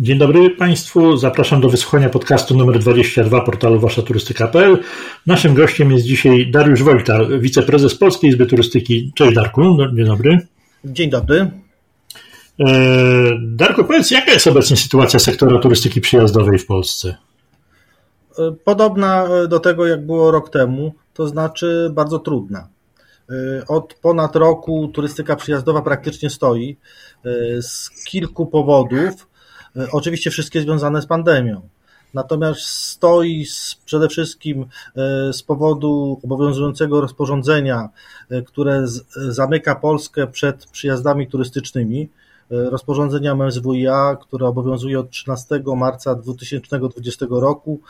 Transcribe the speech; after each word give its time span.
Dzień 0.00 0.18
dobry 0.18 0.50
Państwu, 0.50 1.16
zapraszam 1.16 1.60
do 1.60 1.68
wysłuchania 1.68 2.08
podcastu 2.08 2.56
numer 2.56 2.78
22 2.78 3.40
portalu 3.40 3.80
waszaturystyka.pl. 3.80 4.78
Naszym 5.26 5.54
gościem 5.54 5.92
jest 5.92 6.04
dzisiaj 6.04 6.50
Dariusz 6.50 6.82
Wojta, 6.82 7.18
wiceprezes 7.38 7.94
Polskiej 7.94 8.30
Izby 8.30 8.46
Turystyki. 8.46 9.12
Cześć 9.14 9.34
Darku, 9.34 9.76
dzień 9.94 10.06
dobry. 10.06 10.38
Dzień 10.84 11.10
dobry. 11.10 11.50
E, 12.60 12.70
Darku, 13.42 13.84
powiedz, 13.84 14.10
jaka 14.10 14.32
jest 14.32 14.46
obecnie 14.46 14.76
sytuacja 14.76 15.18
sektora 15.18 15.58
turystyki 15.58 16.00
przyjazdowej 16.00 16.58
w 16.58 16.66
Polsce? 16.66 17.16
E, 18.38 18.52
podobna 18.64 19.28
do 19.48 19.60
tego, 19.60 19.86
jak 19.86 20.06
było 20.06 20.30
rok 20.30 20.50
temu, 20.50 20.94
to 21.14 21.28
znaczy 21.28 21.90
bardzo 21.92 22.18
trudna. 22.18 22.68
E, 23.30 23.66
od 23.66 23.94
ponad 23.94 24.36
roku 24.36 24.88
turystyka 24.94 25.36
przyjazdowa 25.36 25.82
praktycznie 25.82 26.30
stoi 26.30 26.76
z 27.60 27.90
kilku 28.04 28.46
powodów. 28.46 29.27
E, 29.78 29.90
oczywiście 29.92 30.30
wszystkie 30.30 30.60
związane 30.60 31.02
z 31.02 31.06
pandemią. 31.06 31.68
Natomiast 32.14 32.60
stoi 32.60 33.46
przede 33.84 34.08
wszystkim 34.08 34.62
e, 34.62 35.32
z 35.32 35.42
powodu 35.42 36.20
obowiązującego 36.24 37.00
rozporządzenia, 37.00 37.88
e, 38.30 38.42
które 38.42 38.84
zamyka 39.28 39.74
Polskę 39.74 40.26
przed 40.26 40.66
przyjazdami 40.66 41.28
turystycznymi. 41.28 42.08
Rozporządzenia 42.50 43.34
MSWiA, 43.34 44.16
które 44.20 44.46
obowiązuje 44.46 45.00
od 45.00 45.10
13 45.10 45.60
marca 45.76 46.14
2020 46.14 47.26
roku. 47.30 47.80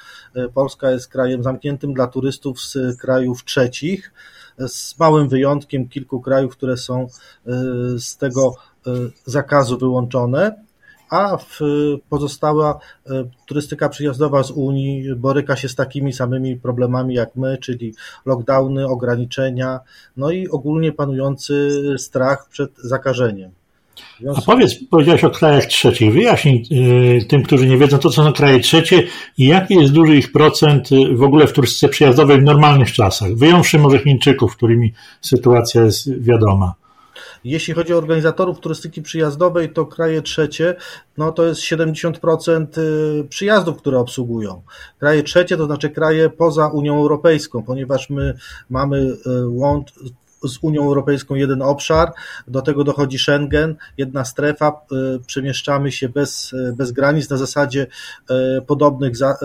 Polska 0.55 0.91
jest 0.91 1.09
krajem 1.09 1.43
zamkniętym 1.43 1.95
dla 1.95 2.07
turystów 2.07 2.61
z 2.61 2.97
krajów 3.01 3.45
trzecich, 3.45 4.13
z 4.69 4.99
małym 4.99 5.29
wyjątkiem 5.29 5.89
kilku 5.89 6.21
krajów, 6.21 6.53
które 6.57 6.77
są 6.77 7.09
z 7.99 8.17
tego 8.17 8.55
zakazu 9.27 9.79
wyłączone 9.79 10.68
a 11.11 11.39
pozostała 12.09 12.79
e, 13.07 13.25
turystyka 13.47 13.89
przyjazdowa 13.89 14.43
z 14.43 14.51
Unii 14.51 15.15
boryka 15.15 15.57
się 15.57 15.69
z 15.69 15.75
takimi 15.75 16.13
samymi 16.13 16.57
problemami 16.57 17.15
jak 17.15 17.37
my, 17.37 17.59
czyli 17.59 17.95
lockdowny, 18.27 18.89
ograniczenia, 18.89 19.81
no 20.17 20.31
i 20.31 20.49
ogólnie 20.49 20.93
panujący 20.93 21.71
strach 21.99 22.49
przed 22.49 22.71
zakażeniem. 22.77 23.51
A 24.37 24.41
powiedz, 24.41 24.75
powiedziałeś 24.91 25.25
o 25.25 25.31
krajach 25.31 25.67
trzecich. 25.67 26.13
Wyjaśnij 26.13 26.65
e, 27.21 27.25
tym, 27.25 27.43
którzy 27.43 27.67
nie 27.67 27.79
wiedzą, 27.79 27.99
to 27.99 28.11
co 28.11 28.25
są 28.25 28.33
kraje 28.33 28.61
trzecie 28.61 29.03
i 29.39 29.47
jaki 29.47 29.75
jest 29.75 29.93
duży 29.93 30.17
ich 30.17 30.33
procent 30.33 30.89
e, 30.93 31.17
w 31.17 31.23
ogóle 31.23 31.47
w 31.47 31.53
turystyce 31.53 31.89
przyjazdowej 31.89 32.41
w 32.41 32.45
normalnych 32.45 32.93
czasach, 32.93 33.35
wyjąwszy 33.35 33.79
może 33.79 33.99
Chińczyków, 33.99 34.57
którymi 34.57 34.93
sytuacja 35.21 35.83
jest 35.85 36.23
wiadoma. 36.23 36.75
Jeśli 37.45 37.75
chodzi 37.75 37.95
o 37.95 37.99
organizatorów 37.99 38.61
turystyki 38.61 39.03
przyjazdowej, 39.03 39.73
to 39.73 39.87
kraje 39.87 40.23
trzecie, 40.23 40.75
no 41.19 41.33
to 41.33 41.47
jest 41.47 41.61
70% 41.61 42.67
y, 42.79 43.25
przyjazdów, 43.29 43.77
które 43.79 43.99
obsługują. 43.99 44.63
Kraje 44.99 45.23
trzecie 45.23 45.57
to 45.57 45.67
znaczy 45.67 45.91
kraje 45.91 46.31
poza 46.31 46.67
Unią 46.67 46.99
Europejską, 46.99 47.63
ponieważ 47.63 48.11
my 48.11 48.35
mamy 48.71 48.99
y, 48.99 49.17
łącz 49.49 49.93
z 50.45 50.59
Unią 50.63 50.83
Europejską 50.83 51.35
jeden 51.35 51.63
obszar, 51.63 52.13
do 52.49 52.63
tego 52.63 52.85
dochodzi 52.85 53.19
Schengen, 53.19 53.77
jedna 53.97 54.25
strefa, 54.25 54.81
y, 54.93 55.21
przemieszczamy 55.27 55.93
się 55.93 56.09
bez, 56.09 56.55
bez 56.77 56.93
granic 56.93 57.31
na 57.31 57.37
zasadzie 57.37 57.87
podobnych 58.67 59.17
za, 59.17 59.37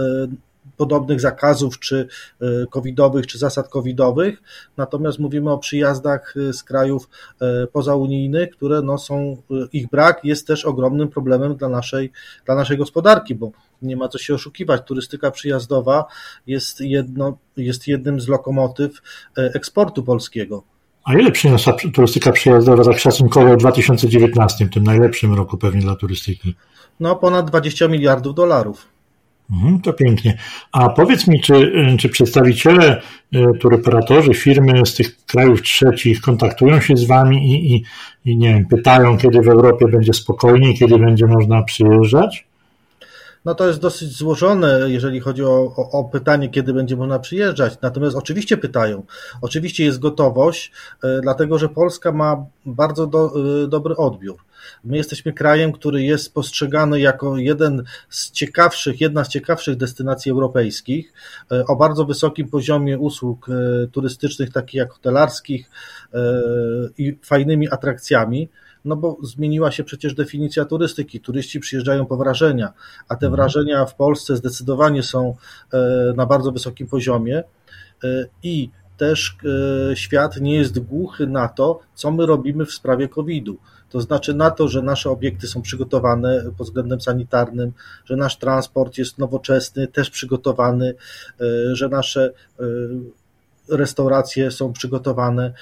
podobnych 0.78 1.22
zakazów 1.22 1.80
czy 1.80 2.08
e, 2.42 2.46
covidowych, 2.70 3.28
czy 3.28 3.38
zasad 3.38 3.70
covidowych, 3.70 4.42
natomiast 4.78 5.20
mówimy 5.20 5.52
o 5.52 5.58
przyjazdach 5.58 6.34
e, 6.50 6.54
z 6.54 6.64
krajów 6.64 7.10
e, 7.42 7.68
pozaunijnych, 7.68 8.50
które 8.50 8.82
no 8.82 8.98
są, 8.98 9.38
ich 9.74 9.90
brak 9.90 10.20
jest 10.24 10.48
też 10.48 10.66
ogromnym 10.66 11.08
problemem 11.08 11.56
dla 11.56 11.70
naszej, 11.70 12.12
dla 12.46 12.56
naszej 12.56 12.78
gospodarki, 12.78 13.36
bo 13.36 13.52
nie 13.82 13.98
ma 13.98 14.08
co 14.08 14.18
się 14.18 14.34
oszukiwać, 14.34 14.82
turystyka 14.86 15.32
przyjazdowa 15.32 16.06
jest, 16.48 16.82
jedno, 16.82 17.38
jest 17.58 17.88
jednym 17.88 18.22
z 18.22 18.28
lokomotyw 18.28 19.02
eksportu 19.36 20.04
polskiego. 20.04 20.64
A 21.04 21.14
ile 21.14 21.32
przyniosła 21.32 21.74
turystyka 21.94 22.32
przyjazdowa 22.32 22.84
tak 22.84 23.00
szacunkowo 23.00 23.54
w 23.54 23.58
2019, 23.58 24.70
tym 24.70 24.84
najlepszym 24.84 25.34
roku 25.34 25.58
pewnie 25.58 25.82
dla 25.82 25.96
turystyki? 25.96 26.56
No 27.00 27.16
ponad 27.16 27.50
20 27.50 27.88
miliardów 27.88 28.36
dolarów. 28.36 28.93
Mhm, 29.52 29.80
to 29.82 29.94
pięknie. 29.94 30.38
A 30.72 30.90
powiedz 30.90 31.28
mi, 31.28 31.42
czy, 31.42 31.72
czy 32.00 32.10
przedstawiciele, 32.10 33.02
e, 33.34 33.54
turoperatorzy, 33.60 34.34
firmy 34.34 34.86
z 34.86 34.96
tych 34.96 35.26
krajów 35.26 35.62
trzecich 35.62 36.22
kontaktują 36.22 36.82
się 36.82 36.98
z 36.98 37.08
Wami 37.08 37.52
i, 37.52 37.76
i, 37.76 37.84
i 38.26 38.38
nie 38.38 38.54
wiem, 38.54 38.66
pytają, 38.66 39.18
kiedy 39.18 39.42
w 39.42 39.48
Europie 39.48 39.88
będzie 39.88 40.14
spokojniej, 40.14 40.76
kiedy 40.76 41.00
będzie 41.00 41.26
można 41.26 41.64
przyjeżdżać? 41.64 42.53
No 43.46 43.56
to 43.56 43.68
jest 43.68 43.80
dosyć 43.80 44.18
złożone, 44.18 44.80
jeżeli 44.88 45.20
chodzi 45.20 45.44
o, 45.44 45.74
o, 45.78 45.92
o, 45.92 46.04
pytanie, 46.04 46.50
kiedy 46.50 46.74
będzie 46.74 46.96
można 46.96 47.20
przyjeżdżać. 47.20 47.78
Natomiast 47.82 48.16
oczywiście 48.16 48.58
pytają. 48.58 49.04
Oczywiście 49.42 49.84
jest 49.84 50.00
gotowość, 50.00 50.72
e, 51.04 51.22
dlatego 51.22 51.58
że 51.58 51.70
Polska 51.70 52.12
ma 52.12 52.46
bardzo 52.66 53.08
do, 53.08 53.34
e, 53.64 53.68
dobry 53.68 53.96
odbiór. 53.96 54.38
My 54.84 54.98
jesteśmy 54.98 55.34
krajem, 55.34 55.72
który 55.72 56.04
jest 56.04 56.34
postrzegany 56.34 57.00
jako 57.00 57.38
jeden 57.38 57.84
z 58.10 58.32
ciekawszych, 58.32 59.02
jedna 59.02 59.24
z 59.24 59.30
ciekawszych 59.30 59.78
destynacji 59.78 60.32
europejskich, 60.32 61.14
e, 61.52 61.66
o 61.66 61.76
bardzo 61.76 62.06
wysokim 62.06 62.50
poziomie 62.50 63.00
usług 63.00 63.48
turystycznych, 63.92 64.52
takich 64.52 64.74
jak 64.74 64.92
hotelarskich 64.92 65.70
i 66.98 67.18
fajnymi 67.24 67.70
atrakcjami 67.70 68.50
no 68.86 68.96
bo 68.96 69.18
zmieniła 69.24 69.72
się 69.72 69.84
przecież 69.84 70.14
definicja 70.14 70.66
turystyki. 70.66 71.20
Turyści 71.20 71.60
przyjeżdżają 71.60 72.06
po 72.06 72.18
wrażenia, 72.18 72.74
a 73.10 73.16
te 73.16 73.26
mhm. 73.26 73.32
wrażenia 73.32 73.86
w 73.86 73.96
Polsce 73.96 74.36
zdecydowanie 74.36 75.04
są 75.04 75.36
e, 75.74 76.14
na 76.16 76.26
bardzo 76.26 76.52
wysokim 76.52 76.88
poziomie 76.88 77.44
e, 78.04 78.26
i 78.44 78.70
też 78.98 79.38
e, 79.92 79.96
świat 79.96 80.42
nie 80.42 80.56
jest 80.56 80.80
głuchy 80.80 81.28
na 81.28 81.48
to, 81.48 81.80
co 81.96 82.12
my 82.12 82.26
robimy 82.26 82.66
w 82.66 82.72
sprawie 82.72 83.10
COVID-u. 83.10 83.58
To 83.90 84.02
znaczy 84.02 84.34
na 84.34 84.52
to, 84.52 84.68
że 84.68 84.82
nasze 84.82 85.10
obiekty 85.10 85.48
są 85.48 85.62
przygotowane 85.62 86.44
pod 86.58 86.68
względem 86.68 87.02
sanitarnym, 87.02 87.72
że 88.06 88.16
nasz 88.16 88.38
transport 88.38 88.98
jest 88.98 89.18
nowoczesny, 89.18 89.88
też 89.88 90.10
przygotowany, 90.10 90.96
że 91.74 91.90
nasze 91.90 92.32
restauracje 93.70 94.52
są 94.52 94.74
przygotowane. 94.74 95.54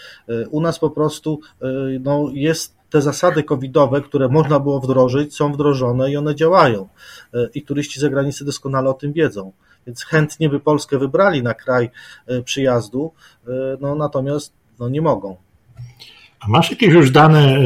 U 0.52 0.62
nas 0.62 0.80
po 0.80 0.90
prostu 0.90 1.40
no, 2.00 2.30
jest 2.34 2.81
te 2.92 3.02
zasady 3.02 3.44
covidowe, 3.44 4.02
które 4.02 4.30
można 4.30 4.60
było 4.60 4.80
wdrożyć, 4.80 5.36
są 5.36 5.54
wdrożone 5.54 6.12
i 6.12 6.18
one 6.18 6.36
działają. 6.36 6.88
E, 7.34 7.50
I 7.56 7.62
turyści 7.62 8.00
z 8.00 8.02
zagranicy 8.02 8.46
doskonale 8.46 8.90
o 8.90 8.94
tym 8.94 9.14
wiedzą. 9.14 9.52
Więc 9.88 10.04
chętnie 10.04 10.50
by 10.50 10.60
Polskę 10.60 10.98
wybrali 10.98 11.44
na 11.44 11.54
kraj 11.54 11.90
e, 12.28 12.42
przyjazdu, 12.42 13.12
e, 13.48 13.52
no 13.82 13.96
natomiast 13.96 14.54
no, 14.80 14.90
nie 14.90 15.02
mogą. 15.02 15.36
A 16.40 16.48
masz 16.48 16.72
jakieś 16.72 16.94
już 16.94 17.12
dane, 17.12 17.58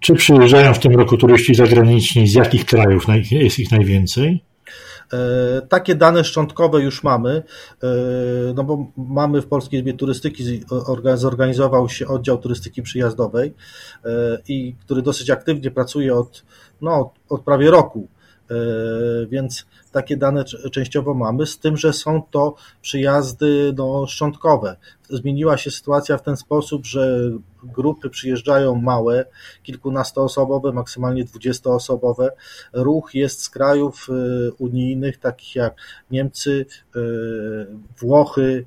czy 0.00 0.14
przyjeżdżają 0.14 0.74
w 0.74 0.78
tym 0.78 0.92
roku 0.92 1.16
turyści 1.16 1.54
zagraniczni, 1.54 2.28
z 2.28 2.34
jakich 2.34 2.64
krajów 2.64 3.06
jest 3.30 3.58
ich 3.58 3.70
najwięcej? 3.70 4.49
E, 5.12 5.62
takie 5.68 5.94
dane 5.94 6.24
szczątkowe 6.24 6.82
już 6.82 7.02
mamy, 7.02 7.42
e, 7.82 7.86
no 8.54 8.64
bo 8.64 8.86
mamy 8.96 9.42
w 9.42 9.46
Polskiej 9.46 9.80
Izbie 9.80 9.94
Turystyki, 9.94 10.64
zorganizował 11.14 11.88
się 11.88 12.08
oddział 12.08 12.38
turystyki 12.38 12.82
przyjazdowej, 12.82 13.54
e, 14.04 14.38
i 14.48 14.74
który 14.80 15.02
dosyć 15.02 15.30
aktywnie 15.30 15.70
pracuje 15.70 16.14
od, 16.14 16.44
no, 16.80 17.12
od 17.28 17.40
prawie 17.40 17.70
roku 17.70 18.08
więc 19.28 19.66
takie 19.92 20.16
dane 20.16 20.44
częściowo 20.44 21.14
mamy, 21.14 21.46
z 21.46 21.58
tym, 21.58 21.76
że 21.76 21.92
są 21.92 22.22
to 22.30 22.54
przyjazdy 22.82 23.74
no, 23.76 24.06
szczątkowe. 24.06 24.76
Zmieniła 25.10 25.56
się 25.56 25.70
sytuacja 25.70 26.18
w 26.18 26.22
ten 26.22 26.36
sposób, 26.36 26.86
że 26.86 27.30
grupy 27.64 28.10
przyjeżdżają 28.10 28.74
małe, 28.74 29.24
kilkunastoosobowe, 29.62 30.72
maksymalnie 30.72 31.24
dwudziestoosobowe. 31.24 32.30
Ruch 32.72 33.14
jest 33.14 33.42
z 33.42 33.50
krajów 33.50 34.08
e, 34.08 34.52
unijnych, 34.52 35.18
takich 35.18 35.56
jak 35.56 35.74
Niemcy, 36.10 36.66
e, 36.96 37.00
Włochy, 37.98 38.66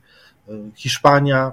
Hiszpania, 0.75 1.51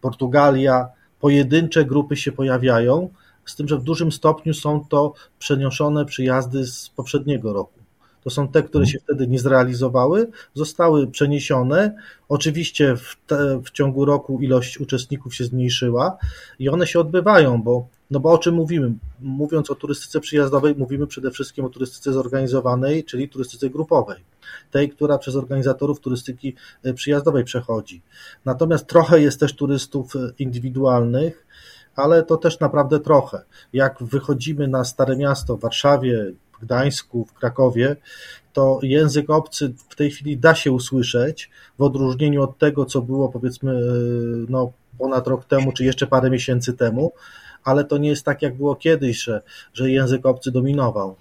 Portugalia. 0.00 0.88
Pojedyncze 1.20 1.84
grupy 1.84 2.16
się 2.16 2.32
pojawiają, 2.32 3.08
z 3.44 3.56
tym, 3.56 3.68
że 3.68 3.78
w 3.78 3.82
dużym 3.82 4.12
stopniu 4.12 4.54
są 4.54 4.84
to 4.88 5.12
przeniesione 5.38 6.04
przyjazdy 6.04 6.66
z 6.66 6.88
poprzedniego 6.88 7.52
roku. 7.52 7.82
To 8.24 8.30
są 8.30 8.48
te, 8.48 8.62
które 8.62 8.86
się 8.86 8.98
wtedy 8.98 9.26
nie 9.26 9.38
zrealizowały, 9.38 10.28
zostały 10.54 11.06
przeniesione. 11.06 11.94
Oczywiście 12.28 12.96
w, 12.96 13.16
te, 13.26 13.62
w, 13.64 13.70
ciągu 13.70 14.04
roku 14.04 14.40
ilość 14.40 14.80
uczestników 14.80 15.34
się 15.34 15.44
zmniejszyła 15.44 16.16
i 16.58 16.68
one 16.68 16.86
się 16.86 17.00
odbywają, 17.00 17.62
bo, 17.62 17.86
no 18.10 18.20
bo 18.20 18.32
o 18.32 18.38
czym 18.38 18.54
mówimy? 18.54 18.92
Mówiąc 19.20 19.70
o 19.70 19.74
turystyce 19.74 20.20
przyjazdowej, 20.20 20.74
mówimy 20.74 21.06
przede 21.06 21.30
wszystkim 21.30 21.64
o 21.64 21.68
turystyce 21.68 22.12
zorganizowanej, 22.12 23.04
czyli 23.04 23.28
turystyce 23.28 23.70
grupowej, 23.70 24.16
tej, 24.70 24.90
która 24.90 25.18
przez 25.18 25.36
organizatorów 25.36 26.00
turystyki 26.00 26.54
e, 26.82 26.94
przyjazdowej 26.94 27.44
przechodzi. 27.44 28.02
Natomiast 28.44 28.86
trochę 28.86 29.20
jest 29.20 29.40
też 29.40 29.56
turystów 29.56 30.16
e, 30.16 30.18
indywidualnych, 30.38 31.46
ale 31.96 32.22
to 32.22 32.36
też 32.36 32.60
naprawdę 32.60 33.00
trochę. 33.00 33.42
Jak 33.72 34.02
wychodzimy 34.02 34.68
na 34.68 34.84
Stare 34.84 35.16
Miasto 35.16 35.56
w 35.56 35.60
Warszawie, 35.60 36.32
w 36.58 36.64
Gdańsku, 36.64 37.24
w 37.24 37.32
Krakowie, 37.32 37.96
to 38.52 38.78
język 38.82 39.30
obcy 39.30 39.74
w 39.88 39.96
tej 39.96 40.10
chwili 40.10 40.38
da 40.38 40.54
się 40.54 40.72
usłyszeć, 40.72 41.50
w 41.78 41.82
odróżnieniu 41.82 42.42
od 42.42 42.58
tego, 42.58 42.84
co 42.84 43.02
było 43.02 43.28
powiedzmy 43.28 43.80
no, 44.48 44.72
ponad 44.98 45.26
rok 45.26 45.44
temu, 45.44 45.72
czy 45.72 45.84
jeszcze 45.84 46.06
parę 46.06 46.30
miesięcy 46.30 46.72
temu, 46.72 47.12
ale 47.64 47.84
to 47.84 47.98
nie 47.98 48.08
jest 48.08 48.24
tak, 48.24 48.42
jak 48.42 48.56
było 48.56 48.76
kiedyś, 48.76 49.22
że, 49.22 49.42
że 49.74 49.90
język 49.90 50.26
obcy 50.26 50.50
dominował. 50.50 51.16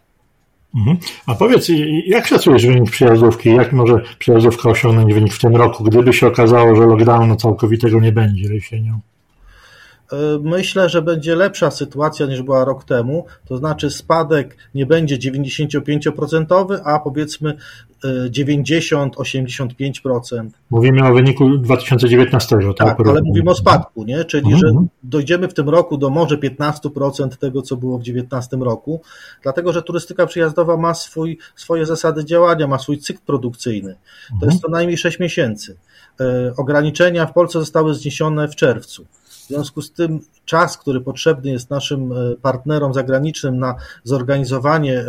Mhm. 0.76 0.98
A 1.28 1.36
powiedz, 1.36 1.68
jak 2.06 2.28
szacujesz 2.28 2.66
wynik 2.66 2.92
przyjazdówki? 2.92 3.56
Jak 3.56 3.74
może 3.74 4.02
przyjazdówka 4.20 4.70
osiągnąć 4.70 5.14
wynik 5.14 5.34
w 5.34 5.40
tym 5.40 5.56
roku, 5.56 5.84
gdyby 5.84 6.14
się 6.14 6.28
okazało, 6.28 6.76
że 6.76 6.86
lockdownu 6.86 7.36
całkowitego 7.36 8.00
nie 8.00 8.12
będzie 8.12 8.54
jesienią? 8.54 9.00
E, 10.12 10.16
myślę, 10.42 10.90
że 10.90 11.02
będzie 11.02 11.36
lepsza 11.36 11.72
sytuacja 11.72 12.26
niż 12.26 12.42
była 12.42 12.66
rok 12.66 12.84
temu, 12.84 13.26
to 13.46 13.58
znaczy 13.58 13.90
spadek 13.90 14.58
nie 14.76 14.86
będzie 14.86 15.18
95%, 15.18 16.80
a 16.84 17.00
powiedzmy 17.00 17.58
90-85%. 18.04 20.50
Mówimy 20.70 21.08
o 21.08 21.14
wyniku 21.14 21.58
2019, 21.58 22.58
tak? 22.78 22.98
Tak, 22.98 23.08
ale 23.08 23.22
mówimy 23.22 23.52
o 23.52 23.56
spadku, 23.56 24.04
nie? 24.04 24.26
czyli 24.26 24.54
mhm. 24.54 24.62
że 24.62 24.68
dojdziemy 25.04 25.48
w 25.48 25.54
tym 25.54 25.70
roku 25.70 25.98
do 25.98 26.10
może 26.10 26.38
15% 26.38 27.30
tego, 27.30 27.62
co 27.62 27.78
było 27.78 27.98
w 27.98 28.02
2019 28.02 28.58
roku, 28.58 29.02
dlatego 29.44 29.74
że 29.74 29.82
turystyka 29.82 30.26
przyjazdowa 30.26 30.78
ma 30.78 30.94
swój, 30.94 31.38
swoje 31.56 31.86
zasady 31.86 32.26
działania, 32.26 32.68
ma 32.68 32.80
swój 32.80 32.98
cykl 32.98 33.20
produkcyjny. 33.26 33.96
To 34.28 34.34
mhm. 34.34 34.52
jest 34.52 34.62
co 34.62 34.70
najmniej 34.70 34.98
6 34.98 35.20
miesięcy. 35.20 35.78
E, 36.20 36.54
ograniczenia 36.58 37.26
w 37.26 37.34
Polsce 37.34 37.60
zostały 37.60 37.94
zniesione 37.94 38.48
w 38.48 38.56
czerwcu. 38.56 39.06
W 39.42 39.48
związku 39.48 39.82
z 39.82 39.92
tym 39.92 40.20
czas, 40.46 40.78
który 40.78 41.02
potrzebny 41.02 41.52
jest 41.52 41.70
naszym 41.70 42.12
e, 42.12 42.36
partnerom 42.42 42.94
zagranicznym 42.94 43.60
na 43.60 43.76
zorganizowanie 44.04 45.00
e, 45.00 45.06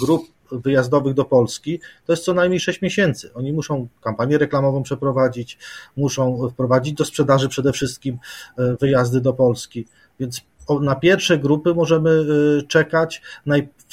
grup 0.00 0.22
wyjazdowych 0.52 1.14
do 1.14 1.24
Polski, 1.24 1.80
to 2.06 2.12
jest 2.12 2.24
co 2.24 2.34
najmniej 2.34 2.60
6 2.60 2.82
miesięcy. 2.82 3.34
Oni 3.34 3.52
muszą 3.52 3.88
kampanię 4.00 4.38
reklamową 4.38 4.82
przeprowadzić, 4.82 5.58
muszą 5.96 6.48
wprowadzić 6.48 6.94
do 6.94 7.04
sprzedaży 7.04 7.48
przede 7.48 7.72
wszystkim 7.72 8.18
e, 8.58 8.76
wyjazdy 8.80 9.20
do 9.20 9.32
Polski. 9.32 9.86
Więc 10.20 10.40
na 10.80 10.94
pierwsze 10.94 11.38
grupy 11.38 11.74
możemy 11.74 12.26
czekać 12.68 13.22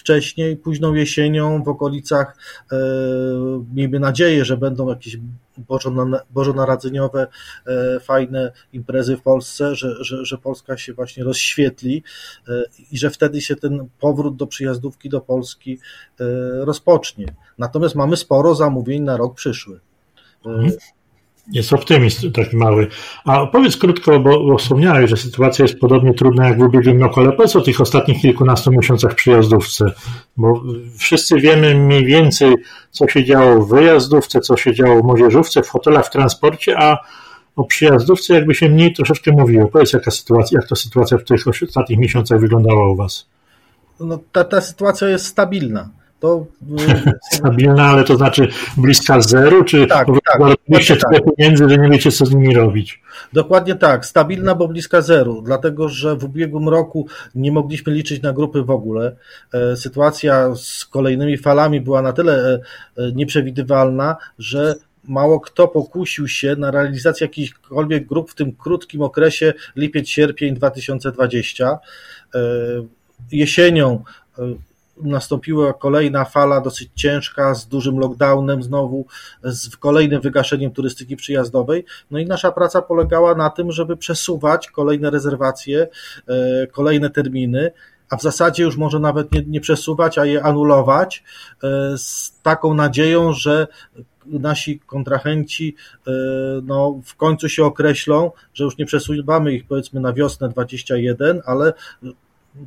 najwcześniej, 0.09 0.57
późną 0.57 0.93
jesienią 0.93 1.63
w 1.63 1.67
okolicach, 1.67 2.37
miejmy 3.73 3.99
nadzieję, 3.99 4.45
że 4.45 4.57
będą 4.57 4.89
jakieś 4.89 5.17
bożonarodzeniowe, 6.29 7.27
e, 7.67 7.99
fajne 7.99 8.51
imprezy 8.73 9.17
w 9.17 9.21
Polsce, 9.21 9.75
że, 9.75 10.03
że, 10.03 10.25
że 10.25 10.37
Polska 10.37 10.77
się 10.77 10.93
właśnie 10.93 11.23
rozświetli 11.23 12.03
e, 12.47 12.63
i 12.91 12.97
że 12.97 13.09
wtedy 13.09 13.41
się 13.41 13.55
ten 13.55 13.87
powrót 13.99 14.35
do 14.35 14.47
przyjazdówki 14.47 15.09
do 15.09 15.21
Polski 15.21 15.79
e, 16.19 16.25
rozpocznie. 16.65 17.25
Natomiast 17.57 17.95
mamy 17.95 18.17
sporo 18.17 18.55
zamówień 18.55 19.03
na 19.03 19.17
rok 19.17 19.35
przyszły. 19.35 19.79
Jest 21.51 21.73
optymizm 21.73 22.31
taki 22.31 22.57
mały. 22.57 22.87
A 23.25 23.45
powiedz 23.45 23.77
krótko, 23.77 24.19
bo, 24.19 24.43
bo 24.43 24.57
wspomniałeś, 24.57 25.09
że 25.09 25.17
sytuacja 25.17 25.65
jest 25.65 25.79
podobnie 25.79 26.13
trudna 26.13 26.47
jak 26.47 26.59
w 26.59 26.61
ubiegłym 26.61 27.03
roku, 27.03 27.19
ale 27.19 27.31
powiedz 27.31 27.55
o 27.55 27.61
tych 27.61 27.81
ostatnich 27.81 28.21
kilkunastu 28.21 28.71
miesiącach 28.71 29.15
przyjazdówce, 29.15 29.91
bo 30.37 30.63
wszyscy 30.97 31.39
wiemy 31.39 31.75
mniej 31.75 32.05
więcej, 32.05 32.55
co 32.91 33.07
się 33.07 33.23
działo 33.23 33.61
w 33.61 33.69
wyjazdówce, 33.69 34.41
co 34.41 34.57
się 34.57 34.73
działo 34.73 35.01
w 35.01 35.05
młodzieżówce, 35.05 35.63
w 35.63 35.69
hotelach, 35.69 36.05
w 36.05 36.09
transporcie, 36.09 36.77
a 36.79 36.97
o 37.55 37.63
przyjazdówce 37.63 38.33
jakby 38.33 38.55
się 38.55 38.69
mniej 38.69 38.93
troszeczkę 38.93 39.31
mówiło. 39.31 39.67
Powiedz, 39.67 39.93
jaka 39.93 40.11
sytuacja, 40.11 40.59
jak 40.59 40.69
to 40.69 40.75
sytuacja 40.75 41.17
w 41.17 41.23
tych 41.23 41.47
ostatnich 41.47 41.99
miesiącach 41.99 42.39
wyglądała 42.39 42.91
u 42.91 42.95
Was? 42.95 43.25
No, 43.99 44.19
ta, 44.31 44.43
ta 44.43 44.61
sytuacja 44.61 45.07
jest 45.07 45.25
stabilna 45.25 45.89
to... 46.19 46.45
Stabilna, 47.31 47.83
ale 47.83 48.03
to 48.03 48.15
znaczy 48.15 48.47
bliska 48.77 49.21
zeru, 49.21 49.63
czy 49.63 49.87
tak, 49.87 50.07
tak, 50.07 50.39
zarobiliście 50.39 50.95
tyle 50.95 51.19
tak. 51.19 51.35
pieniędzy, 51.35 51.69
że 51.69 51.77
nie 51.77 51.89
wiecie, 51.89 52.11
co 52.11 52.25
z 52.25 52.33
nimi 52.33 52.53
robić? 52.53 53.01
Dokładnie 53.33 53.75
tak, 53.75 54.05
stabilna, 54.05 54.55
bo 54.55 54.67
bliska 54.67 55.01
zeru, 55.01 55.41
dlatego, 55.41 55.89
że 55.89 56.15
w 56.15 56.23
ubiegłym 56.23 56.69
roku 56.69 57.07
nie 57.35 57.51
mogliśmy 57.51 57.93
liczyć 57.93 58.21
na 58.21 58.33
grupy 58.33 58.63
w 58.63 58.69
ogóle. 58.69 59.15
E, 59.53 59.77
sytuacja 59.77 60.55
z 60.55 60.85
kolejnymi 60.85 61.37
falami 61.37 61.81
była 61.81 62.01
na 62.01 62.13
tyle 62.13 62.59
e, 62.97 63.11
nieprzewidywalna, 63.11 64.15
że 64.39 64.75
mało 65.07 65.39
kto 65.39 65.67
pokusił 65.67 66.27
się 66.27 66.55
na 66.55 66.71
realizację 66.71 67.25
jakichkolwiek 67.25 68.05
grup 68.05 68.31
w 68.31 68.35
tym 68.35 68.51
krótkim 68.51 69.01
okresie 69.01 69.53
lipiec-sierpień 69.75 70.53
2020. 70.53 71.79
E, 72.35 72.39
jesienią 73.31 74.03
nastąpiła 74.97 75.73
kolejna 75.73 76.25
fala 76.25 76.61
dosyć 76.61 76.89
ciężka, 76.95 77.55
z 77.55 77.67
dużym 77.67 77.99
lockdownem 77.99 78.63
znowu, 78.63 79.05
z 79.43 79.77
kolejnym 79.77 80.21
wygaszeniem 80.21 80.71
turystyki 80.71 81.15
przyjazdowej. 81.15 81.85
No 82.11 82.19
i 82.19 82.25
nasza 82.25 82.51
praca 82.51 82.81
polegała 82.81 83.35
na 83.35 83.49
tym, 83.49 83.71
żeby 83.71 83.97
przesuwać 83.97 84.71
kolejne 84.71 85.09
rezerwacje, 85.09 85.87
e, 86.27 86.67
kolejne 86.67 87.09
terminy, 87.09 87.71
a 88.09 88.17
w 88.17 88.21
zasadzie 88.21 88.63
już 88.63 88.77
może 88.77 88.99
nawet 88.99 89.31
nie, 89.31 89.41
nie 89.47 89.61
przesuwać, 89.61 90.17
a 90.17 90.25
je 90.25 90.43
anulować 90.43 91.23
e, 91.63 91.97
z 91.97 92.33
taką 92.43 92.73
nadzieją, 92.73 93.33
że 93.33 93.67
nasi 94.25 94.79
kontrahenci 94.79 95.75
e, 96.07 96.11
no, 96.63 97.01
w 97.05 97.15
końcu 97.15 97.49
się 97.49 97.65
określą, 97.65 98.31
że 98.53 98.63
już 98.63 98.77
nie 98.77 98.85
przesuwamy 98.85 99.53
ich 99.53 99.67
powiedzmy 99.67 100.01
na 100.01 100.13
wiosnę 100.13 100.49
21, 100.49 101.41
ale 101.45 101.73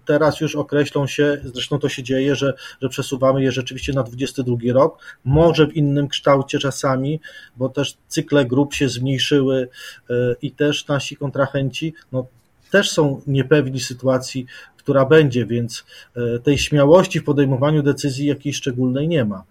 teraz 0.05 0.41
już 0.41 0.57
określą 0.57 1.07
się, 1.07 1.41
zresztą 1.45 1.79
to 1.79 1.89
się 1.89 2.03
dzieje, 2.03 2.37
że, 2.37 2.55
że 2.83 2.89
przesuwamy 2.89 3.43
je 3.43 3.53
rzeczywiście 3.53 3.93
na 3.93 4.03
22 4.03 4.57
rok, 4.73 4.99
może 5.25 5.67
w 5.67 5.77
innym 5.77 6.09
kształcie 6.09 6.59
czasami, 6.59 7.21
bo 7.57 7.69
też 7.69 7.97
cykle 8.09 8.45
grup 8.45 8.75
się 8.75 8.89
zmniejszyły 8.89 9.69
e, 10.11 10.15
i 10.43 10.51
też 10.51 10.89
nasi 10.89 11.17
kontrahenci 11.17 11.95
no, 12.13 12.27
też 12.71 12.91
są 12.91 13.21
niepewni 13.27 13.81
sytuacji, 13.81 14.47
która 14.89 15.05
będzie, 15.05 15.47
więc 15.47 15.85
e, 16.17 16.39
tej 16.39 16.59
śmiałości 16.59 17.21
w 17.21 17.25
podejmowaniu 17.25 17.83
decyzji 17.83 18.27
jakiejś 18.27 18.57
szczególnej 18.57 19.09
nie 19.09 19.25
ma. 19.25 19.45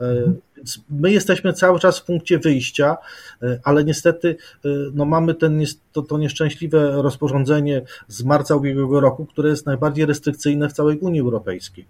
E, 0.00 0.32
więc 0.56 0.80
my 0.90 1.12
jesteśmy 1.12 1.52
cały 1.52 1.78
czas 1.78 1.98
w 1.98 2.04
punkcie 2.04 2.38
wyjścia, 2.38 2.96
e, 3.42 3.60
ale 3.64 3.84
niestety 3.84 4.36
no 4.92 5.04
mamy 5.04 5.34
ten, 5.34 5.62
to, 5.92 6.02
to 6.02 6.18
nieszczęśliwe 6.18 7.02
rozporządzenie 7.02 7.82
z 8.08 8.24
marca 8.24 8.56
ubiegłego 8.56 9.00
roku, 9.00 9.26
które 9.26 9.50
jest 9.50 9.66
najbardziej 9.66 10.06
restrykcyjne 10.06 10.68
w 10.68 10.72
całej 10.72 10.98
Unii 10.98 11.20
Europejskiej 11.20 11.86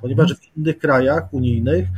ponieważ 0.00 0.34
w 0.34 0.56
innych 0.56 0.78
krajach 0.78 1.34
unijnych 1.34 1.88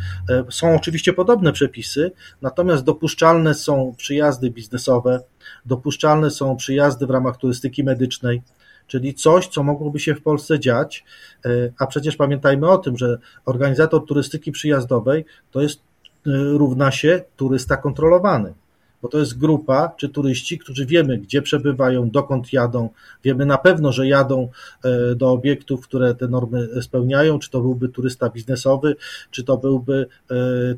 są 0.50 0.76
oczywiście 0.76 1.12
podobne 1.12 1.52
przepisy, 1.52 2.12
natomiast 2.42 2.84
dopuszczalne 2.84 3.54
są 3.54 3.94
przyjazdy 3.96 4.50
biznesowe, 4.50 5.20
dopuszczalne 5.64 6.30
są 6.30 6.56
przyjazdy 6.56 7.06
w 7.06 7.10
ramach 7.10 7.36
turystyki 7.36 7.84
medycznej, 7.84 8.42
czyli 8.86 9.14
coś, 9.14 9.48
co 9.48 9.62
mogłoby 9.62 10.00
się 10.00 10.14
w 10.14 10.22
Polsce 10.22 10.60
dziać, 10.60 11.04
e, 11.44 11.48
a 11.78 11.86
przecież 11.86 12.16
pamiętajmy 12.16 12.70
o 12.70 12.78
tym, 12.78 12.98
że 12.98 13.18
organizator 13.44 14.06
turystyki 14.06 14.52
przyjazdowej 14.52 15.24
to 15.50 15.60
jest 15.60 15.78
e, 15.78 16.30
równa 16.32 16.90
się 16.90 17.22
turysta 17.36 17.76
kontrolowany 17.76 18.54
bo 19.02 19.10
to 19.10 19.18
jest 19.18 19.38
grupa 19.38 19.92
czy 19.96 20.08
turyści, 20.08 20.58
którzy 20.58 20.86
wiemy, 20.86 21.18
gdzie 21.18 21.42
przebywają, 21.42 22.10
dokąd 22.10 22.52
jadą. 22.52 22.88
Wiemy 23.24 23.46
na 23.46 23.58
pewno, 23.58 23.92
że 23.92 24.08
jadą 24.08 24.48
e, 24.84 25.14
do 25.14 25.30
obiektów, 25.30 25.80
które 25.80 26.14
te 26.14 26.28
normy 26.28 26.82
spełniają, 26.82 27.38
czy 27.38 27.50
to 27.50 27.60
byłby 27.60 27.88
turysta 27.88 28.30
biznesowy, 28.30 28.96
czy 29.30 29.44
to 29.44 29.56
byłby 29.56 30.06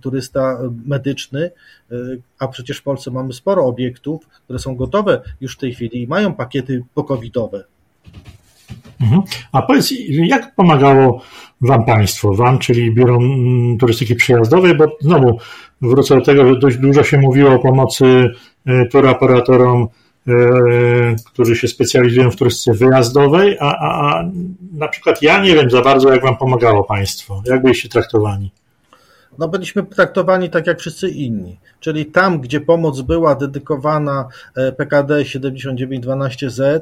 turysta 0.01 0.59
medyczny, 0.87 1.51
a 2.39 2.49
przecież 2.49 2.79
w 2.79 2.83
Polsce 2.83 3.11
mamy 3.11 3.33
sporo 3.33 3.67
obiektów, 3.67 4.27
które 4.45 4.59
są 4.59 4.77
gotowe 4.77 5.23
już 5.41 5.55
w 5.55 5.59
tej 5.59 5.75
chwili 5.75 6.03
i 6.03 6.07
mają 6.07 6.35
pakiety 6.35 6.85
pokowidowe. 6.95 7.65
Mhm. 9.01 9.23
A 9.53 9.63
powiedz, 9.63 9.93
jak 10.09 10.55
pomagało 10.55 11.23
Wam 11.61 11.85
państwo, 11.85 12.35
Wam, 12.35 12.59
czyli 12.59 12.95
Biuro 12.95 13.17
mm, 13.17 13.79
Turystyki 13.79 14.15
Przyjazdowej, 14.15 14.75
bo 14.75 14.97
znowu 15.01 15.39
wrócę 15.81 16.15
do 16.15 16.21
tego, 16.21 16.47
że 16.49 16.59
dość 16.59 16.77
dużo 16.77 17.05
się 17.05 17.19
mówiło 17.19 17.55
o 17.55 17.59
pomocy 17.59 18.31
e, 18.67 18.87
turoperatorom, 18.87 19.89
e, 20.29 20.33
którzy 21.27 21.57
się 21.57 21.69
specjalizują 21.69 22.31
w 22.31 22.37
turystyce 22.37 22.75
wyjazdowej, 22.75 23.57
a, 23.61 23.79
a, 23.79 24.19
a 24.19 24.25
na 24.73 24.89
przykład 24.89 25.23
ja 25.23 25.43
nie 25.43 25.55
wiem 25.55 25.71
za 25.71 25.83
bardzo, 25.83 26.13
jak 26.13 26.23
Wam 26.23 26.37
pomagało 26.37 26.85
państwo, 26.85 27.43
jak 27.47 27.63
byliście 27.63 27.89
traktowani 27.89 28.51
no 29.39 29.49
byliśmy 29.49 29.83
traktowani 29.87 30.51
tak 30.51 30.67
jak 30.67 30.81
wszyscy 30.81 31.09
inni. 31.09 31.57
Czyli 31.81 32.07
tam, 32.07 32.41
gdzie 32.41 32.61
pomoc 32.61 33.01
była 33.01 33.35
dedykowana 33.35 34.29
e, 34.57 34.73
PKD 34.73 35.23
7912Z, 35.23 36.81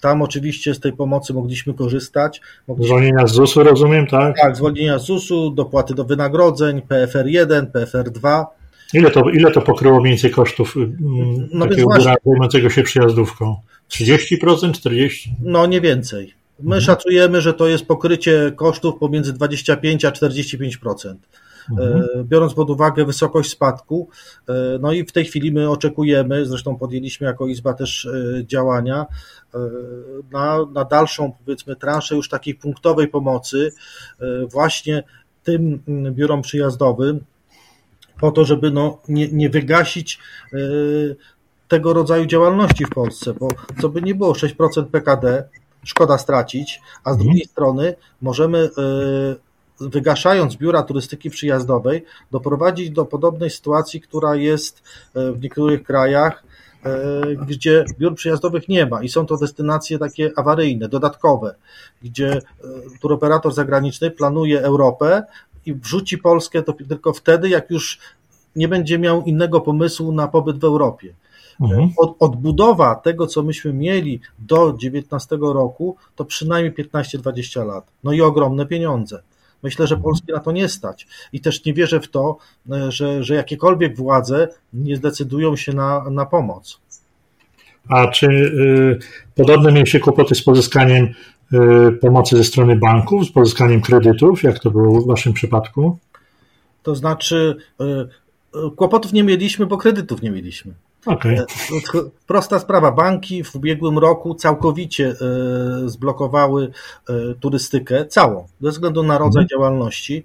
tam 0.00 0.22
oczywiście 0.22 0.74
z 0.74 0.80
tej 0.80 0.92
pomocy 0.92 1.34
mogliśmy 1.34 1.74
korzystać. 1.74 2.40
Mogliśmy... 2.68 2.88
Zwolnienia 2.88 3.26
z 3.26 3.32
ZUS-u 3.32 3.62
rozumiem, 3.62 4.06
tak? 4.06 4.36
Tak, 4.42 4.56
zwolnienia 4.56 4.98
z 4.98 5.04
ZUS-u, 5.04 5.50
dopłaty 5.50 5.94
do 5.94 6.04
wynagrodzeń, 6.04 6.82
PFR1, 6.90 7.66
PFR2. 7.66 8.44
Ile 8.94 9.10
to, 9.10 9.30
ile 9.30 9.50
to 9.50 9.60
pokryło 9.60 10.00
mniej 10.00 10.12
więcej 10.12 10.30
kosztów 10.30 10.76
mm, 10.76 11.48
no 11.52 11.66
takiego 11.66 11.88
biura 11.88 12.00
zajmującego 12.00 12.70
się 12.70 12.82
przyjazdówką? 12.82 13.56
30%, 13.90 14.72
40%? 14.72 15.08
No 15.42 15.66
nie 15.66 15.80
więcej. 15.80 16.34
My 16.60 16.76
mhm. 16.76 16.82
szacujemy, 16.82 17.40
że 17.40 17.54
to 17.54 17.68
jest 17.68 17.86
pokrycie 17.86 18.52
kosztów 18.56 18.98
pomiędzy 18.98 19.32
25 19.32 20.04
a 20.04 20.10
45%. 20.10 21.14
Mhm. 21.70 22.04
Biorąc 22.24 22.54
pod 22.54 22.70
uwagę 22.70 23.04
wysokość 23.04 23.50
spadku, 23.50 24.08
no 24.80 24.92
i 24.92 25.04
w 25.04 25.12
tej 25.12 25.24
chwili 25.24 25.52
my 25.52 25.70
oczekujemy, 25.70 26.46
zresztą 26.46 26.76
podjęliśmy 26.76 27.26
jako 27.26 27.46
Izba 27.46 27.74
też 27.74 28.08
działania 28.42 29.06
na, 30.32 30.58
na 30.72 30.84
dalszą, 30.84 31.32
powiedzmy, 31.44 31.76
transzę 31.76 32.16
już 32.16 32.28
takiej 32.28 32.54
punktowej 32.54 33.08
pomocy, 33.08 33.72
właśnie 34.52 35.02
tym 35.44 35.82
mm, 35.88 36.14
biurom 36.14 36.42
przyjazdowym, 36.42 37.24
po 38.20 38.30
to, 38.30 38.44
żeby 38.44 38.70
no, 38.70 38.98
nie, 39.08 39.28
nie 39.28 39.50
wygasić 39.50 40.18
tego 41.68 41.92
rodzaju 41.92 42.26
działalności 42.26 42.84
w 42.84 42.90
Polsce, 42.90 43.34
bo 43.34 43.48
co 43.80 43.88
by 43.88 44.02
nie 44.02 44.14
było, 44.14 44.32
6% 44.32 44.84
PKD, 44.84 45.48
szkoda 45.84 46.18
stracić, 46.18 46.80
a 47.04 47.10
z 47.10 47.12
mhm. 47.12 47.28
drugiej 47.28 47.44
strony 47.44 47.94
możemy 48.22 48.58
e, 48.58 48.70
wygaszając 49.80 50.56
biura 50.56 50.82
turystyki 50.82 51.30
przyjazdowej, 51.30 52.04
doprowadzić 52.30 52.90
do 52.90 53.04
podobnej 53.04 53.50
sytuacji, 53.50 54.00
która 54.00 54.36
jest 54.36 54.82
e, 55.14 55.32
w 55.32 55.42
niektórych 55.42 55.82
krajach, 55.82 56.44
e, 56.84 56.90
gdzie 57.46 57.84
biur 57.98 58.14
przyjazdowych 58.14 58.68
nie 58.68 58.86
ma 58.86 59.02
i 59.02 59.08
są 59.08 59.26
to 59.26 59.36
destynacje 59.36 59.98
takie 59.98 60.30
awaryjne, 60.36 60.88
dodatkowe, 60.88 61.54
gdzie 62.02 62.42
turoperator 63.00 63.54
zagraniczny 63.54 64.10
planuje 64.10 64.62
Europę 64.62 65.22
i 65.66 65.74
wrzuci 65.74 66.18
Polskę 66.18 66.62
to 66.62 66.72
tylko 66.72 67.12
wtedy, 67.12 67.48
jak 67.48 67.70
już 67.70 67.98
nie 68.56 68.68
będzie 68.68 68.98
miał 68.98 69.22
innego 69.22 69.60
pomysłu 69.60 70.12
na 70.12 70.28
pobyt 70.28 70.58
w 70.58 70.64
Europie. 70.64 71.14
Mhm. 71.60 71.92
Od, 71.96 72.16
odbudowa 72.18 72.94
tego, 72.94 73.26
co 73.26 73.42
myśmy 73.42 73.72
mieli 73.72 74.20
do 74.38 74.74
19 74.78 75.38
roku, 75.40 75.96
to 76.16 76.24
przynajmniej 76.24 76.74
15-20 76.74 77.66
lat. 77.66 77.90
No 78.04 78.12
i 78.12 78.20
ogromne 78.20 78.66
pieniądze. 78.66 79.22
Myślę, 79.62 79.86
że 79.86 79.96
Polski 79.96 80.32
na 80.32 80.40
to 80.40 80.52
nie 80.52 80.68
stać. 80.68 81.06
I 81.32 81.40
też 81.40 81.64
nie 81.64 81.74
wierzę 81.74 82.00
w 82.00 82.08
to, 82.08 82.36
e, 82.70 82.92
że, 82.92 83.24
że 83.24 83.34
jakiekolwiek 83.34 83.96
władze 83.96 84.48
nie 84.72 84.96
zdecydują 84.96 85.56
się 85.56 85.72
na, 85.72 86.10
na 86.10 86.26
pomoc. 86.26 86.80
A 87.88 88.06
czy 88.06 88.26
y, 88.26 88.98
podobne 89.34 89.72
mieliście 89.72 90.00
kłopoty 90.00 90.34
z 90.34 90.42
pozyskaniem 90.42 91.08
y, 91.52 91.92
pomocy 92.00 92.36
ze 92.36 92.44
strony 92.44 92.76
banków, 92.76 93.26
z 93.26 93.32
pozyskaniem 93.32 93.80
kredytów, 93.80 94.42
jak 94.42 94.58
to 94.58 94.70
było 94.70 95.00
w 95.00 95.06
Waszym 95.06 95.32
przypadku? 95.32 95.98
To 96.82 96.94
znaczy, 96.94 97.56
y 97.80 98.08
kłopotów 98.76 99.12
nie 99.12 99.24
mieliśmy, 99.24 99.66
bo 99.66 99.76
kredytów 99.76 100.22
nie 100.22 100.30
mieliśmy. 100.30 100.74
Okay. 101.06 101.38
E, 101.38 101.46
prosta 102.26 102.58
sprawa. 102.58 102.92
Banki 102.92 103.44
w 103.44 103.56
ubiegłym 103.56 103.98
roku 103.98 104.34
całkowicie 104.34 105.08
e, 105.08 105.14
zblokowały 105.88 106.70
e, 107.08 107.34
turystykę 107.34 108.06
całą, 108.06 108.48
ze 108.60 108.70
względu 108.70 109.02
na 109.02 109.18
rodzaj 109.18 109.42
mhm. 109.42 109.48
działalności. 109.48 110.24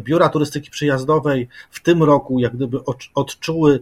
Biura 0.00 0.28
turystyki 0.28 0.70
przyjazdowej 0.70 1.48
w 1.70 1.82
tym 1.82 2.02
roku 2.02 2.38
jak 2.38 2.56
gdyby 2.56 2.78
odczuły 3.14 3.80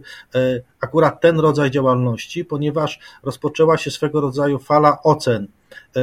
akurat 0.81 1.21
ten 1.21 1.39
rodzaj 1.39 1.71
działalności, 1.71 2.45
ponieważ 2.45 2.99
rozpoczęła 3.23 3.77
się 3.77 3.91
swego 3.91 4.21
rodzaju 4.21 4.59
fala 4.59 5.03
ocen 5.03 5.47
E, 5.95 6.01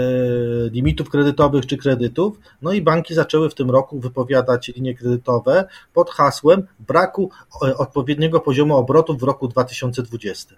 limitów 0.71 1.11
kredytowych 1.11 1.67
czy 1.67 1.77
kredytów. 1.77 2.39
No 2.63 2.73
i 2.73 2.83
banki 2.83 3.15
zaczęły 3.15 3.51
w 3.51 3.55
tym 3.55 3.71
roku 3.71 4.01
wypowiadać 4.01 4.69
linie 4.69 4.95
kredytowe 4.95 5.69
pod 5.93 6.11
hasłem 6.11 6.67
braku 6.81 7.31
e, 7.67 7.77
odpowiedniego 7.77 8.41
poziomu 8.41 8.77
obrotów 8.77 9.21
w 9.21 9.23
roku 9.23 9.49
2020. 9.49 10.55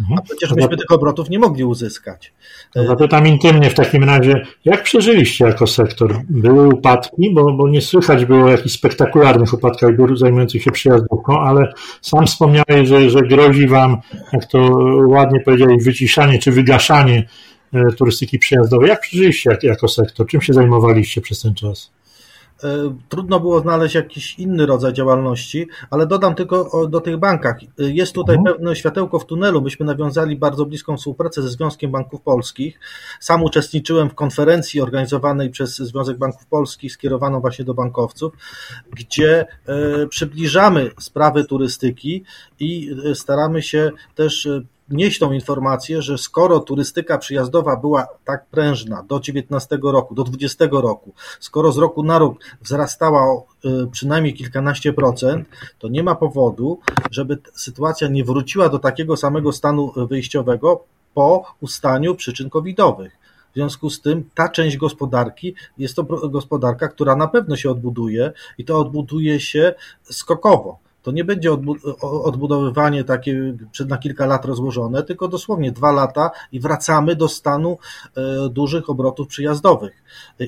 Mhm. 0.00 0.18
A 0.18 0.22
przecież 0.22 0.50
myśmy 0.50 0.76
tych 0.76 0.90
obrotów 0.90 1.30
nie 1.30 1.38
mogli 1.38 1.64
uzyskać. 1.64 2.32
To 2.74 2.86
zapytam 2.86 3.26
intymnie 3.26 3.70
w 3.70 3.74
takim 3.74 4.04
razie, 4.04 4.46
jak 4.64 4.82
przeżyliście 4.82 5.44
jako 5.44 5.66
sektor? 5.66 6.20
Były 6.28 6.68
upadki, 6.68 7.34
bo, 7.34 7.52
bo 7.52 7.68
nie 7.68 7.80
słychać 7.80 8.24
było 8.24 8.50
jakichś 8.50 8.74
spektakularnych 8.74 9.52
upadkach 9.52 9.96
biur 9.96 10.18
zajmujących 10.18 10.62
się 10.62 10.70
przyjazdówką, 10.70 11.40
ale 11.40 11.72
sam 12.00 12.26
wspomniałeś, 12.26 12.88
że, 12.88 13.10
że 13.10 13.22
grozi 13.22 13.66
Wam, 13.66 13.96
jak 14.32 14.46
to 14.46 14.58
ładnie 15.08 15.40
powiedziałeś, 15.40 15.84
wyciszanie 15.84 16.38
czy 16.38 16.52
wygaszanie 16.52 17.26
E, 17.74 17.92
turystyki 17.92 18.38
przyjazdowej. 18.38 18.88
Jak 18.88 19.00
przeżyliście 19.00 19.58
jako 19.62 19.88
sektor? 19.88 20.26
Czym 20.26 20.40
się 20.40 20.52
zajmowaliście 20.52 21.20
przez 21.20 21.40
ten 21.40 21.54
czas? 21.54 21.90
E, 22.64 22.96
trudno 23.08 23.40
było 23.40 23.60
znaleźć 23.60 23.94
jakiś 23.94 24.38
inny 24.38 24.66
rodzaj 24.66 24.92
działalności, 24.92 25.68
ale 25.90 26.06
dodam 26.06 26.34
tylko 26.34 26.86
do 26.88 27.00
tych 27.00 27.16
bankach. 27.16 27.56
E, 27.62 27.66
jest 27.78 28.12
tutaj 28.12 28.36
mhm. 28.36 28.56
pewne 28.56 28.76
światełko 28.76 29.18
w 29.18 29.26
tunelu. 29.26 29.62
Myśmy 29.62 29.86
nawiązali 29.86 30.36
bardzo 30.36 30.66
bliską 30.66 30.96
współpracę 30.96 31.42
ze 31.42 31.48
Związkiem 31.48 31.90
Banków 31.90 32.20
Polskich. 32.20 32.80
Sam 33.20 33.42
uczestniczyłem 33.42 34.10
w 34.10 34.14
konferencji 34.14 34.80
organizowanej 34.80 35.50
przez 35.50 35.76
Związek 35.76 36.18
Banków 36.18 36.46
Polskich, 36.46 36.92
skierowaną 36.92 37.40
właśnie 37.40 37.64
do 37.64 37.74
bankowców, 37.74 38.32
gdzie 38.90 39.46
przybliżamy 40.08 40.90
sprawy 41.00 41.44
turystyki 41.44 42.24
i 42.60 42.96
staramy 43.14 43.62
się 43.62 43.90
też 44.14 44.48
nieść 44.92 45.18
tą 45.18 45.32
informację, 45.32 46.02
że 46.02 46.18
skoro 46.18 46.60
turystyka 46.60 47.18
przyjazdowa 47.18 47.76
była 47.76 48.06
tak 48.24 48.46
prężna 48.46 49.02
do 49.08 49.20
19 49.20 49.78
roku, 49.82 50.14
do 50.14 50.24
20 50.24 50.68
roku, 50.70 51.12
skoro 51.40 51.72
z 51.72 51.78
roku 51.78 52.02
na 52.02 52.18
rok 52.18 52.38
wzrastała 52.60 53.22
o 53.22 53.44
y, 53.64 53.86
przynajmniej 53.92 54.34
kilkanaście 54.34 54.92
procent, 54.92 55.48
to 55.78 55.88
nie 55.88 56.02
ma 56.02 56.14
powodu, 56.14 56.78
żeby 57.10 57.38
sytuacja 57.54 58.08
nie 58.08 58.24
wróciła 58.24 58.68
do 58.68 58.78
takiego 58.78 59.16
samego 59.16 59.52
stanu 59.52 59.92
wyjściowego 59.96 60.84
po 61.14 61.44
ustaniu 61.60 62.14
przyczyn 62.14 62.50
covidowych. 62.50 63.22
W 63.50 63.54
związku 63.54 63.90
z 63.90 64.00
tym 64.00 64.30
ta 64.34 64.48
część 64.48 64.76
gospodarki 64.76 65.54
jest 65.78 65.96
to 65.96 66.04
gospodarka, 66.28 66.88
która 66.88 67.16
na 67.16 67.28
pewno 67.28 67.56
się 67.56 67.70
odbuduje 67.70 68.32
i 68.58 68.64
to 68.64 68.78
odbuduje 68.78 69.40
się 69.40 69.74
skokowo 70.02 70.78
to 71.02 71.10
nie 71.10 71.24
będzie 71.24 71.52
odbudowywanie 72.00 73.04
takie 73.04 73.54
na 73.88 73.98
kilka 73.98 74.26
lat 74.26 74.44
rozłożone, 74.44 75.02
tylko 75.02 75.28
dosłownie 75.28 75.72
dwa 75.72 75.92
lata 75.92 76.30
i 76.52 76.60
wracamy 76.60 77.16
do 77.16 77.28
stanu 77.28 77.78
e, 78.16 78.48
dużych 78.48 78.90
obrotów 78.90 79.28
przyjazdowych. 79.28 80.02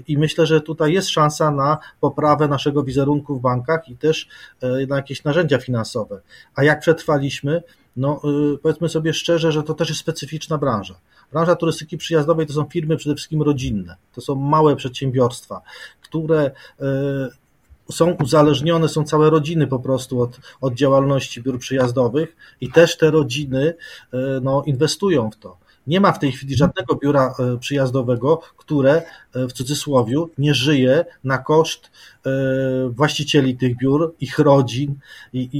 I 0.08 0.18
myślę, 0.18 0.46
że 0.46 0.60
tutaj 0.60 0.92
jest 0.92 1.08
szansa 1.08 1.50
na 1.50 1.78
poprawę 2.00 2.48
naszego 2.48 2.82
wizerunku 2.82 3.38
w 3.38 3.40
bankach 3.40 3.88
i 3.88 3.96
też 3.96 4.28
e, 4.60 4.86
na 4.86 4.96
jakieś 4.96 5.24
narzędzia 5.24 5.58
finansowe. 5.58 6.20
A 6.54 6.64
jak 6.64 6.80
przetrwaliśmy? 6.80 7.62
No, 7.96 8.20
e, 8.54 8.58
powiedzmy 8.58 8.88
sobie 8.88 9.14
szczerze, 9.14 9.52
że 9.52 9.62
to 9.62 9.74
też 9.74 9.88
jest 9.88 10.00
specyficzna 10.00 10.58
branża. 10.58 10.94
Branża 11.32 11.56
turystyki 11.56 11.98
przyjazdowej 11.98 12.46
to 12.46 12.52
są 12.52 12.64
firmy 12.64 12.96
przede 12.96 13.14
wszystkim 13.14 13.42
rodzinne, 13.42 13.96
to 14.14 14.20
są 14.20 14.34
małe 14.34 14.76
przedsiębiorstwa, 14.76 15.60
które 16.00 16.50
są 17.92 18.10
uzależnione, 18.10 18.88
są 18.88 19.04
całe 19.04 19.30
rodziny 19.30 19.66
po 19.66 19.78
prostu 19.78 20.20
od, 20.20 20.40
od 20.60 20.74
działalności 20.74 21.42
biur 21.42 21.58
przyjazdowych 21.58 22.36
i 22.60 22.70
też 22.72 22.98
te 22.98 23.10
rodziny 23.10 23.74
e, 24.12 24.16
no, 24.42 24.62
inwestują 24.66 25.30
w 25.30 25.36
to. 25.36 25.64
Nie 25.86 26.00
ma 26.00 26.12
w 26.12 26.18
tej 26.18 26.32
chwili 26.32 26.56
żadnego 26.56 26.94
biura 26.94 27.34
e, 27.38 27.58
przyjazdowego, 27.58 28.40
które 28.56 29.02
e, 29.34 29.46
w 29.46 29.52
cudzysłowie 29.52 30.16
nie 30.38 30.54
żyje 30.54 31.04
na 31.24 31.38
koszt 31.38 31.90
właścicieli 32.90 33.56
tych 33.56 33.76
biur, 33.76 34.14
ich 34.20 34.38
rodzin 34.38 34.94
i, 35.32 35.38
i, 35.38 35.58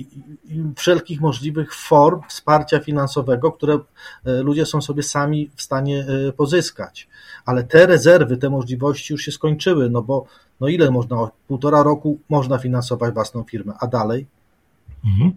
i, 0.55 0.65
wszelkich 0.77 1.21
możliwych 1.21 1.75
form 1.75 2.21
wsparcia 2.29 2.81
finansowego, 2.81 3.53
które 3.53 3.79
ludzie 4.25 4.67
są 4.67 4.83
sobie 4.83 5.03
sami 5.03 5.51
w 5.57 5.63
stanie 5.63 6.07
pozyskać. 6.37 7.09
Ale 7.45 7.65
te 7.65 7.87
rezerwy, 7.87 8.37
te 8.37 8.51
możliwości 8.51 9.13
już 9.13 9.23
się 9.23 9.33
skończyły, 9.33 9.91
no 9.91 10.03
bo 10.03 10.27
no 10.61 10.69
ile 10.69 10.91
można, 10.91 11.31
półtora 11.49 11.83
roku 11.83 12.19
można 12.29 12.59
finansować 12.59 13.15
własną 13.15 13.43
firmę, 13.43 13.75
a 13.81 13.87
dalej? 13.87 14.27
Mhm. 15.07 15.33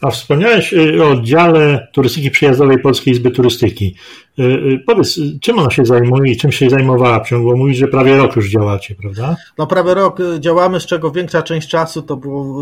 A 0.00 0.10
wspomniałeś 0.10 0.72
y, 0.72 1.04
o 1.04 1.10
oddziale 1.10 1.88
turystyki 1.92 2.30
przyjazdowej 2.30 2.78
Polskiej 2.78 3.14
Izby 3.14 3.30
Turystyki. 3.30 3.96
Y, 4.38 4.42
y, 4.42 4.82
powiedz, 4.86 5.20
czym 5.40 5.58
ona 5.58 5.70
się 5.70 5.86
zajmuje 5.86 6.32
i 6.32 6.36
czym 6.36 6.52
się 6.52 6.70
zajmowała 6.70 7.24
w 7.24 7.28
ciągu, 7.28 7.50
bo 7.50 7.56
mówisz, 7.56 7.76
że 7.76 7.88
prawie 7.88 8.16
rok 8.16 8.36
już 8.36 8.50
działacie, 8.50 8.94
prawda? 8.94 9.36
No 9.58 9.66
prawie 9.66 9.94
rok 9.94 10.18
działamy, 10.38 10.80
z 10.80 10.86
czego 10.86 11.10
większa 11.10 11.42
część 11.42 11.68
czasu 11.68 12.02
to 12.02 12.16
był 12.16 12.56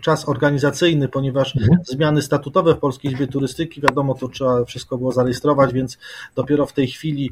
czas 0.00 0.28
organizacyjny, 0.28 1.08
ponieważ 1.08 1.56
mhm. 1.56 1.78
zmiany 1.84 2.22
statutowe 2.22 2.74
w 2.74 2.78
Polskiej 2.78 3.12
Izbie 3.12 3.26
Turystyki, 3.26 3.80
wiadomo, 3.80 4.14
to 4.14 4.28
trzeba 4.28 4.64
wszystko 4.64 4.98
było 4.98 5.12
zarejestrować, 5.12 5.72
więc 5.72 5.98
dopiero 6.34 6.66
w 6.66 6.72
tej 6.72 6.86
chwili 6.86 7.30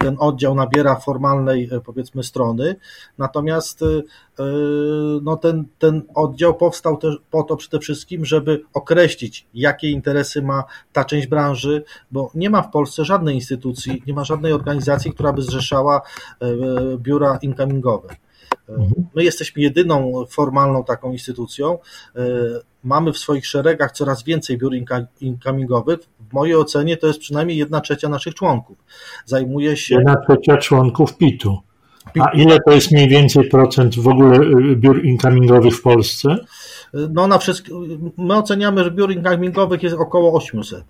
ten 0.00 0.16
oddział 0.18 0.54
nabiera 0.54 0.96
formalnej, 0.96 1.68
powiedzmy, 1.84 2.22
strony. 2.22 2.76
Natomiast 3.18 3.84
no 5.22 5.36
ten, 5.36 5.64
ten 5.78 6.02
oddział 6.14 6.54
powstał 6.54 6.96
też 6.96 7.16
po 7.30 7.42
to 7.42 7.56
przede 7.56 7.78
wszystkim, 7.78 8.24
żeby 8.24 8.62
określić, 8.74 9.46
jakie 9.54 9.90
interesy 9.90 10.42
ma 10.42 10.64
ta 10.92 11.04
część 11.04 11.26
branży, 11.26 11.84
bo 12.10 12.30
nie 12.34 12.50
ma 12.50 12.62
w 12.62 12.70
Polsce 12.70 13.04
żadnej 13.04 13.34
instytucji, 13.34 14.02
nie 14.06 14.14
ma 14.14 14.24
żadnej 14.24 14.52
organizacji, 14.52 15.12
która 15.12 15.32
by 15.32 15.42
zrzeszała 15.42 16.02
e, 16.40 16.46
biura 16.98 17.38
incomingowe. 17.42 18.08
E, 18.68 18.72
mhm. 18.72 18.92
My 19.14 19.24
jesteśmy 19.24 19.62
jedyną 19.62 20.24
formalną 20.30 20.84
taką 20.84 21.12
instytucją. 21.12 21.78
E, 22.16 22.20
mamy 22.84 23.12
w 23.12 23.18
swoich 23.18 23.46
szeregach 23.46 23.92
coraz 23.92 24.22
więcej 24.22 24.58
biur 24.58 24.72
incomingowych. 25.20 25.98
W 26.30 26.32
mojej 26.32 26.56
ocenie 26.56 26.96
to 26.96 27.06
jest 27.06 27.18
przynajmniej 27.18 27.58
jedna 27.58 27.80
trzecia 27.80 28.08
naszych 28.08 28.34
członków. 28.34 28.76
Zajmuje 29.24 29.76
się. 29.76 29.94
Jedna 29.94 30.16
trzecia 30.16 30.56
członków 30.56 31.16
PIT-u. 31.16 31.71
A 32.20 32.30
ile 32.30 32.58
to 32.66 32.72
jest 32.72 32.92
mniej 32.92 33.08
więcej 33.08 33.48
procent 33.48 33.98
w 33.98 34.08
ogóle 34.08 34.40
y, 34.40 34.76
biur 34.76 35.04
incomingowych 35.04 35.76
w 35.76 35.82
Polsce? 35.82 36.36
No 36.94 37.26
na 37.26 37.38
wszystko, 37.38 37.80
my 38.18 38.36
oceniamy, 38.36 38.84
że 38.84 38.90
biur 38.90 39.12
incomingowych 39.12 39.82
jest 39.82 39.96
około 39.96 40.34
800 40.34 40.84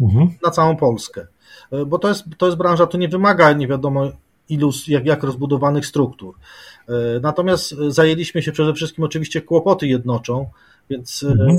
mhm. 0.00 0.28
na 0.44 0.50
całą 0.50 0.76
Polskę. 0.76 1.26
Bo 1.86 1.98
to 1.98 2.08
jest, 2.08 2.24
to 2.38 2.46
jest 2.46 2.58
branża, 2.58 2.86
tu 2.86 2.98
nie 2.98 3.08
wymaga 3.08 3.52
nie 3.52 3.68
wiadomo 3.68 4.10
ilu, 4.48 4.70
jak, 4.88 5.06
jak 5.06 5.22
rozbudowanych 5.22 5.86
struktur. 5.86 6.34
Natomiast 7.22 7.70
zajęliśmy 7.88 8.42
się 8.42 8.52
przede 8.52 8.74
wszystkim 8.74 9.04
oczywiście 9.04 9.40
kłopoty 9.40 9.86
jednoczą, 9.86 10.46
więc 10.90 11.22
mhm. 11.22 11.58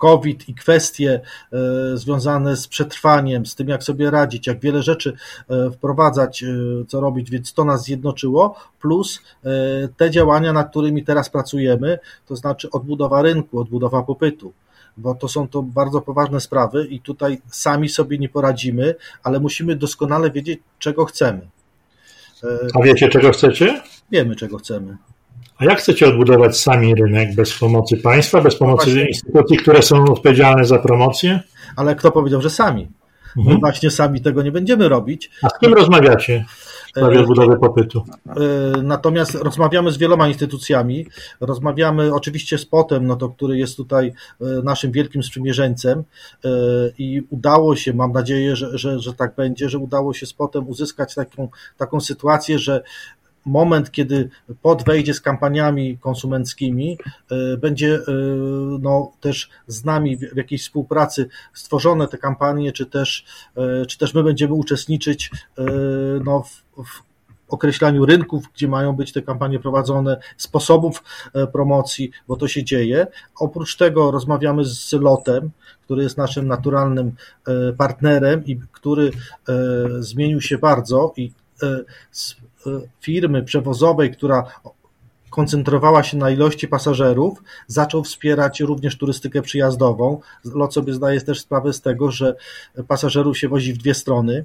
COVID 0.00 0.48
i 0.48 0.54
kwestie 0.54 1.20
e, 1.52 1.58
związane 1.96 2.56
z 2.56 2.68
przetrwaniem, 2.68 3.46
z 3.46 3.54
tym 3.54 3.68
jak 3.68 3.84
sobie 3.84 4.10
radzić, 4.10 4.46
jak 4.46 4.60
wiele 4.60 4.82
rzeczy 4.82 5.12
e, 5.48 5.70
wprowadzać, 5.70 6.42
e, 6.42 6.46
co 6.88 7.00
robić, 7.00 7.30
więc 7.30 7.52
to 7.52 7.64
nas 7.64 7.84
zjednoczyło, 7.84 8.54
plus 8.80 9.22
te 9.96 10.10
działania, 10.10 10.52
nad 10.52 10.70
którymi 10.70 11.04
teraz 11.04 11.28
pracujemy, 11.28 11.98
to 12.26 12.36
znaczy 12.36 12.70
odbudowa 12.70 13.22
rynku, 13.22 13.60
odbudowa 13.60 14.02
popytu 14.02 14.52
bo 14.96 15.14
to 15.14 15.28
są 15.28 15.48
to 15.48 15.62
bardzo 15.62 16.00
poważne 16.00 16.40
sprawy 16.40 16.86
i 16.86 17.00
tutaj 17.00 17.38
sami 17.50 17.88
sobie 17.88 18.18
nie 18.18 18.28
poradzimy, 18.28 18.94
ale 19.22 19.40
musimy 19.40 19.76
doskonale 19.76 20.30
wiedzieć, 20.30 20.60
czego 20.78 21.04
chcemy. 21.04 21.40
A 22.74 22.82
wiecie, 22.82 23.08
czego 23.08 23.30
chcecie? 23.30 23.82
Wiemy, 24.10 24.36
czego 24.36 24.58
chcemy. 24.58 24.96
A 25.60 25.64
jak 25.64 25.78
chcecie 25.78 26.08
odbudować 26.08 26.58
sami 26.58 26.94
rynek 26.94 27.34
bez 27.34 27.58
pomocy 27.58 27.96
państwa, 27.96 28.40
bez 28.40 28.56
pomocy 28.56 28.94
no 28.94 29.02
instytucji, 29.02 29.56
które 29.56 29.82
są 29.82 30.04
odpowiedzialne 30.04 30.64
za 30.64 30.78
promocję? 30.78 31.40
Ale 31.76 31.94
kto 31.94 32.10
powiedział, 32.10 32.42
że 32.42 32.50
sami? 32.50 32.88
Mhm. 33.36 33.54
My 33.54 33.60
właśnie 33.60 33.90
sami 33.90 34.20
tego 34.20 34.42
nie 34.42 34.52
będziemy 34.52 34.88
robić. 34.88 35.30
A 35.42 35.48
z 35.48 35.58
kim 35.58 35.74
rozmawiacie 35.74 36.44
w 36.86 36.88
sprawie 36.88 37.16
e, 37.16 37.20
odbudowy 37.20 37.58
popytu? 37.58 38.04
E, 38.28 38.82
natomiast 38.82 39.34
rozmawiamy 39.34 39.90
z 39.90 39.98
wieloma 39.98 40.28
instytucjami. 40.28 41.06
Rozmawiamy 41.40 42.14
oczywiście 42.14 42.58
z 42.58 42.66
POTem, 42.66 43.06
no 43.06 43.16
to, 43.16 43.28
który 43.28 43.58
jest 43.58 43.76
tutaj 43.76 44.12
e, 44.40 44.44
naszym 44.44 44.92
wielkim 44.92 45.22
sprzymierzeńcem 45.22 46.04
i 46.98 47.22
udało 47.30 47.76
się, 47.76 47.92
mam 47.92 48.12
nadzieję, 48.12 48.56
że, 48.56 48.78
że, 48.78 48.98
że 48.98 49.14
tak 49.14 49.34
będzie, 49.34 49.68
że 49.68 49.78
udało 49.78 50.14
się 50.14 50.26
z 50.26 50.32
POTem 50.32 50.68
uzyskać 50.68 51.14
taką, 51.14 51.48
taką 51.76 52.00
sytuację, 52.00 52.58
że 52.58 52.82
moment, 53.46 53.90
kiedy 53.90 54.30
pod 54.62 54.84
wejdzie 54.84 55.14
z 55.14 55.20
kampaniami 55.20 55.98
konsumenckimi, 55.98 56.98
e, 57.30 57.56
będzie 57.56 57.94
e, 57.94 58.00
no, 58.80 59.12
też 59.20 59.50
z 59.66 59.84
nami 59.84 60.16
w 60.16 60.36
jakiejś 60.36 60.62
współpracy 60.62 61.28
stworzone 61.54 62.08
te 62.08 62.18
kampanie, 62.18 62.72
czy 62.72 62.86
też, 62.86 63.24
e, 63.56 63.86
czy 63.86 63.98
też 63.98 64.14
my 64.14 64.22
będziemy 64.22 64.54
uczestniczyć 64.54 65.30
no, 66.24 66.42
w, 66.42 66.62
w 66.84 67.02
określaniu 67.48 68.06
rynków, 68.06 68.44
gdzie 68.54 68.68
mają 68.68 68.92
być 68.92 69.12
te 69.12 69.22
kampanie 69.22 69.58
prowadzone, 69.58 70.20
sposobów 70.36 71.02
promocji, 71.52 72.10
bo 72.28 72.36
to 72.36 72.48
się 72.48 72.64
dzieje. 72.64 73.06
Oprócz 73.40 73.76
tego 73.76 74.10
rozmawiamy 74.10 74.64
z 74.64 74.92
Lotem, 74.92 75.50
który 75.84 76.02
jest 76.02 76.18
naszym 76.18 76.46
naturalnym 76.48 77.12
partnerem 77.78 78.46
i 78.46 78.60
który 78.72 79.10
zmienił 80.00 80.40
się 80.40 80.58
bardzo 80.58 81.12
i 81.16 81.32
firmy 83.00 83.42
przewozowej, 83.42 84.10
która 84.10 84.44
koncentrowała 85.30 86.02
się 86.02 86.16
na 86.16 86.30
ilości 86.30 86.68
pasażerów, 86.68 87.42
zaczął 87.66 88.04
wspierać 88.04 88.60
również 88.60 88.98
turystykę 88.98 89.42
przyjazdową. 89.42 90.20
Lot 90.44 90.74
sobie 90.74 90.94
zdaje 90.94 91.20
też 91.20 91.40
sprawę 91.40 91.72
z 91.72 91.80
tego, 91.80 92.10
że 92.10 92.34
pasażerów 92.88 93.38
się 93.38 93.48
wozi 93.48 93.72
w 93.72 93.78
dwie 93.78 93.94
strony, 93.94 94.44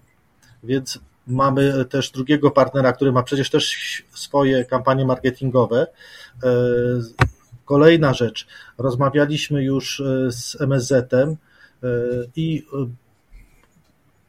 więc 0.64 1.00
mamy 1.28 1.86
też 1.86 2.12
drugiego 2.12 2.52
partnera, 2.52 2.94
który 2.94 3.12
ma 3.12 3.24
przecież 3.24 3.50
też 3.50 4.04
swoje 4.14 4.66
kampanie 4.66 5.06
marketingowe. 5.06 5.88
E, 6.44 6.50
kolejna 7.66 8.14
rzecz, 8.14 8.48
rozmawialiśmy 8.78 9.64
już 9.64 10.00
e, 10.00 10.32
z 10.32 10.62
MSZ-em 10.62 11.30
e, 11.30 11.88
i 12.36 12.66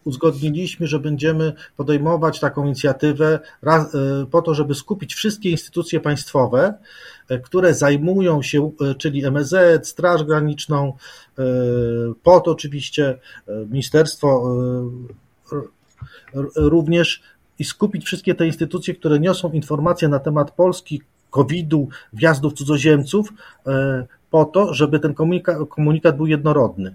uzgodniliśmy, 0.06 0.86
że 0.86 0.98
będziemy 0.98 1.52
podejmować 1.76 2.40
taką 2.40 2.64
inicjatywę 2.64 3.40
e, 3.66 3.80
po 4.30 4.42
to, 4.42 4.54
żeby 4.54 4.74
skupić 4.74 5.14
wszystkie 5.14 5.50
instytucje 5.50 6.00
państwowe, 6.00 6.74
e, 7.28 7.38
które 7.38 7.74
zajmują 7.74 8.42
się, 8.42 8.70
e, 8.80 8.94
czyli 8.94 9.24
MSZ, 9.24 9.88
Straż 9.88 10.24
Graniczną, 10.24 10.92
POT 12.22 12.48
oczywiście, 12.48 13.18
Ministerstwo 13.70 14.56
również 16.56 17.22
i 17.58 17.64
skupić 17.64 18.04
wszystkie 18.04 18.34
te 18.34 18.46
instytucje, 18.46 18.94
które 18.94 19.20
niosą 19.20 19.52
informacje 19.52 20.08
na 20.08 20.18
temat 20.18 20.50
Polski, 20.50 21.02
COVID-u, 21.30 21.88
wjazdów 22.12 22.52
cudzoziemców, 22.52 23.32
po 24.30 24.44
to, 24.44 24.74
żeby 24.74 25.00
ten 25.00 25.14
komunikat, 25.14 25.58
komunikat 25.68 26.16
był 26.16 26.26
jednorodny 26.26 26.94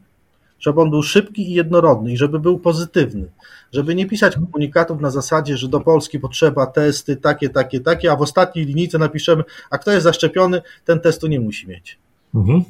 żeby 0.61 0.81
on 0.81 0.89
był 0.89 1.03
szybki 1.03 1.51
i 1.51 1.53
jednorodny 1.53 2.11
i 2.11 2.17
żeby 2.17 2.39
był 2.39 2.59
pozytywny. 2.59 3.25
Żeby 3.73 3.95
nie 3.95 4.05
pisać 4.05 4.35
komunikatów 4.35 5.01
na 5.01 5.11
zasadzie, 5.11 5.57
że 5.57 5.67
do 5.67 5.79
Polski 5.79 6.19
potrzeba 6.19 6.65
testy 6.65 7.15
takie, 7.15 7.49
takie, 7.49 7.79
takie, 7.79 8.11
a 8.11 8.15
w 8.15 8.21
ostatniej 8.21 8.65
linijce 8.65 8.97
napiszemy, 8.97 9.43
a 9.69 9.77
kto 9.77 9.91
jest 9.91 10.03
zaszczepiony, 10.03 10.61
ten 10.85 10.99
testu 10.99 11.27
nie 11.27 11.39
musi 11.39 11.67
mieć. 11.67 11.97
Mhm. 12.35 12.63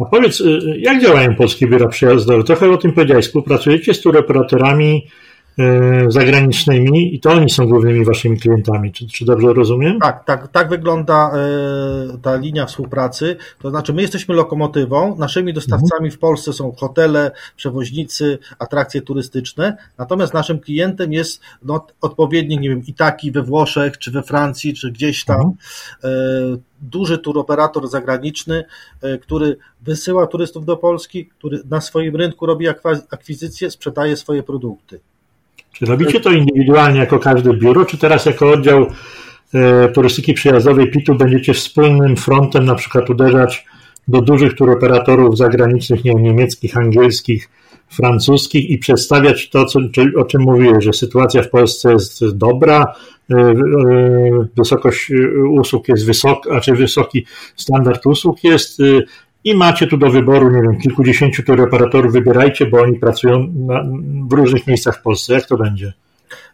A 0.00 0.04
powiedz, 0.04 0.40
y, 0.40 0.60
jak 0.78 1.02
działają 1.02 1.36
polskie 1.36 1.66
biura 1.66 1.88
przejazdowe? 1.88 2.44
Trochę 2.44 2.70
o 2.70 2.76
tym 2.76 2.92
powiedziałeś. 2.92 3.26
Współpracujecie 3.26 3.94
z 3.94 4.00
turoperatorami, 4.00 5.02
E, 5.02 5.29
zagranicznymi 6.08 7.14
i 7.14 7.20
to 7.20 7.30
oni 7.30 7.50
są 7.50 7.68
głównymi 7.68 8.04
waszymi 8.04 8.40
klientami. 8.40 8.92
Czy, 8.92 9.06
czy 9.06 9.24
dobrze 9.24 9.52
rozumiem? 9.52 9.98
Tak, 10.00 10.24
tak, 10.24 10.48
tak 10.48 10.68
wygląda 10.68 11.30
e, 11.34 12.18
ta 12.22 12.36
linia 12.36 12.66
współpracy. 12.66 13.36
To 13.58 13.70
znaczy, 13.70 13.92
my 13.92 14.02
jesteśmy 14.02 14.34
lokomotywą, 14.34 15.16
naszymi 15.16 15.52
dostawcami 15.54 16.06
mhm. 16.06 16.10
w 16.10 16.18
Polsce 16.18 16.52
są 16.52 16.72
hotele, 16.72 17.30
przewoźnicy, 17.56 18.38
atrakcje 18.58 19.02
turystyczne, 19.02 19.76
natomiast 19.98 20.34
naszym 20.34 20.58
klientem 20.58 21.12
jest 21.12 21.40
no, 21.62 21.86
odpowiednik, 22.00 22.60
nie 22.60 22.68
wiem, 22.68 22.82
Itaki 22.86 23.32
we 23.32 23.42
Włoszech, 23.42 23.98
czy 23.98 24.10
we 24.10 24.22
Francji, 24.22 24.74
czy 24.74 24.92
gdzieś 24.92 25.24
tam. 25.24 25.40
Mhm. 25.40 25.54
E, 26.04 26.70
duży 26.82 27.18
turoperator 27.18 27.88
zagraniczny, 27.88 28.64
który 29.22 29.56
wysyła 29.80 30.26
turystów 30.26 30.64
do 30.64 30.76
Polski, 30.76 31.26
który 31.26 31.62
na 31.70 31.80
swoim 31.80 32.16
rynku 32.16 32.46
robi 32.46 32.68
akwizycję, 33.10 33.70
sprzedaje 33.70 34.16
swoje 34.16 34.42
produkty. 34.42 35.00
Czy 35.72 35.86
robicie 35.86 36.20
to 36.20 36.30
indywidualnie 36.30 37.00
jako 37.00 37.18
każde 37.18 37.54
biuro, 37.54 37.84
czy 37.84 37.98
teraz 37.98 38.26
jako 38.26 38.50
oddział 38.50 38.86
e, 39.54 39.88
turystyki 39.88 40.34
przyjazdowej 40.34 40.90
PIT-u 40.90 41.14
będziecie 41.14 41.54
wspólnym 41.54 42.16
frontem 42.16 42.64
na 42.64 42.74
przykład 42.74 43.10
uderzać 43.10 43.66
do 44.08 44.20
dużych 44.20 44.54
turoperatorów 44.54 45.38
zagranicznych, 45.38 46.04
nie 46.04 46.12
wiem, 46.12 46.22
niemieckich, 46.22 46.76
angielskich, 46.76 47.48
francuskich 47.88 48.70
i 48.70 48.78
przedstawiać 48.78 49.50
to, 49.50 49.64
co, 49.64 49.80
o 50.16 50.24
czym 50.24 50.42
mówiłem, 50.42 50.80
że 50.80 50.92
sytuacja 50.92 51.42
w 51.42 51.50
Polsce 51.50 51.92
jest 51.92 52.36
dobra, 52.36 52.94
e, 53.30 53.34
e, 53.34 53.54
wysokość 54.56 55.12
usług 55.50 55.88
jest 55.88 56.06
wysoka, 56.06 56.50
znaczy 56.50 56.72
wysoki 56.72 57.26
standard 57.56 58.06
usług 58.06 58.44
jest, 58.44 58.82
i 59.44 59.54
macie 59.54 59.86
tu 59.86 59.96
do 59.96 60.10
wyboru, 60.10 60.50
nie 60.50 60.62
wiem, 60.62 60.78
kilkudziesięciu 60.78 61.42
operatorów, 61.62 62.12
wybierajcie, 62.12 62.66
bo 62.66 62.82
oni 62.82 62.98
pracują 62.98 63.52
na, 63.54 63.84
w 64.28 64.32
różnych 64.32 64.66
miejscach 64.66 64.98
w 64.98 65.02
Polsce. 65.02 65.34
Jak 65.34 65.46
to 65.46 65.56
będzie? 65.56 65.92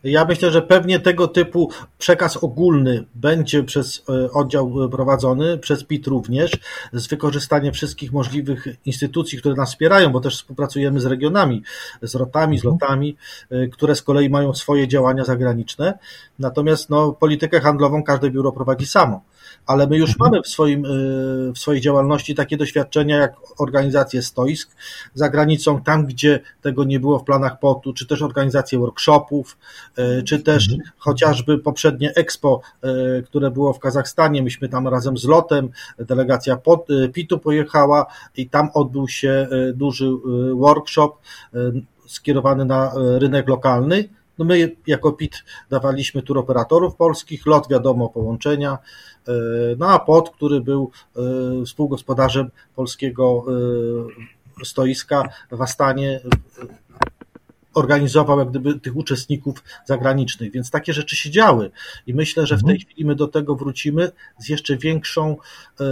Ja 0.07 0.25
myślę, 0.25 0.51
że 0.51 0.63
pewnie 0.63 1.01
tego 1.01 1.29
typu 1.29 1.71
przekaz 1.99 2.37
ogólny 2.37 3.05
będzie 3.15 3.63
przez 3.63 4.05
e, 4.09 4.31
oddział 4.31 4.89
prowadzony, 4.91 5.59
przez 5.59 5.85
PIT 5.85 6.07
również, 6.07 6.51
z 6.93 7.07
wykorzystaniem 7.07 7.73
wszystkich 7.73 8.13
możliwych 8.13 8.67
instytucji, 8.85 9.39
które 9.39 9.55
nas 9.55 9.71
wspierają, 9.71 10.11
bo 10.11 10.21
też 10.21 10.35
współpracujemy 10.35 11.01
z 11.01 11.07
regionami, 11.07 11.63
z 12.03 12.15
rotami, 12.15 12.59
z 12.59 12.65
mhm. 12.65 12.75
lotami, 12.75 13.17
e, 13.51 13.69
które 13.69 13.95
z 13.95 14.03
kolei 14.03 14.31
mają 14.31 14.55
swoje 14.55 14.89
działania 14.89 15.25
zagraniczne. 15.25 15.99
Natomiast 16.39 16.91
no, 16.91 17.13
politykę 17.13 17.61
handlową 17.61 18.03
każde 18.03 18.31
biuro 18.31 18.53
prowadzi 18.53 18.87
samo 18.87 19.21
ale 19.67 19.87
my 19.87 19.97
już 19.97 20.11
mhm. 20.11 20.31
mamy 20.31 20.43
w, 20.43 20.49
swoim, 20.49 20.85
y, 20.85 21.53
w 21.53 21.59
swojej 21.59 21.81
działalności 21.81 22.35
takie 22.35 22.57
doświadczenia 22.57 23.17
jak 23.17 23.33
organizację 23.59 24.23
stoisk 24.23 24.71
za 25.15 25.29
granicą, 25.29 25.83
tam 25.83 26.07
gdzie 26.07 26.41
tego 26.63 26.85
nie 26.85 27.01
było 27.01 27.19
w 27.19 27.25
planach 27.25 27.59
POT-u, 27.59 27.93
czy 27.93 28.07
też 28.07 28.23
organizację 28.23 28.79
workshopów, 28.79 29.59
czy 30.27 30.39
też 30.39 30.69
mhm. 30.69 30.91
chociażby 30.99 31.59
poprzednie 31.59 32.15
Expo, 32.15 32.61
y, 32.85 33.23
które 33.23 33.51
było 33.51 33.73
w 33.73 33.79
Kazachstanie, 33.79 34.43
myśmy 34.43 34.69
tam 34.69 34.89
razem 34.89 35.17
z 35.19 35.25
lotem, 35.25 35.69
delegacja 35.99 36.59
PIT-u 37.13 37.39
pojechała 37.39 38.07
i 38.37 38.49
tam 38.49 38.69
odbył 38.75 39.09
się 39.09 39.49
duży 39.75 40.11
workshop 40.55 41.13
skierowany 42.07 42.65
na 42.65 42.93
rynek 43.19 43.49
lokalny 43.49 44.09
No 44.39 44.45
my 44.45 44.77
jako 44.87 45.13
PIT 45.13 45.45
dawaliśmy 45.71 46.23
tur 46.23 46.39
operatorów 46.39 46.97
polskich, 46.97 47.47
lot 47.47 47.69
wiadomo 47.71 48.09
połączenia, 48.09 48.79
no 49.79 49.89
a 49.89 49.99
POT, 49.99 50.31
który 50.31 50.61
był 50.61 50.91
współgospodarzem 51.67 52.51
polskiego 52.75 53.45
stoiska 54.65 55.29
w 55.51 55.63
Astanie, 55.63 56.21
organizował 57.77 58.39
jak 58.39 58.51
gdyby 58.51 58.81
tych 58.81 58.97
uczestników 58.97 59.65
zagranicznych, 59.85 60.53
więc 60.53 60.71
takie 60.71 60.93
rzeczy 60.93 61.17
się 61.17 61.31
działy. 61.31 61.71
I 62.07 62.15
myślę, 62.15 62.47
że 62.47 62.57
w 62.57 62.63
tej 62.63 62.75
mhm. 62.75 62.81
chwili 62.81 63.05
my 63.05 63.15
do 63.15 63.29
tego 63.29 63.57
wrócimy 63.57 64.11
z 64.39 64.49
jeszcze 64.49 64.77
większą 64.77 65.37
e, 65.81 65.85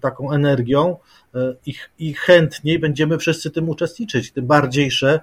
taką 0.00 0.32
energią 0.32 0.96
e, 1.34 1.54
i, 1.66 1.74
i 1.98 2.14
chętniej 2.14 2.78
będziemy 2.78 3.18
wszyscy 3.18 3.50
tym 3.50 3.68
uczestniczyć, 3.68 4.32
tym 4.32 4.46
bardziej, 4.46 4.90
że 4.90 5.20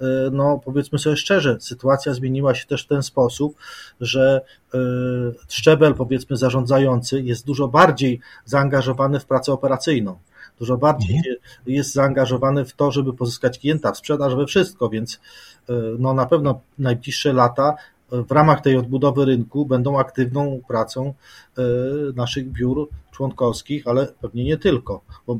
e, 0.00 0.04
no 0.32 0.60
powiedzmy 0.64 0.98
sobie 0.98 1.16
szczerze, 1.16 1.56
sytuacja 1.60 2.14
zmieniła 2.14 2.54
się 2.54 2.66
też 2.66 2.84
w 2.84 2.88
ten 2.88 3.02
sposób, 3.02 3.56
że 4.00 4.40
szczebel 5.48 5.94
powiedzmy 5.94 6.36
zarządzający 6.36 7.22
jest 7.22 7.46
dużo 7.46 7.68
bardziej 7.68 8.20
zaangażowany 8.44 9.20
w 9.20 9.26
pracę 9.26 9.52
operacyjną 9.52 10.18
dużo 10.58 10.76
bardziej 10.76 11.16
mhm. 11.16 11.36
jest 11.66 11.92
zaangażowany 11.92 12.64
w 12.64 12.72
to, 12.72 12.90
żeby 12.90 13.12
pozyskać 13.12 13.58
klienta, 13.58 13.92
w 13.92 13.96
sprzedaż, 13.96 14.34
we 14.34 14.46
wszystko, 14.46 14.88
więc 14.88 15.20
e, 15.68 15.72
no, 15.98 16.14
na 16.14 16.26
pewno 16.26 16.60
najbliższe 16.78 17.32
lata 17.32 17.74
e, 18.12 18.22
w 18.22 18.30
ramach 18.30 18.60
tej 18.60 18.76
odbudowy 18.76 19.24
rynku 19.24 19.66
będą 19.66 19.98
aktywną 19.98 20.60
pracą 20.68 21.14
e, 21.58 21.62
naszych 22.16 22.52
biur 22.52 22.88
członkowskich, 23.10 23.86
ale 23.86 24.06
pewnie 24.06 24.44
nie 24.44 24.56
tylko. 24.56 25.00
Bo... 25.26 25.38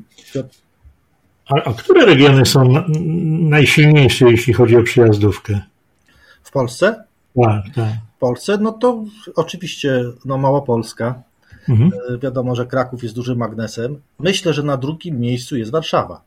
A, 1.48 1.55
a 1.55 1.72
które 1.72 2.07
regiony 2.07 2.46
są 2.46 2.85
najsilniejsze, 3.48 4.31
jeśli 4.31 4.53
chodzi 4.53 4.77
o 4.77 4.83
przyjazdówkę? 4.83 5.61
W 6.42 6.50
Polsce? 6.50 7.05
Tak, 7.42 7.64
tak. 7.74 7.92
W 8.16 8.18
Polsce, 8.18 8.59
no 8.59 8.72
to 8.72 9.05
oczywiście 9.37 10.05
no 10.24 10.38
Małopolska, 10.38 11.22
Mhm. 11.68 11.90
E, 12.09 12.18
wiadomo, 12.18 12.55
że 12.55 12.66
Kraków 12.66 13.03
jest 13.03 13.14
dużym 13.14 13.38
magnesem. 13.38 14.00
Myślę, 14.18 14.53
że 14.53 14.62
na 14.62 14.77
drugim 14.77 15.20
miejscu 15.20 15.57
jest 15.57 15.70
Warszawa. 15.70 16.22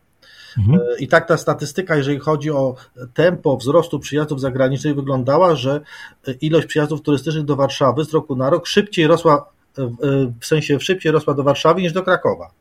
Mhm. 0.58 0.80
E, 0.80 1.00
I 1.00 1.08
tak 1.08 1.28
ta 1.28 1.38
statystyka, 1.38 1.96
jeżeli 1.96 2.20
chodzi 2.20 2.52
o 2.52 2.76
tempo 3.14 3.58
wzrostu 3.58 4.00
przyjazdów 4.00 4.42
zagranicznych, 4.42 4.96
wyglądała, 4.96 5.56
że 5.56 5.82
ilość 6.42 6.68
przyjazdów 6.68 7.02
turystycznych 7.02 7.46
do 7.46 7.56
Warszawy 7.56 8.04
z 8.04 8.14
roku 8.14 8.36
na 8.36 8.50
rok 8.50 8.68
szybciej 8.68 9.08
rosła, 9.08 9.50
e, 9.78 9.90
w 10.40 10.46
sensie 10.46 10.80
szybciej 10.80 11.12
rosła 11.12 11.34
do 11.34 11.44
Warszawy 11.44 11.82
niż 11.82 11.94
do 11.94 12.04
Krakowa. 12.04 12.52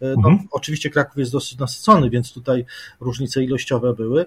No, 0.00 0.08
mhm. 0.08 0.38
Oczywiście 0.50 0.90
Kraków 0.90 1.16
jest 1.16 1.32
dosyć 1.32 1.58
nasycony, 1.58 2.10
więc 2.10 2.32
tutaj 2.32 2.64
różnice 3.00 3.44
ilościowe 3.44 3.94
były. 3.94 4.26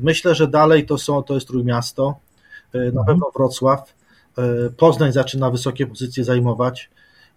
Myślę, 0.00 0.34
że 0.34 0.48
dalej 0.48 0.86
to 0.86 0.98
są, 0.98 1.22
to 1.22 1.34
jest 1.34 1.48
Trójmiasto, 1.48 2.18
na 2.74 2.80
mhm. 2.80 3.06
pewno 3.06 3.30
Wrocław. 3.36 3.94
Poznań 4.76 5.12
zaczyna 5.12 5.50
wysokie 5.50 5.86
pozycje 5.86 6.24
zajmować. 6.24 6.90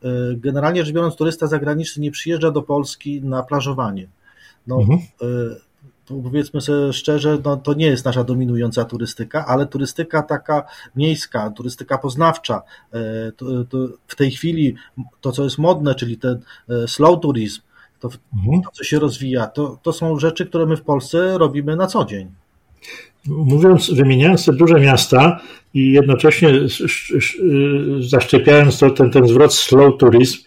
E, 0.04 0.36
generalnie 0.36 0.86
rzecz 0.86 0.96
biorąc, 0.96 1.16
turysta 1.16 1.48
zagraniczny 1.48 2.04
nie 2.04 2.12
przyjeżdża 2.12 2.52
do 2.52 2.62
Polski 2.62 3.22
na 3.22 3.44
plażowanie. 3.44 4.08
No, 4.68 4.80
mhm. 4.80 5.00
E, 5.00 6.16
powiedzmy 6.24 6.62
sobie 6.62 6.94
szczerze, 6.94 7.38
no, 7.46 7.58
to 7.58 7.74
nie 7.74 7.86
jest 7.86 8.06
nasza 8.06 8.24
dominująca 8.24 8.86
turystyka, 8.86 9.46
ale 9.46 9.66
turystyka 9.66 10.24
taka 10.24 10.64
miejska, 10.96 11.50
turystyka 11.50 11.98
poznawcza, 11.98 12.62
e, 12.94 13.32
to, 13.32 13.46
to 13.64 13.78
w 14.08 14.16
tej 14.16 14.32
chwili 14.32 14.76
to, 15.22 15.32
co 15.32 15.44
jest 15.44 15.58
modne, 15.58 15.96
czyli 15.96 16.18
ten 16.18 16.40
slow 16.88 17.20
tourism, 17.22 17.62
to, 18.00 18.10
mhm. 18.34 18.62
to 18.62 18.72
co 18.72 18.84
się 18.84 19.00
rozwija, 19.00 19.48
to, 19.48 19.80
to 19.84 19.94
są 19.94 20.20
rzeczy, 20.20 20.46
które 20.46 20.66
my 20.66 20.78
w 20.78 20.82
Polsce 20.82 21.38
robimy 21.38 21.76
na 21.76 21.88
co 21.88 22.06
dzień 22.06 22.32
mówiąc, 23.28 23.92
wymieniając 23.94 24.46
te 24.46 24.54
duże 24.54 24.80
miasta 24.80 25.40
i 25.74 25.92
jednocześnie 25.92 26.50
zaszczepiając 28.00 28.80
to, 28.80 28.90
ten, 28.90 29.12
ten 29.12 29.28
zwrot 29.28 29.54
slow 29.54 29.98
tourism, 29.98 30.40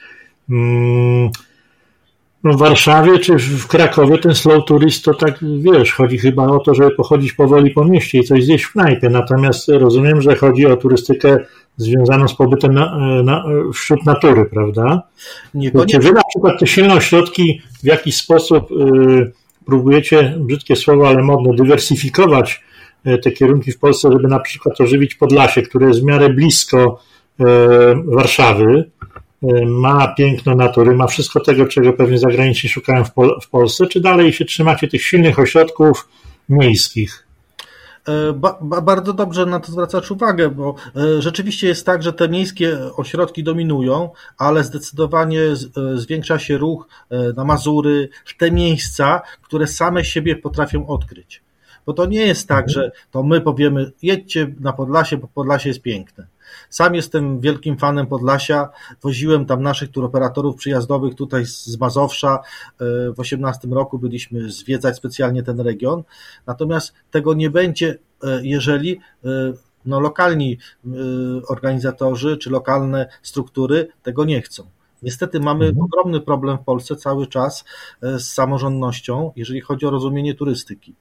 mm, 0.51 1.31
no 2.45 2.53
w 2.53 2.59
Warszawie 2.59 3.19
czy 3.19 3.39
w 3.39 3.67
Krakowie 3.67 4.19
ten 4.19 4.35
slow 4.35 4.65
tourist 4.65 5.05
to 5.05 5.15
tak, 5.15 5.39
wiesz, 5.59 5.93
chodzi 5.93 6.19
chyba 6.19 6.47
o 6.47 6.59
to, 6.59 6.75
żeby 6.75 6.91
pochodzić 6.91 7.33
powoli 7.33 7.71
po 7.71 7.85
mieście 7.85 8.19
i 8.19 8.25
coś 8.25 8.45
zjeść 8.45 8.65
w 8.65 8.73
knajpie, 8.73 9.09
natomiast 9.09 9.69
rozumiem, 9.69 10.23
że 10.23 10.37
chodzi 10.37 10.67
o 10.67 10.77
turystykę 10.77 11.39
związaną 11.77 12.29
z 12.29 12.35
pobytem 12.35 12.75
na, 12.75 12.99
na, 13.23 13.45
wśród 13.75 14.07
natury, 14.07 14.45
prawda? 14.45 15.03
Niekoniecznie. 15.55 16.01
Czy 16.01 16.07
wy 16.07 16.13
na 16.13 16.23
przykład 16.29 16.61
te 16.61 16.67
silne 16.67 16.95
ośrodki 16.95 17.61
w 17.83 17.87
jakiś 17.87 18.17
sposób 18.17 18.71
y, 18.71 19.33
próbujecie, 19.67 20.35
brzydkie 20.39 20.77
słowo, 20.77 21.09
ale 21.09 21.23
modne, 21.23 21.55
dywersyfikować 21.55 22.65
te 23.23 23.31
kierunki 23.31 23.73
w 23.73 23.79
Polsce, 23.79 24.13
żeby 24.13 24.29
na 24.29 24.41
przykład 24.41 24.81
ożywić 24.81 25.15
Podlasie, 25.15 25.63
które 25.63 25.87
jest 25.89 26.01
w 26.01 26.05
miarę 26.05 26.31
blisko 26.31 27.01
e, 27.41 27.45
Warszawy, 28.05 28.91
e, 29.43 29.67
ma 29.67 30.15
piękno 30.15 30.55
natury, 30.55 30.95
ma 30.95 31.07
wszystko 31.07 31.41
tego, 31.41 31.67
czego 31.67 31.93
pewnie 31.93 32.19
zagraniczni 32.19 32.69
szukają 32.69 33.05
w, 33.05 33.13
Pol 33.13 33.41
w 33.43 33.49
Polsce, 33.49 33.87
czy 33.87 34.01
dalej 34.01 34.33
się 34.33 34.45
trzymacie 34.45 34.89
tych 34.89 35.03
silnych 35.03 35.39
ośrodków 35.39 36.09
miejskich? 36.49 37.27
Ba, 38.35 38.59
bardzo 38.83 39.13
dobrze 39.13 39.47
na 39.47 39.61
to 39.61 39.73
zwracasz 39.73 40.11
uwagę, 40.11 40.51
bo 40.51 40.75
rzeczywiście 41.19 41.67
jest 41.67 41.87
tak, 41.87 42.03
że 42.03 42.13
te 42.13 42.29
miejskie 42.29 42.79
ośrodki 42.97 43.45
dominują, 43.45 44.11
ale 44.39 44.65
zdecydowanie 44.65 45.41
zwiększa 45.95 46.39
się 46.39 46.59
ruch 46.59 46.89
na 47.37 47.45
Mazury, 47.45 48.09
w 48.25 48.37
te 48.37 48.51
miejsca, 48.51 49.21
które 49.43 49.67
same 49.67 50.05
siebie 50.05 50.37
potrafią 50.37 50.87
odkryć. 50.87 51.43
Bo 51.91 51.95
to 51.95 52.07
nie 52.07 52.27
jest 52.27 52.49
tak, 52.49 52.71
że 52.71 52.93
to 53.11 53.23
my 53.23 53.41
powiemy, 53.41 53.93
jedźcie 54.03 54.55
na 54.61 54.73
Podlasie, 54.73 55.17
bo 55.17 55.29
Podlasie 55.29 55.69
jest 55.69 55.83
piękne. 55.83 56.27
Sam 56.69 56.95
jestem 56.95 57.41
wielkim 57.41 57.79
fanem 57.79 58.07
Podlasia. 58.07 58.69
Woziłem 59.03 59.47
tam 59.47 59.63
naszych 59.63 59.91
turoperatorów 59.91 60.57
przyjazdowych 60.57 61.15
tutaj 61.15 61.47
z 61.47 61.81
Mazowsza. 61.81 62.39
W 63.17 63.21
18 63.21 63.69
roku 63.69 63.99
byliśmy 63.99 64.51
zwiedzać 64.51 64.97
specjalnie 64.97 65.43
ten 65.43 65.61
region. 65.61 66.03
Natomiast 66.47 66.93
tego 67.11 67.35
nie 67.35 67.51
będzie, 67.51 67.99
e, 68.25 68.41
jeżeli 68.43 69.01
e, 69.25 69.29
no, 69.85 70.01
lokalni 70.01 70.59
e, 70.85 70.89
organizatorzy 71.49 72.37
czy 72.37 72.51
lokalne 72.51 73.09
struktury 73.23 73.89
tego 74.03 74.25
nie 74.25 74.43
chcą. 74.43 74.63
Niestety 75.03 75.41
mamy 75.41 75.67
mhm. 75.67 75.85
ogromny 75.85 76.21
problem 76.21 76.59
w 76.59 76.65
Polsce 76.65 76.97
cały 76.97 77.27
czas 77.27 77.65
z 78.03 78.23
samorządnością, 78.23 79.33
jeżeli 79.37 79.61
chodzi 79.61 79.87
o 79.87 79.91
rozumienie 79.91 80.35
turystyki. 80.35 80.95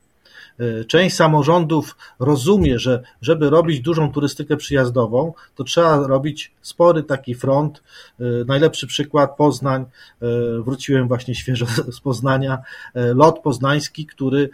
E, 0.60 0.86
część 0.86 1.16
samorządów 1.16 1.98
rozumie, 2.20 2.80
że 2.80 3.04
żeby 3.22 3.50
robić 3.50 3.80
dużą 3.82 4.12
turystykę 4.12 4.58
przyjazdową, 4.58 5.34
to 5.56 5.64
trzeba 5.64 6.08
robić 6.08 6.52
spory 6.62 7.04
taki 7.04 7.36
front. 7.36 7.84
E, 8.20 8.24
najlepszy 8.48 8.88
przykład 8.88 9.38
Poznań, 9.38 9.82
e, 9.82 10.26
wróciłem 10.62 11.08
właśnie 11.08 11.36
świeżo 11.36 11.66
z 11.98 12.00
Poznania, 12.00 12.58
lot 12.96 13.40
poznański, 13.40 14.06
który 14.06 14.50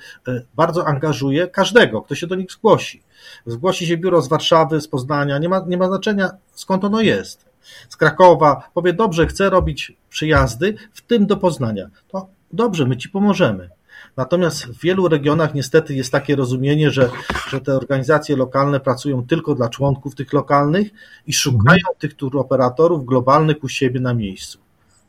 bardzo 0.56 0.88
angażuje 0.88 1.48
każdego, 1.48 2.02
kto 2.02 2.16
się 2.16 2.28
do 2.28 2.36
nich 2.36 2.52
zgłosi. 2.52 3.04
Zgłosi 3.46 3.88
się 3.88 3.98
biuro 3.98 4.22
z 4.22 4.28
Warszawy, 4.28 4.82
z 4.82 4.88
Poznania, 4.88 5.38
nie 5.38 5.50
ma, 5.50 5.66
nie 5.68 5.78
ma 5.78 5.88
znaczenia 5.88 6.30
skąd 6.52 6.84
ono 6.84 7.02
jest. 7.02 7.46
Z 7.90 7.98
Krakowa, 7.98 8.70
powie, 8.74 8.94
dobrze, 8.94 9.28
chcę 9.28 9.50
robić 9.50 9.94
przyjazdy, 10.10 10.76
w 10.94 11.02
tym 11.02 11.26
do 11.26 11.38
Poznania. 11.38 11.90
To 12.08 12.28
dobrze, 12.54 12.86
my 12.86 12.98
ci 12.98 13.10
pomożemy. 13.10 13.70
Natomiast 14.18 14.66
w 14.66 14.82
wielu 14.82 15.08
regionach 15.08 15.54
niestety 15.54 15.96
jest 15.96 16.12
takie 16.12 16.36
rozumienie, 16.36 16.92
że, 16.92 17.10
że 17.50 17.62
te 17.62 17.76
organizacje 17.76 18.36
lokalne 18.36 18.80
pracują 18.80 19.28
tylko 19.28 19.56
dla 19.56 19.70
członków 19.70 20.16
tych 20.16 20.34
lokalnych 20.34 20.88
i 21.28 21.34
szukają 21.34 21.84
tych 22.00 22.14
turoperatorów 22.14 23.06
globalnych 23.06 23.64
u 23.64 23.70
siebie 23.70 24.00
na 24.00 24.14
miejscu. 24.14 24.60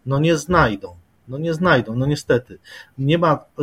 No 0.07 0.19
nie 0.19 0.37
znajdą. 0.37 0.97
No 1.29 1.39
nie 1.39 1.55
znajdą, 1.55 1.97
no 1.97 2.07
niestety. 2.07 2.59
Nie 2.99 3.19
ma 3.19 3.35
y, 3.35 3.63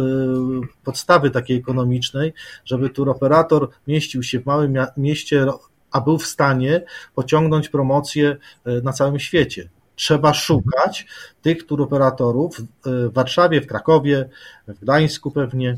podstawy 0.83 1.31
takiej 1.31 1.57
ekonomicznej, 1.57 2.33
żeby 2.65 2.89
turoperator 2.89 3.69
mieścił 3.87 4.23
się 4.23 4.39
w 4.39 4.45
małym 4.45 4.77
mieście, 4.97 5.45
a 5.91 6.01
był 6.01 6.17
w 6.17 6.27
stanie 6.27 6.81
pociągnąć 7.15 7.69
promocję 7.69 8.37
y, 8.67 8.81
na 8.83 8.93
całym 8.93 9.19
świecie. 9.19 9.69
Trzeba 9.95 10.33
szukać 10.33 11.07
tych 11.41 11.65
turoperatorów 11.65 12.61
w 12.85 13.13
Warszawie, 13.13 13.61
w 13.61 13.67
Krakowie, 13.67 14.29
w 14.67 14.79
Gdańsku 14.79 15.31
pewnie 15.31 15.77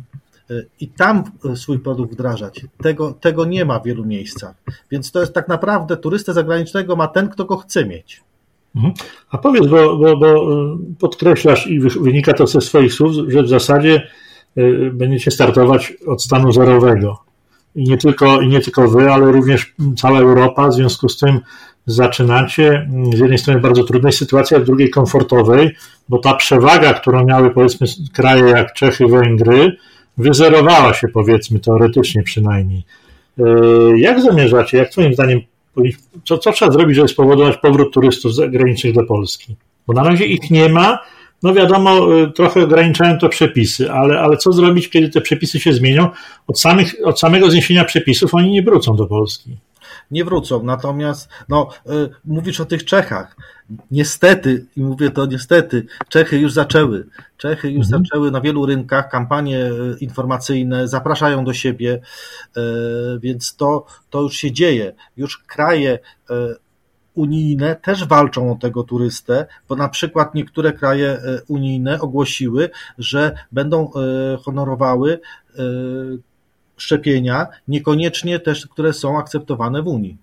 i 0.79 0.87
tam 0.87 1.23
swój 1.55 1.79
produkt 1.79 2.13
wdrażać. 2.13 2.65
Tego, 2.83 3.13
tego 3.13 3.45
nie 3.45 3.65
ma 3.65 3.79
w 3.79 3.85
wielu 3.85 4.05
miejscach. 4.05 4.55
Więc 4.91 5.11
to 5.11 5.19
jest 5.19 5.33
tak 5.33 5.47
naprawdę 5.47 5.97
turystę 5.97 6.33
zagranicznego 6.33 6.95
ma 6.95 7.07
ten, 7.07 7.29
kto 7.29 7.45
go 7.45 7.57
chce 7.57 7.85
mieć. 7.85 8.23
Mhm. 8.75 8.93
A 9.29 9.37
powiedz, 9.37 9.67
bo, 9.67 9.97
bo, 9.97 10.17
bo 10.17 10.47
podkreślasz 10.99 11.67
i 11.67 11.79
wynika 11.79 12.33
to 12.33 12.47
ze 12.47 12.61
swoich 12.61 12.93
słów, 12.93 13.11
że 13.27 13.43
w 13.43 13.49
zasadzie 13.49 14.07
y, 14.57 14.91
będziecie 14.93 15.31
startować 15.31 15.93
od 16.07 16.23
stanu 16.23 16.51
zerowego. 16.51 17.19
I 17.75 17.83
nie 17.83 17.97
tylko, 17.97 18.41
i 18.41 18.47
nie 18.47 18.59
tylko 18.59 18.87
wy, 18.87 19.11
ale 19.11 19.31
również 19.31 19.75
cała 19.97 20.19
Europa. 20.19 20.67
W 20.67 20.73
związku 20.73 21.09
z 21.09 21.17
tym 21.17 21.39
zaczynacie 21.85 22.89
z 23.15 23.19
jednej 23.19 23.37
strony 23.37 23.59
w 23.59 23.63
bardzo 23.63 23.83
trudnej 23.83 24.13
sytuacji, 24.13 24.57
a 24.57 24.59
z 24.59 24.63
drugiej 24.63 24.89
komfortowej, 24.89 25.75
bo 26.09 26.17
ta 26.17 26.33
przewaga, 26.33 26.93
którą 26.93 27.25
miały 27.25 27.51
powiedzmy 27.51 27.87
kraje 28.13 28.43
jak 28.43 28.73
Czechy, 28.73 29.07
Węgry, 29.07 29.77
wyzerowała 30.17 30.93
się 30.93 31.07
powiedzmy 31.07 31.59
teoretycznie 31.59 32.23
przynajmniej. 32.23 32.83
Jak 33.95 34.21
zamierzacie, 34.21 34.77
jak 34.77 34.89
Twoim 34.89 35.13
zdaniem, 35.13 35.41
co, 36.25 36.37
co 36.37 36.51
trzeba 36.51 36.71
zrobić, 36.71 36.95
żeby 36.95 37.07
spowodować 37.07 37.57
powrót 37.57 37.93
turystów 37.93 38.35
zagranicznych 38.35 38.93
do 38.93 39.03
Polski? 39.03 39.55
Bo 39.87 39.93
na 39.93 40.03
razie 40.03 40.25
ich 40.25 40.51
nie 40.51 40.69
ma, 40.69 40.99
no 41.43 41.53
wiadomo, 41.53 42.07
trochę 42.35 42.63
ograniczają 42.63 43.17
to 43.17 43.29
przepisy, 43.29 43.91
ale, 43.91 44.19
ale 44.19 44.37
co 44.37 44.51
zrobić, 44.51 44.89
kiedy 44.89 45.09
te 45.09 45.21
przepisy 45.21 45.59
się 45.59 45.73
zmienią? 45.73 46.09
Od, 46.47 46.59
samych, 46.59 46.95
od 47.03 47.19
samego 47.19 47.51
zniesienia 47.51 47.85
przepisów 47.85 48.33
oni 48.33 48.51
nie 48.51 48.63
wrócą 48.63 48.95
do 48.95 49.05
Polski 49.05 49.57
nie 50.11 50.25
wrócą. 50.25 50.63
Natomiast 50.63 51.29
no, 51.49 51.69
y, 51.89 52.09
mówisz 52.25 52.59
o 52.59 52.65
tych 52.65 52.85
Czechach. 52.85 53.35
Niestety, 53.91 54.65
i 54.75 54.81
mówię 54.81 55.11
to 55.11 55.25
niestety, 55.25 55.85
Czechy 56.09 56.37
już 56.37 56.53
zaczęły. 56.53 57.07
Czechy 57.37 57.71
już 57.71 57.85
mhm. 57.85 58.03
zaczęły 58.03 58.31
na 58.31 58.41
wielu 58.41 58.65
rynkach 58.65 59.09
kampanie 59.09 59.65
y, 59.65 59.97
informacyjne, 59.99 60.87
zapraszają 60.87 61.45
do 61.45 61.53
siebie, 61.53 62.01
y, 62.57 62.61
więc 63.19 63.55
to, 63.55 63.85
to 64.09 64.21
już 64.21 64.35
się 64.35 64.51
dzieje. 64.51 64.93
Już 65.17 65.37
kraje 65.37 65.99
unijne 67.13 67.75
też 67.75 68.05
walczą 68.05 68.51
o 68.51 68.55
tego 68.55 68.83
turystę, 68.83 69.45
bo 69.69 69.75
na 69.75 69.89
przykład 69.89 70.35
niektóre 70.35 70.73
kraje 70.73 71.19
unijne 71.47 72.01
ogłosiły, 72.01 72.69
że 72.97 73.35
będą 73.51 73.91
honorowały 74.43 75.19
szczepienia, 76.77 77.47
niekoniecznie 77.67 78.39
też, 78.39 78.67
które 78.67 78.93
są 78.93 79.19
akceptowane 79.19 79.81
w 79.81 79.87
Unii. 79.87 80.17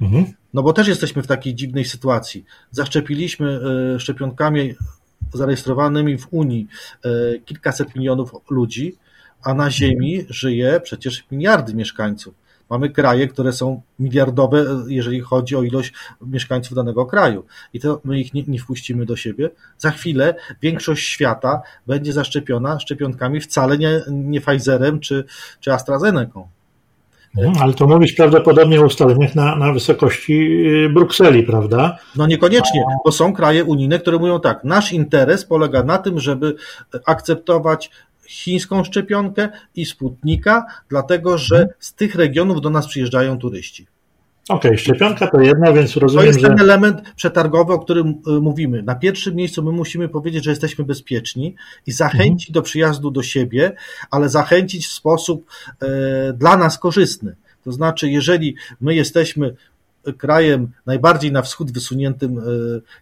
Mhm. 0.00 0.24
No 0.54 0.62
bo 0.62 0.72
też 0.72 0.88
jesteśmy 0.88 1.22
w 1.22 1.26
takiej 1.26 1.54
dziwnej 1.54 1.84
sytuacji. 1.84 2.44
Zaszczepiliśmy 2.70 3.60
e, 3.94 4.00
szczepionkami 4.00 4.74
zarejestrowanymi 5.34 6.18
w 6.18 6.26
Unii 6.30 6.66
e, 7.04 7.38
kilkaset 7.38 7.96
milionów 7.96 8.34
ludzi, 8.50 8.96
a 9.42 9.54
na 9.54 9.70
Ziemi 9.70 10.24
żyje 10.28 10.80
przecież 10.80 11.24
miliardy 11.30 11.74
mieszkańców. 11.74 12.34
Mamy 12.72 12.90
kraje, 12.90 13.28
które 13.28 13.52
są 13.52 13.82
miliardowe, 13.98 14.64
jeżeli 14.88 15.20
chodzi 15.20 15.56
o 15.56 15.62
ilość 15.62 15.92
mieszkańców 16.22 16.74
danego 16.76 17.06
kraju. 17.06 17.44
I 17.72 17.80
to 17.80 18.00
my 18.04 18.20
ich 18.20 18.34
nie, 18.34 18.42
nie 18.48 18.58
wpuścimy 18.58 19.06
do 19.06 19.16
siebie. 19.16 19.50
Za 19.78 19.90
chwilę 19.90 20.34
większość 20.62 21.08
świata 21.08 21.62
będzie 21.86 22.12
zaszczepiona 22.12 22.80
szczepionkami 22.80 23.40
wcale 23.40 23.78
nie, 23.78 24.00
nie 24.10 24.40
Pfizerem 24.40 25.00
czy, 25.00 25.24
czy 25.60 25.72
AstraZeneką. 25.72 26.48
No, 27.34 27.52
ale 27.60 27.74
to 27.74 27.86
mówisz 27.86 28.12
prawdopodobnie 28.12 28.80
o 28.80 28.84
ustaleniach 28.84 29.34
na, 29.34 29.56
na 29.56 29.72
wysokości 29.72 30.66
y, 30.84 30.88
Brukseli, 30.88 31.42
prawda? 31.42 31.98
No 32.16 32.26
niekoniecznie, 32.26 32.84
bo 33.04 33.12
są 33.12 33.32
kraje 33.32 33.64
unijne, 33.64 33.98
które 33.98 34.18
mówią 34.18 34.40
tak, 34.40 34.64
nasz 34.64 34.92
interes 34.92 35.44
polega 35.44 35.82
na 35.82 35.98
tym, 35.98 36.20
żeby 36.20 36.54
akceptować 37.06 37.90
chińską 38.32 38.84
szczepionkę 38.84 39.48
i 39.74 39.86
Sputnika, 39.86 40.64
dlatego 40.88 41.38
że 41.38 41.56
mhm. 41.56 41.74
z 41.78 41.94
tych 41.94 42.14
regionów 42.14 42.60
do 42.60 42.70
nas 42.70 42.86
przyjeżdżają 42.86 43.38
turyści. 43.38 43.86
Okej, 44.48 44.70
okay, 44.70 44.78
szczepionka 44.78 45.26
to 45.26 45.40
jedno, 45.40 45.72
więc 45.72 45.96
rozumiem, 45.96 46.24
To 46.24 46.26
jest 46.26 46.40
ten 46.40 46.60
element 46.60 47.02
przetargowy, 47.16 47.72
o 47.72 47.78
którym 47.78 48.08
y, 48.08 48.40
mówimy. 48.40 48.82
Na 48.82 48.94
pierwszym 48.94 49.34
miejscu 49.34 49.62
my 49.62 49.72
musimy 49.72 50.08
powiedzieć, 50.08 50.44
że 50.44 50.50
jesteśmy 50.50 50.84
bezpieczni 50.84 51.54
i 51.86 51.92
zachęcić 51.92 52.48
mhm. 52.48 52.54
do 52.54 52.62
przyjazdu 52.62 53.10
do 53.10 53.22
siebie, 53.22 53.72
ale 54.10 54.28
zachęcić 54.28 54.86
w 54.86 54.92
sposób 54.92 55.50
e, 55.80 56.32
dla 56.32 56.56
nas 56.56 56.78
korzystny. 56.78 57.36
To 57.64 57.72
znaczy, 57.72 58.10
jeżeli 58.10 58.54
my 58.80 58.94
jesteśmy 58.94 59.54
krajem 60.18 60.70
najbardziej 60.86 61.32
na 61.32 61.42
wschód 61.42 61.72
wysuniętym, 61.72 62.40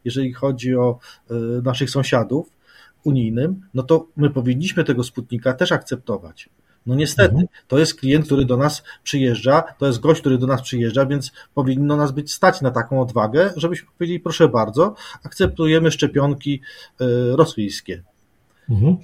jeżeli 0.05 0.33
chodzi 0.33 0.77
o 0.77 0.99
naszych 1.63 1.91
sąsiadów, 1.91 2.51
unijnym, 3.05 3.61
no 3.75 3.83
to 3.83 4.07
my 4.17 4.31
powinniśmy 4.31 4.85
tego 4.85 5.05
Sputnika 5.05 5.53
też 5.53 5.73
akceptować. 5.73 6.49
No 6.87 6.95
niestety, 6.95 7.31
mhm. 7.31 7.47
to 7.69 7.79
jest 7.79 7.95
klient, 7.95 8.27
który 8.27 8.45
do 8.45 8.57
nas 8.57 8.83
przyjeżdża, 9.03 9.63
to 9.79 9.87
jest 9.87 10.01
gość, 10.01 10.21
który 10.21 10.39
do 10.39 10.47
nas 10.47 10.63
przyjeżdża, 10.63 11.07
więc 11.07 11.33
powinno 11.55 11.97
nas 11.97 12.13
być 12.13 12.33
stać 12.33 12.61
na 12.61 12.71
taką 12.71 13.01
odwagę, 13.01 13.53
żebyśmy 13.57 13.89
powiedzieli, 13.99 14.21
proszę 14.21 14.49
bardzo, 14.49 14.95
akceptujemy 15.25 15.91
szczepionki 15.91 16.61
e, 17.01 17.05
rosyjskie. 17.37 18.03
Mhm. 18.71 18.97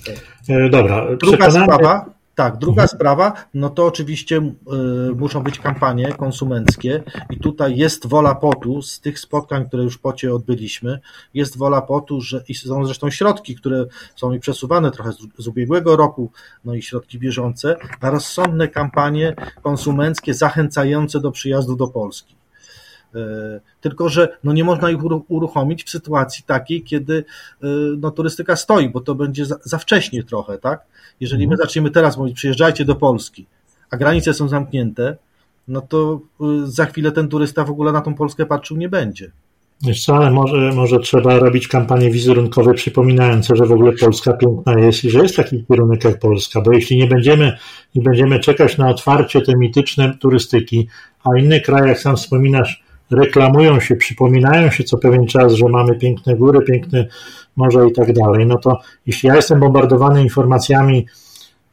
E, 0.48 0.70
dobra. 0.70 1.16
Druga 1.16 1.50
sprawa, 1.50 2.15
tak, 2.36 2.56
druga 2.56 2.82
mhm. 2.82 2.88
sprawa, 2.88 3.32
no 3.54 3.70
to 3.70 3.86
oczywiście 3.86 4.36
y, 4.36 5.14
muszą 5.14 5.42
być 5.42 5.58
kampanie 5.58 6.12
konsumenckie 6.12 7.02
i 7.30 7.38
tutaj 7.38 7.76
jest 7.76 8.06
wola 8.06 8.34
potu 8.34 8.82
z 8.82 9.00
tych 9.00 9.18
spotkań, 9.18 9.68
które 9.68 9.82
już 9.82 9.98
pocie 9.98 10.34
odbyliśmy, 10.34 11.00
jest 11.34 11.58
wola 11.58 11.82
potu, 11.82 12.20
że 12.20 12.44
i 12.48 12.54
są 12.54 12.84
zresztą 12.84 13.10
środki, 13.10 13.54
które 13.54 13.86
są 14.16 14.32
i 14.32 14.40
przesuwane 14.40 14.90
trochę 14.90 15.12
z, 15.12 15.18
z 15.38 15.48
ubiegłego 15.48 15.96
roku, 15.96 16.30
no 16.64 16.74
i 16.74 16.82
środki 16.82 17.18
bieżące, 17.18 17.76
na 18.02 18.10
rozsądne 18.10 18.68
kampanie 18.68 19.34
konsumenckie 19.62 20.34
zachęcające 20.34 21.20
do 21.20 21.30
przyjazdu 21.30 21.76
do 21.76 21.88
Polski. 21.88 22.35
E, 23.14 23.60
tylko, 23.80 24.08
że 24.08 24.28
no 24.44 24.52
nie 24.52 24.64
można 24.64 24.90
ich 24.90 24.98
uruchomić 25.28 25.84
w 25.84 25.90
sytuacji 25.90 26.44
takiej, 26.46 26.82
kiedy 26.82 27.24
e, 27.62 27.66
no, 27.98 28.10
turystyka 28.10 28.56
stoi, 28.56 28.88
bo 28.88 29.00
to 29.00 29.14
będzie 29.14 29.46
za, 29.46 29.56
za 29.62 29.78
wcześnie 29.78 30.22
trochę, 30.22 30.58
tak? 30.58 30.86
Jeżeli 31.20 31.46
my 31.46 31.54
mhm. 31.54 31.66
zaczniemy 31.66 31.90
teraz 31.90 32.16
mówić, 32.16 32.36
przyjeżdżajcie 32.36 32.84
do 32.84 32.94
Polski, 32.94 33.46
a 33.90 33.96
granice 33.96 34.34
są 34.34 34.48
zamknięte, 34.48 35.16
no 35.68 35.80
to 35.80 36.20
e, 36.40 36.44
za 36.64 36.86
chwilę 36.86 37.12
ten 37.12 37.28
turysta 37.28 37.64
w 37.64 37.70
ogóle 37.70 37.92
na 37.92 38.00
tą 38.00 38.14
Polskę 38.14 38.46
patrzył 38.46 38.76
nie 38.76 38.88
będzie. 38.88 39.30
Wiesz 39.82 40.08
ale 40.08 40.30
może, 40.30 40.72
może 40.72 40.98
trzeba 41.00 41.38
robić 41.38 41.68
kampanie 41.68 42.10
wizerunkowe 42.10 42.74
przypominające, 42.74 43.56
że 43.56 43.66
w 43.66 43.72
ogóle 43.72 43.92
Polska 43.92 44.32
piękna 44.32 44.78
jest 44.78 45.04
i 45.04 45.10
że 45.10 45.18
jest 45.18 45.36
taki 45.36 45.64
kierunek 45.64 46.04
jak 46.04 46.18
Polska, 46.18 46.60
bo 46.60 46.72
jeśli 46.72 46.96
nie 46.96 47.06
będziemy, 47.06 47.56
nie 47.94 48.02
będziemy 48.02 48.40
czekać 48.40 48.78
na 48.78 48.90
otwarcie 48.90 49.40
te 49.40 49.52
mityczne 49.56 50.18
turystyki, 50.18 50.88
a 51.24 51.38
inne 51.38 51.60
kraje, 51.60 51.88
jak 51.88 51.98
sam 51.98 52.16
wspominasz, 52.16 52.85
reklamują 53.10 53.80
się, 53.80 53.96
przypominają 53.96 54.70
się 54.70 54.84
co 54.84 54.98
pewien 54.98 55.26
czas, 55.26 55.52
że 55.52 55.68
mamy 55.68 55.98
piękne 55.98 56.36
góry, 56.36 56.60
piękne 56.60 57.06
morze 57.56 57.88
i 57.88 57.92
tak 57.92 58.12
dalej, 58.12 58.46
no 58.46 58.58
to 58.58 58.80
jeśli 59.06 59.28
ja 59.28 59.36
jestem 59.36 59.60
bombardowany 59.60 60.22
informacjami 60.22 61.06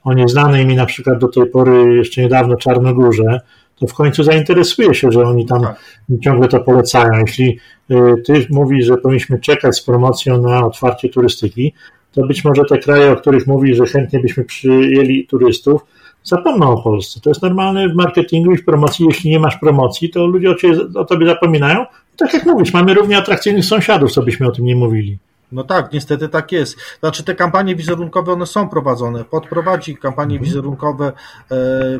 o 0.03 0.13
nieznanej 0.13 0.65
mi 0.65 0.75
na 0.75 0.85
przykład 0.85 1.17
do 1.17 1.27
tej 1.27 1.45
pory 1.45 1.95
jeszcze 1.95 2.21
niedawno 2.21 2.55
Czarnogórze, 2.55 3.39
to 3.75 3.87
w 3.87 3.93
końcu 3.93 4.23
zainteresuję 4.23 4.93
się, 4.93 5.11
że 5.11 5.21
oni 5.21 5.45
tam 5.45 5.61
tak. 5.61 5.79
ciągle 6.23 6.47
to 6.47 6.59
polecają. 6.59 7.19
Jeśli 7.19 7.59
y, 7.91 7.95
ty 8.25 8.47
mówisz, 8.49 8.85
że 8.85 8.97
powinniśmy 8.97 9.39
czekać 9.39 9.75
z 9.75 9.81
promocją 9.81 10.41
na 10.41 10.65
otwarcie 10.65 11.09
turystyki, 11.09 11.73
to 12.11 12.25
być 12.27 12.43
może 12.43 12.63
te 12.69 12.77
kraje, 12.77 13.11
o 13.11 13.15
których 13.15 13.47
mówisz, 13.47 13.77
że 13.77 13.85
chętnie 13.85 14.19
byśmy 14.19 14.43
przyjęli 14.43 15.27
turystów, 15.27 15.81
zapomną 16.23 16.71
o 16.71 16.81
Polsce. 16.81 17.19
To 17.19 17.29
jest 17.29 17.41
normalne 17.41 17.89
w 17.89 17.95
marketingu 17.95 18.51
i 18.51 18.57
w 18.57 18.65
promocji. 18.65 19.05
Jeśli 19.05 19.29
nie 19.29 19.39
masz 19.39 19.57
promocji, 19.57 20.09
to 20.09 20.25
ludzie 20.25 20.51
o, 20.51 20.55
ciebie, 20.55 20.77
o 20.95 21.05
tobie 21.05 21.25
zapominają. 21.25 21.85
Tak 22.17 22.33
jak 22.33 22.45
mówisz, 22.45 22.73
mamy 22.73 22.93
równie 22.93 23.17
atrakcyjnych 23.17 23.65
sąsiadów, 23.65 24.11
co 24.11 24.23
byśmy 24.23 24.47
o 24.47 24.51
tym 24.51 24.65
nie 24.65 24.75
mówili. 24.75 25.17
No 25.53 25.63
tak, 25.63 25.93
niestety 25.93 26.29
tak 26.29 26.51
jest. 26.51 26.77
Znaczy 26.99 27.23
te 27.23 27.35
kampanie 27.35 27.75
wizerunkowe, 27.75 28.33
one 28.33 28.45
są 28.45 28.69
prowadzone. 28.69 29.25
Podprowadzi 29.25 29.97
kampanie 29.97 30.35
mhm. 30.35 30.45
wizerunkowe 30.45 31.11
e, 31.51 31.55
e, 31.55 31.99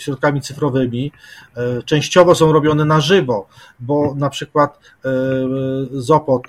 środkami 0.00 0.40
cyfrowymi. 0.40 1.12
E, 1.56 1.82
częściowo 1.82 2.34
są 2.34 2.52
robione 2.52 2.84
na 2.84 3.00
żywo, 3.00 3.46
bo 3.80 4.14
na 4.14 4.30
przykład 4.30 4.78
Zopot 5.92 6.42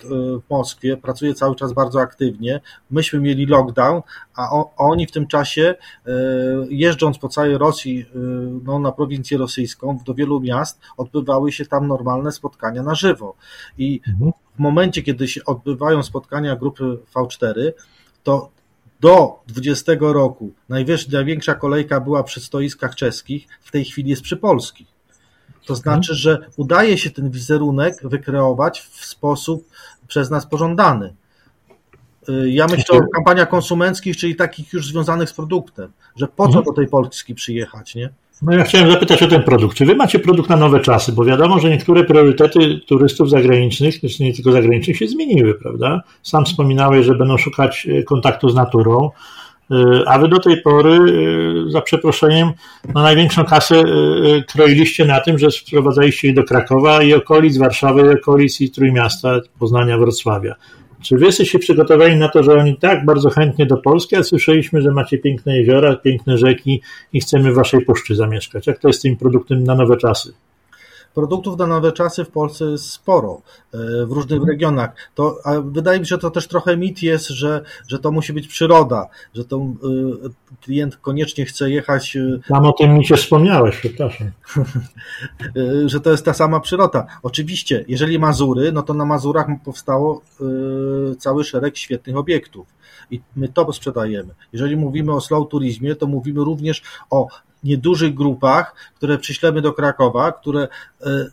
w 0.47 0.49
Moskwie 0.49 0.97
pracuje 0.97 1.33
cały 1.33 1.55
czas 1.55 1.73
bardzo 1.73 2.01
aktywnie. 2.01 2.61
Myśmy 2.91 3.19
mieli 3.19 3.45
lockdown, 3.45 4.01
a 4.35 4.49
oni 4.77 5.07
w 5.07 5.11
tym 5.11 5.27
czasie 5.27 5.75
jeżdżąc 6.69 7.17
po 7.17 7.29
całej 7.29 7.57
Rosji, 7.57 8.05
no, 8.63 8.79
na 8.79 8.91
prowincję 8.91 9.37
rosyjską, 9.37 9.99
do 10.05 10.13
wielu 10.13 10.41
miast, 10.41 10.79
odbywały 10.97 11.51
się 11.51 11.65
tam 11.65 11.87
normalne 11.87 12.31
spotkania 12.31 12.83
na 12.83 12.95
żywo. 12.95 13.35
I 13.77 14.01
mhm 14.07 14.31
w 14.59 14.61
momencie, 14.61 15.01
kiedy 15.01 15.27
się 15.27 15.45
odbywają 15.45 16.03
spotkania 16.03 16.55
grupy 16.55 16.97
V4, 17.15 17.71
to 18.23 18.49
do 18.99 19.39
20 19.47 19.91
roku 19.99 20.51
największa 21.09 21.55
kolejka 21.55 21.99
była 21.99 22.23
przy 22.23 22.41
stoiskach 22.41 22.95
czeskich, 22.95 23.47
w 23.61 23.71
tej 23.71 23.85
chwili 23.85 24.09
jest 24.09 24.21
przy 24.21 24.37
polskich. 24.37 24.87
To 25.65 25.75
znaczy, 25.75 26.15
że 26.15 26.49
udaje 26.57 26.97
się 26.97 27.09
ten 27.09 27.29
wizerunek 27.29 27.95
wykreować 28.03 28.81
w 28.81 29.05
sposób 29.05 29.69
przez 30.07 30.29
nas 30.29 30.45
pożądany. 30.45 31.15
Y, 32.29 32.49
ja 32.49 32.67
myślę 32.67 32.99
o 32.99 33.07
kampaniach 33.15 33.49
konsumenckich, 33.49 34.17
czyli 34.17 34.35
takich 34.35 34.73
już 34.73 34.87
związanych 34.87 35.29
z 35.29 35.33
produktem, 35.33 35.91
że 36.15 36.27
po 36.27 36.43
co 36.43 36.57
mhm. 36.57 36.65
do 36.65 36.73
tej 36.73 36.87
Polski 36.87 37.35
przyjechać, 37.35 37.95
nie? 37.95 38.09
No 38.41 38.53
ja 38.53 38.63
chciałem 38.63 38.91
zapytać 38.91 39.23
o 39.23 39.27
ten 39.27 39.43
produkt. 39.43 39.77
Czy 39.77 39.85
wy 39.85 39.95
macie 39.95 40.19
produkt 40.19 40.49
na 40.49 40.55
nowe 40.55 40.79
czasy? 40.79 41.11
Bo 41.11 41.25
wiadomo, 41.25 41.59
że 41.59 41.69
niektóre 41.69 42.03
priorytety 42.03 42.79
turystów 42.87 43.29
zagranicznych, 43.29 43.99
znaczy 43.99 44.23
nie 44.23 44.33
tylko 44.33 44.51
zagranicznych, 44.51 44.97
się 44.97 45.07
zmieniły, 45.07 45.53
prawda? 45.53 46.01
Sam 46.23 46.45
wspominałeś, 46.45 47.05
że 47.05 47.15
będą 47.15 47.37
szukać 47.37 47.87
e, 47.87 48.03
kontaktu 48.03 48.49
z 48.49 48.55
naturą, 48.55 49.11
e, 49.71 49.75
a 50.07 50.19
wy 50.19 50.27
do 50.27 50.39
tej 50.39 50.61
pory, 50.61 50.93
e, 51.67 51.71
za 51.71 51.81
przeproszeniem, 51.81 52.51
na 52.95 53.03
największą 53.03 53.45
kasę 53.45 53.83
kroiliście 54.47 55.05
na 55.05 55.19
tym, 55.19 55.39
że 55.39 55.51
sprowadzaliście 55.51 56.27
ich 56.27 56.35
do 56.35 56.43
Krakowa 56.43 57.03
i 57.03 57.13
okolic, 57.13 57.57
Warszawy, 57.57 58.17
okolic 58.21 58.61
i 58.61 58.71
Trójmiasta, 58.71 59.39
Poznania, 59.59 59.97
Wrocławia. 59.97 60.55
Czy 61.01 61.17
wy 61.17 61.25
jesteście 61.25 61.59
przygotowani 61.59 62.15
na 62.15 62.29
to, 62.29 62.43
że 62.43 62.53
oni 62.53 62.75
tak 62.77 63.05
bardzo 63.05 63.29
chętnie 63.29 63.65
do 63.65 63.77
Polski, 63.77 64.15
a 64.15 64.23
słyszeliśmy, 64.23 64.81
że 64.81 64.91
macie 64.91 65.17
piękne 65.17 65.57
jeziora, 65.57 65.95
piękne 65.95 66.37
rzeki 66.37 66.81
i 67.13 67.19
chcemy 67.19 67.51
w 67.51 67.55
waszej 67.55 67.85
puszczy 67.85 68.15
zamieszkać? 68.15 68.67
Jak 68.67 68.79
to 68.79 68.87
jest 68.87 68.99
z 68.99 69.01
tym 69.01 69.17
produktem 69.17 69.63
na 69.63 69.75
nowe 69.75 69.97
czasy? 69.97 70.33
Produktów 71.13 71.57
na 71.57 71.67
nowe 71.67 71.91
czasy 71.91 72.25
w 72.25 72.29
Polsce 72.29 72.65
jest 72.65 72.89
sporo, 72.89 73.41
e, 73.73 73.77
w 74.05 74.11
różnych 74.11 74.39
mhm. 74.39 74.49
regionach. 74.49 74.89
To, 75.15 75.35
a 75.43 75.61
wydaje 75.61 75.99
mi 75.99 76.05
się, 76.05 76.09
że 76.09 76.17
to 76.17 76.31
też 76.31 76.47
trochę 76.47 76.77
mit 76.77 77.03
jest, 77.03 77.27
że, 77.27 77.61
że 77.87 77.99
to 77.99 78.11
musi 78.11 78.33
być 78.33 78.47
przyroda, 78.47 79.07
że 79.33 79.45
to 79.45 79.57
y, 79.57 80.57
klient 80.61 80.97
koniecznie 80.97 81.45
chce 81.45 81.71
jechać. 81.71 82.17
Tam 82.47 82.65
o 82.65 82.73
tym 82.73 82.97
mi 82.97 83.05
się 83.05 83.15
wspomniałeś, 83.15 83.77
przepraszam. 83.77 84.31
że 85.85 85.99
to 85.99 86.11
jest 86.11 86.25
ta 86.25 86.33
sama 86.33 86.59
przyroda. 86.59 87.07
Oczywiście, 87.23 87.85
jeżeli 87.87 88.19
Mazury, 88.19 88.71
no 88.71 88.81
to 88.81 88.93
na 88.93 89.05
Mazurach 89.05 89.47
powstało 89.65 90.21
cały 91.19 91.43
szereg 91.43 91.77
świetnych 91.77 92.17
obiektów 92.17 92.67
i 93.11 93.21
my 93.35 93.47
to 93.47 93.73
sprzedajemy. 93.73 94.33
Jeżeli 94.53 94.77
mówimy 94.77 95.13
o 95.13 95.21
slow 95.21 95.49
turizmie, 95.49 95.95
to 95.95 96.07
mówimy 96.07 96.43
również 96.43 96.83
o 97.09 97.27
niedużych 97.63 98.13
grupach, 98.13 98.75
które 98.95 99.17
przyślemy 99.17 99.61
do 99.61 99.73
Krakowa, 99.73 100.31
które 100.31 100.61
e, 100.61 101.05
e, 101.05 101.29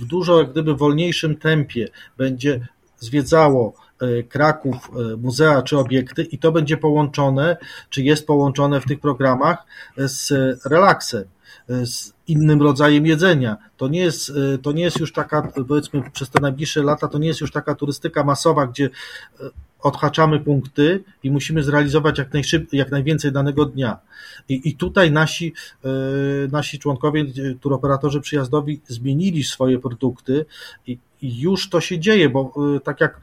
w 0.00 0.04
dużo 0.04 0.38
jak 0.38 0.50
gdyby 0.50 0.74
wolniejszym 0.74 1.36
tempie 1.36 1.88
będzie 2.16 2.68
zwiedzało 2.98 3.74
e, 4.00 4.22
Kraków, 4.22 4.90
muzea 5.18 5.62
czy 5.62 5.78
obiekty 5.78 6.22
i 6.22 6.38
to 6.38 6.52
będzie 6.52 6.76
połączone, 6.76 7.56
czy 7.90 8.02
jest 8.02 8.26
połączone 8.26 8.80
w 8.80 8.84
tych 8.84 9.00
programach 9.00 9.64
z 9.96 10.30
relaksem, 10.66 11.24
z 11.68 12.12
innym 12.26 12.62
rodzajem 12.62 13.06
jedzenia. 13.06 13.56
To 13.76 13.88
nie 13.88 14.00
jest, 14.00 14.32
to 14.62 14.72
nie 14.72 14.82
jest 14.82 15.00
już 15.00 15.12
taka, 15.12 15.52
powiedzmy, 15.68 16.10
przez 16.12 16.30
te 16.30 16.40
najbliższe 16.40 16.82
lata, 16.82 17.08
to 17.08 17.18
nie 17.18 17.28
jest 17.28 17.40
już 17.40 17.52
taka 17.52 17.74
turystyka 17.74 18.24
masowa, 18.24 18.66
gdzie 18.66 18.90
odhaczamy 19.84 20.40
punkty 20.40 21.04
i 21.22 21.30
musimy 21.30 21.62
zrealizować 21.62 22.18
jak, 22.18 22.32
najszyb, 22.32 22.72
jak 22.72 22.90
najwięcej 22.90 23.32
danego 23.32 23.64
dnia. 23.64 23.98
I, 24.48 24.68
i 24.68 24.76
tutaj 24.76 25.12
nasi, 25.12 25.52
yy, 25.84 25.90
nasi 26.52 26.78
członkowie, 26.78 27.24
turoperatorzy 27.60 28.20
przyjazdowi 28.20 28.80
zmienili 28.86 29.44
swoje 29.44 29.78
produkty 29.78 30.46
i, 30.86 30.98
i 31.22 31.40
już 31.40 31.70
to 31.70 31.80
się 31.80 31.98
dzieje, 31.98 32.28
bo 32.28 32.52
yy, 32.72 32.80
tak 32.80 33.00
jak 33.00 33.20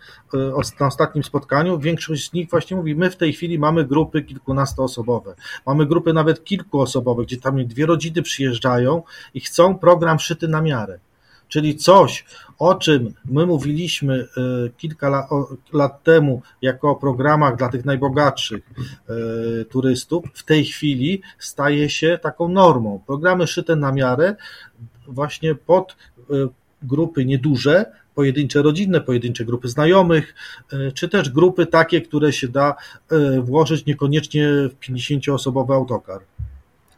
na 0.80 0.88
ostatnim 0.88 1.24
spotkaniu, 1.24 1.80
większość 1.80 2.30
z 2.30 2.34
nich 2.34 2.50
właśnie 2.50 2.78
mówi, 2.78 2.96
my 2.96 3.10
w 3.10 3.16
tej 3.16 3.34
chwili 3.34 3.60
mamy 3.60 3.86
grupy 3.86 4.22
kilkunastoosobowe, 4.22 5.36
mamy 5.66 5.86
grupy 5.86 6.14
nawet 6.14 6.44
kilkuosobowe, 6.44 7.24
gdzie 7.24 7.38
tam 7.38 7.66
dwie 7.66 7.86
rodziny 7.86 8.22
przyjeżdżają 8.22 9.04
i 9.34 9.40
chcą 9.40 9.78
program 9.78 10.20
szyty 10.20 10.48
na 10.48 10.62
miarę 10.62 11.00
czyli 11.52 11.76
coś, 11.76 12.26
o 12.60 12.76
czym 12.76 13.14
my 13.26 13.46
mówiliśmy 13.46 14.28
e, 14.38 14.70
kilka 14.78 15.28
lat 15.74 16.04
temu 16.04 16.42
jako 16.62 16.90
o 16.90 16.96
programach 16.96 17.56
dla 17.56 17.70
tych 17.70 17.86
najbogatszych 17.86 18.70
e, 18.70 19.66
turystów, 19.66 20.24
w 20.34 20.44
tej 20.44 20.66
chwili 20.66 21.22
staje 21.40 21.90
się 21.90 22.20
taką 22.22 22.48
normą. 22.48 23.02
Programy 23.08 23.48
szyte 23.48 23.76
na 23.76 23.92
miarę 23.92 24.36
właśnie 25.08 25.56
pod 25.56 25.96
e, 26.20 26.34
grupy 26.84 27.26
nieduże, 27.26 27.86
pojedyncze 28.16 28.62
rodzinne, 28.62 29.02
pojedyncze 29.02 29.46
grupy 29.46 29.68
znajomych, 29.68 30.36
czy 30.94 31.10
też 31.10 31.30
grupy 31.30 31.66
takie, 31.66 32.02
które 32.02 32.34
się 32.34 32.48
da 32.48 32.76
włożyć 33.44 33.86
niekoniecznie 33.86 34.48
w 34.48 34.80
50-osobowy 34.80 35.74
autokar. 35.74 36.22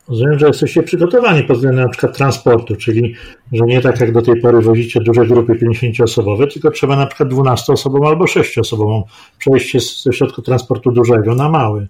Rozumiem, 0.08 0.40
że 0.40 0.48
jesteście 0.48 0.84
przygotowani 0.84 1.44
pod 1.44 1.56
względem 1.56 1.84
na 1.84 1.90
przykład 1.90 2.18
transportu, 2.18 2.76
czyli 2.76 3.16
że 3.52 3.66
nie 3.66 3.82
tak 3.82 4.00
jak 4.00 4.12
do 4.12 4.22
tej 4.22 4.42
pory 4.42 4.62
wozicie 4.62 5.00
duże 5.00 5.26
grupy 5.26 5.54
50-osobowe, 5.54 6.48
tylko 6.48 6.72
trzeba 6.72 6.96
na 6.96 7.06
przykład 7.08 7.30
12-osobową 7.30 8.08
albo 8.08 8.26
6-osobową 8.26 9.04
przejść 9.38 10.04
ze 10.04 10.14
środku 10.14 10.42
transportu 10.42 10.92
dużego 10.92 11.36
na 11.36 11.50
mały. 11.50 11.88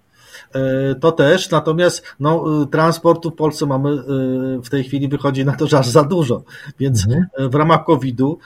E, 0.54 0.95
to 0.95 1.12
też, 1.12 1.52
natomiast 1.52 2.04
no, 2.19 2.45
e, 2.63 2.67
transportu 2.67 3.32
w 3.32 3.36
Polsce 3.36 3.65
mamy 3.65 3.89
e, 3.89 3.95
w 4.63 4.69
tej 4.69 4.84
chwili 4.84 5.08
wychodzi 5.08 5.45
na 5.45 5.56
to, 5.56 5.67
że 5.67 5.80
aż 5.80 5.88
za 5.88 6.04
dużo, 6.04 6.43
więc 6.80 7.06
mhm. 7.06 7.49
w 7.49 7.56
ramach 7.56 7.86
COVID-u 7.86 8.38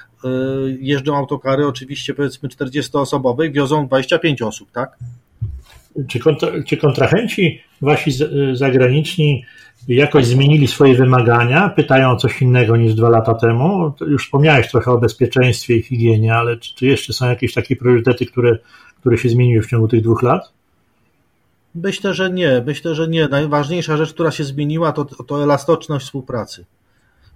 jeżdżą 0.79 1.15
autokary 1.17 1.67
oczywiście 1.67 2.13
powiedzmy 2.13 2.49
40-osobowe 2.49 3.45
i 3.45 3.51
wiozą 3.51 3.87
25 3.87 4.41
osób, 4.41 4.71
tak? 4.71 4.97
Czy, 6.07 6.19
kontra, 6.19 6.49
czy 6.65 6.77
kontrahenci 6.77 7.61
wasi 7.81 8.11
zagraniczni 8.53 9.45
jakoś 9.87 10.25
zmienili 10.25 10.67
swoje 10.67 10.95
wymagania, 10.95 11.69
pytają 11.69 12.11
o 12.11 12.15
coś 12.15 12.41
innego 12.41 12.77
niż 12.77 12.93
dwa 12.93 13.09
lata 13.09 13.33
temu? 13.33 13.93
Już 14.07 14.25
wspomniałeś 14.25 14.71
trochę 14.71 14.91
o 14.91 14.97
bezpieczeństwie 14.97 15.75
i 15.75 15.81
higienie, 15.81 16.35
ale 16.35 16.57
czy, 16.57 16.75
czy 16.75 16.85
jeszcze 16.85 17.13
są 17.13 17.29
jakieś 17.29 17.53
takie 17.53 17.75
priorytety, 17.75 18.25
które, 18.25 18.57
które 18.99 19.17
się 19.17 19.29
zmieniły 19.29 19.61
w 19.63 19.67
ciągu 19.67 19.87
tych 19.87 20.01
dwóch 20.01 20.23
lat? 20.23 20.53
Myślę, 21.75 22.13
że 22.13 22.29
nie. 22.29 22.63
Myślę, 22.65 22.95
że 22.95 23.07
nie. 23.07 23.27
Najważniejsza 23.27 23.97
rzecz, 23.97 24.13
która 24.13 24.31
się 24.31 24.43
zmieniła, 24.43 24.91
to, 24.91 25.05
to 25.05 25.43
elastyczność 25.43 26.05
współpracy. 26.05 26.65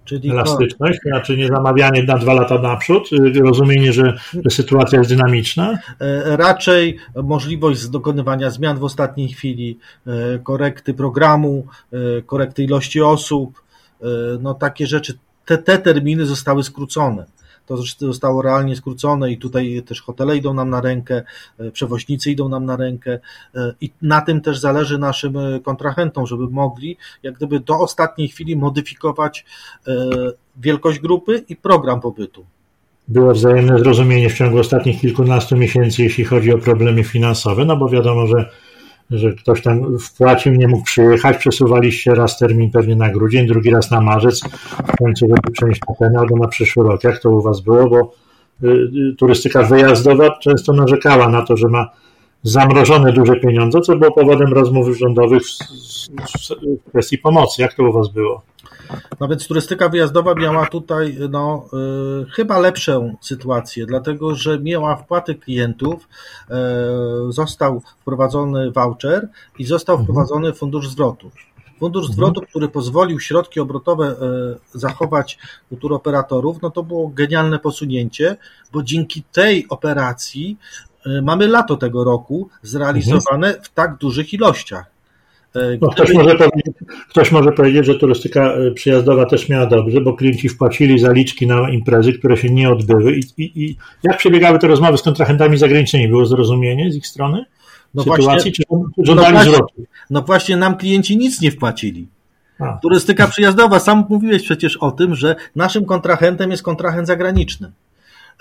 Czyli 0.05 0.29
Elastyczność, 0.29 0.99
to 1.03 1.09
znaczy 1.09 1.37
nie 1.37 1.47
zamawianie 1.47 2.03
na 2.03 2.17
dwa 2.17 2.33
lata 2.33 2.61
naprzód, 2.61 3.09
y, 3.13 3.41
rozumienie, 3.41 3.93
że, 3.93 4.17
że 4.45 4.49
sytuacja 4.49 4.97
jest 4.97 5.09
dynamiczna? 5.09 5.79
E, 5.99 6.37
raczej 6.37 6.97
możliwość 7.23 7.87
dokonywania 7.87 8.49
zmian 8.49 8.79
w 8.79 8.83
ostatniej 8.83 9.29
chwili, 9.29 9.79
e, 10.07 10.39
korekty 10.39 10.93
programu, 10.93 11.67
e, 11.93 12.21
korekty 12.21 12.63
ilości 12.63 13.01
osób, 13.01 13.61
no 14.39 14.53
takie 14.53 14.87
rzeczy, 14.87 15.17
te, 15.45 15.57
te 15.57 15.77
terminy 15.77 16.25
zostały 16.25 16.63
skrócone 16.63 17.25
to 17.65 17.77
zostało 17.99 18.41
realnie 18.41 18.75
skrócone 18.75 19.31
i 19.31 19.37
tutaj 19.37 19.83
też 19.85 20.01
hotele 20.01 20.37
idą 20.37 20.53
nam 20.53 20.69
na 20.69 20.81
rękę, 20.81 21.23
e, 21.59 21.71
przewoźnicy 21.71 22.31
idą 22.31 22.49
nam 22.49 22.65
na 22.65 22.75
rękę 22.75 23.19
e, 23.55 23.73
i 23.81 23.91
na 24.01 24.21
tym 24.21 24.41
też 24.41 24.59
zależy 24.59 24.97
naszym 24.97 25.37
e, 25.37 25.59
kontrahentom, 25.59 26.27
żeby 26.27 26.47
mogli 26.49 26.97
jak 27.23 27.33
gdyby 27.33 27.59
do 27.59 27.79
ostatniej 27.79 28.27
chwili 28.27 28.55
modyfikować 28.55 29.45
wielkość 30.57 30.99
grupy 30.99 31.43
i 31.49 31.55
program 31.55 32.01
pobytu. 32.01 32.45
Było 33.07 33.33
wzajemne 33.33 33.79
zrozumienie 33.79 34.29
w 34.29 34.33
ciągu 34.33 34.57
ostatnich 34.59 35.01
kilkunastu 35.01 35.57
miesięcy, 35.57 36.03
jeśli 36.03 36.23
chodzi 36.23 36.53
o 36.53 36.57
problemy 36.57 37.03
finansowe, 37.03 37.65
no 37.65 37.77
bo 37.77 37.89
wiadomo, 37.89 38.27
że 38.27 38.49
że 39.09 39.33
ktoś 39.33 39.61
tam 39.61 39.99
wpłacił, 39.99 40.53
nie 40.53 40.67
mógł 40.67 40.83
przyjechać, 40.83 41.37
przesuwaliście 41.37 42.15
raz 42.15 42.37
termin 42.37 42.71
pewnie 42.71 42.95
na 42.95 43.09
grudzień, 43.09 43.47
drugi 43.47 43.69
raz 43.69 43.91
na 43.91 44.01
marzec, 44.01 44.41
w 44.87 44.97
końcu 44.97 45.27
żeby 45.27 45.51
przenieść 45.51 45.81
na 45.89 45.95
ten 45.95 46.17
albo 46.17 46.37
na 46.37 46.47
przyszły 46.47 46.83
rok. 46.83 47.03
Jak 47.03 47.19
to 47.19 47.29
u 47.29 47.41
Was 47.41 47.61
było? 47.61 47.89
Bo 47.89 48.13
y, 48.63 48.67
y, 48.67 49.15
turystyka 49.17 49.63
wyjazdowa 49.63 50.37
często 50.39 50.73
narzekała 50.73 51.29
na 51.29 51.41
to, 51.41 51.57
że 51.57 51.67
ma 51.67 51.89
zamrożone 52.43 53.13
duże 53.13 53.35
pieniądze, 53.35 53.81
co 53.81 53.95
było 53.95 54.11
powodem 54.11 54.53
rozmów 54.53 54.97
rządowych 54.97 55.41
w 56.85 56.89
kwestii 56.89 57.17
pomocy. 57.17 57.61
Jak 57.61 57.73
to 57.73 57.83
u 57.83 57.93
Was 57.93 58.09
było? 58.09 58.41
No 59.19 59.27
więc 59.27 59.47
turystyka 59.47 59.89
wyjazdowa 59.89 60.35
miała 60.35 60.65
tutaj 60.65 61.17
no, 61.29 61.65
y, 62.23 62.31
chyba 62.31 62.59
lepszą 62.59 63.15
sytuację, 63.21 63.85
dlatego 63.85 64.35
że 64.35 64.59
miała 64.59 64.95
wpłaty 64.95 65.35
klientów, 65.35 66.09
y, 67.29 67.31
został 67.31 67.81
wprowadzony 68.01 68.71
voucher 68.71 69.29
i 69.59 69.65
został 69.65 69.95
mhm. 69.95 70.05
wprowadzony 70.05 70.53
fundusz 70.53 70.89
zwrotu. 70.89 71.31
Fundusz 71.79 72.03
mhm. 72.03 72.15
zwrotu, 72.15 72.41
który 72.41 72.67
pozwolił 72.67 73.19
środki 73.19 73.59
obrotowe 73.59 74.11
y, 74.11 74.79
zachować 74.79 75.37
u 75.69 75.77
turoperatorów, 75.77 76.61
no 76.61 76.69
to 76.69 76.83
było 76.83 77.07
genialne 77.07 77.59
posunięcie, 77.59 78.37
bo 78.71 78.83
dzięki 78.83 79.23
tej 79.31 79.65
operacji 79.69 80.57
mamy 81.21 81.47
lato 81.47 81.77
tego 81.77 82.03
roku 82.03 82.49
zrealizowane 82.61 83.47
mhm. 83.47 83.63
w 83.63 83.69
tak 83.69 83.97
dużych 83.97 84.33
ilościach. 84.33 84.90
E, 85.55 85.77
no, 85.81 85.89
ktoś, 85.89 86.13
może 86.13 86.35
powiedzieć, 86.35 86.75
ktoś 87.09 87.31
może 87.31 87.51
powiedzieć, 87.51 87.85
że 87.85 87.95
turystyka 87.95 88.53
e, 88.53 88.71
przyjazdowa 88.71 89.25
też 89.25 89.49
miała 89.49 89.65
dobrze, 89.65 90.01
bo 90.01 90.13
klienci 90.13 90.49
wpłacili 90.49 90.99
zaliczki 90.99 91.47
na 91.47 91.69
imprezy, 91.69 92.13
które 92.13 92.37
się 92.37 92.49
nie 92.49 92.69
odbyły. 92.69 93.15
I, 93.15 93.23
i, 93.37 93.63
i 93.63 93.77
jak 94.03 94.17
przebiegały 94.17 94.59
te 94.59 94.67
rozmowy 94.67 94.97
z 94.97 95.01
kontrahentami 95.01 95.57
zagranicznymi? 95.57 96.07
Było 96.07 96.25
zrozumienie 96.25 96.91
z 96.91 96.95
ich 96.95 97.07
strony? 97.07 97.45
No 97.93 98.03
sytuacji, 98.03 98.25
właśnie, 98.25 98.51
czy 98.51 98.63
żądali 98.97 99.37
no 99.37 99.43
zwrotu? 99.43 99.85
No 100.09 100.21
właśnie 100.21 100.57
nam 100.57 100.77
klienci 100.77 101.17
nic 101.17 101.41
nie 101.41 101.51
wpłacili. 101.51 102.07
A. 102.59 102.77
Turystyka 102.81 103.27
przyjazdowa, 103.27 103.79
sam 103.79 104.05
mówiłeś 104.09 104.43
przecież 104.43 104.77
o 104.77 104.91
tym, 104.91 105.15
że 105.15 105.35
naszym 105.55 105.85
kontrahentem 105.85 106.51
jest 106.51 106.63
kontrahent 106.63 107.07
zagraniczny. 107.07 107.71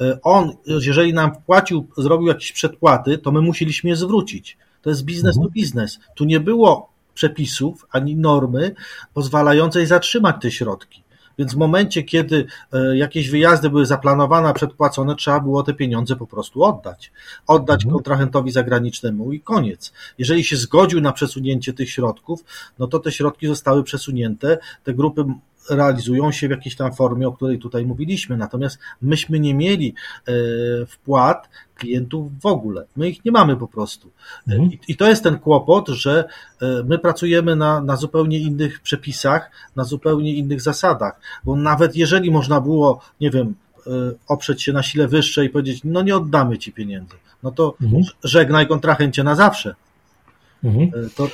E, 0.00 0.18
on, 0.22 0.52
jeżeli 0.66 1.14
nam 1.14 1.34
wpłacił, 1.34 1.86
zrobił 1.98 2.28
jakieś 2.28 2.52
przedpłaty, 2.52 3.18
to 3.18 3.32
my 3.32 3.40
musieliśmy 3.40 3.90
je 3.90 3.96
zwrócić. 3.96 4.56
To 4.82 4.90
jest 4.90 5.04
biznes 5.04 5.36
mhm. 5.36 5.46
to 5.46 5.52
biznes. 5.52 5.98
Tu 6.14 6.24
nie 6.24 6.40
było 6.40 6.90
przepisów 7.20 7.86
ani 7.90 8.16
normy 8.16 8.74
pozwalającej 9.14 9.86
zatrzymać 9.86 10.36
te 10.42 10.50
środki. 10.50 11.02
Więc 11.38 11.54
w 11.54 11.56
momencie, 11.56 12.02
kiedy 12.02 12.46
e, 12.72 12.96
jakieś 12.96 13.30
wyjazdy 13.30 13.70
były 13.70 13.86
zaplanowane, 13.86 14.54
przedpłacone, 14.54 15.16
trzeba 15.16 15.40
było 15.40 15.62
te 15.62 15.74
pieniądze 15.74 16.16
po 16.16 16.26
prostu 16.26 16.64
oddać. 16.64 17.12
Oddać 17.46 17.84
mhm. 17.84 17.94
kontrahentowi 17.94 18.50
zagranicznemu 18.50 19.32
i 19.32 19.40
koniec. 19.40 19.92
Jeżeli 20.18 20.44
się 20.44 20.56
zgodził 20.56 21.00
na 21.00 21.12
przesunięcie 21.12 21.72
tych 21.72 21.90
środków, 21.90 22.44
no 22.78 22.86
to 22.86 22.98
te 22.98 23.12
środki 23.12 23.46
zostały 23.46 23.84
przesunięte. 23.84 24.58
Te 24.84 24.94
grupy 24.94 25.24
realizują 25.70 26.32
się 26.32 26.48
w 26.48 26.50
jakiejś 26.50 26.76
tam 26.76 26.92
formie, 26.92 27.28
o 27.28 27.32
której 27.32 27.58
tutaj 27.58 27.86
mówiliśmy. 27.86 28.36
Natomiast 28.36 28.78
myśmy 29.02 29.40
nie 29.40 29.54
mieli 29.54 29.94
wpłat 30.88 31.48
klientów 31.74 32.40
w 32.40 32.46
ogóle. 32.46 32.84
My 32.96 33.08
ich 33.08 33.24
nie 33.24 33.32
mamy 33.32 33.56
po 33.56 33.68
prostu. 33.68 34.10
Mhm. 34.48 34.70
I, 34.88 34.96
to 34.96 35.08
jest 35.08 35.22
ten 35.22 35.38
kłopot, 35.38 35.88
że 35.88 36.24
my 36.84 36.98
pracujemy 36.98 37.56
na, 37.56 37.80
na 37.80 37.96
zupełnie 37.96 38.38
innych 38.38 38.80
przepisach, 38.80 39.50
na 39.76 39.84
zupełnie 39.84 40.34
innych 40.34 40.60
zasadach, 40.60 41.20
bo 41.44 41.56
nawet 41.56 41.96
jeżeli 41.96 42.30
można 42.30 42.60
było, 42.60 43.00
nie 43.20 43.30
wiem, 43.30 43.54
oprzeć 44.28 44.62
się 44.62 44.72
na 44.72 44.82
sile 44.82 45.08
wyższej 45.08 45.46
i 45.46 45.50
powiedzieć, 45.50 45.80
no 45.84 46.02
nie 46.02 46.16
oddamy 46.16 46.58
ci 46.58 46.72
pieniędzy, 46.72 47.14
no 47.42 47.50
to 47.50 47.74
mhm. 47.82 48.02
żegnaj 48.24 48.66
kontrahencie 48.66 49.24
na 49.24 49.34
zawsze. 49.34 49.74
Mhm. 50.64 51.10
To, 51.16 51.28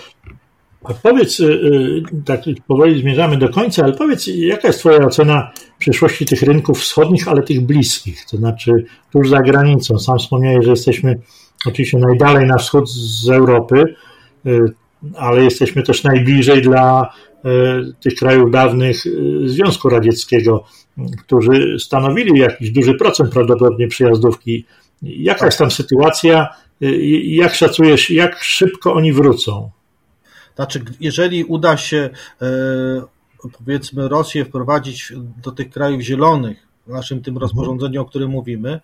a 0.89 0.95
powiedz, 0.95 1.41
y, 1.41 1.45
y, 1.45 2.03
tak 2.25 2.41
powoli 2.67 3.01
zmierzamy 3.01 3.37
do 3.37 3.49
końca, 3.49 3.85
ale 3.85 3.93
powiedz, 3.93 4.27
jaka 4.27 4.69
jest 4.69 4.81
Twoja 4.81 4.99
ocena 4.99 5.53
przyszłości 5.79 6.27
tych 6.27 6.43
rynków 6.43 6.81
wschodnich, 6.81 7.29
ale 7.29 7.43
tych 7.43 7.61
bliskich, 7.61 8.25
to 8.31 8.37
znaczy 8.37 8.71
tuż 9.13 9.29
za 9.29 9.43
granicą? 9.43 9.99
Sam 9.99 10.19
wspomniałeś, 10.19 10.65
że 10.65 10.71
jesteśmy 10.71 11.19
oczywiście 11.67 11.99
najdalej 11.99 12.47
na 12.47 12.57
wschód 12.59 12.91
z 12.91 13.29
Europy, 13.29 13.95
y, 14.47 14.61
ale 15.17 15.45
jesteśmy 15.45 15.83
też 15.83 16.05
najbliżej 16.05 16.63
dla 16.63 17.13
tych 18.01 18.15
krajów 18.15 18.51
dawnych 18.51 18.97
Związku 19.45 19.89
Radzieckiego, 19.89 20.65
którzy 21.19 21.77
stanowili 21.79 22.41
jakiś 22.41 22.71
duży 22.71 22.95
procent 22.95 23.33
prawdopodobnie 23.33 23.89
przyjazdówki. 23.89 24.65
Jaka 25.03 25.47
jest 25.47 25.59
tam 25.59 25.71
sytuacja? 25.71 26.49
Jak 27.25 27.55
szacujesz, 27.55 28.11
jak 28.11 28.43
szybko 28.43 28.95
oni 28.95 29.13
wrócą? 29.13 29.71
Znaczy, 30.57 30.85
jeżeli 31.01 31.45
uda 31.45 31.77
się, 31.77 32.11
e, 32.43 32.47
powiedzmy, 33.59 34.09
Rosję 34.09 34.45
wprowadzić 34.45 35.13
do 35.43 35.53
tych 35.53 35.71
krajów 35.71 36.01
zielonych, 36.01 36.67
w 36.87 36.91
naszym 36.91 37.23
tym 37.23 37.35
mhm. 37.35 37.43
rozporządzeniu, 37.43 38.03
o 38.03 38.05
którym 38.05 38.31
mówimy, 38.31 38.81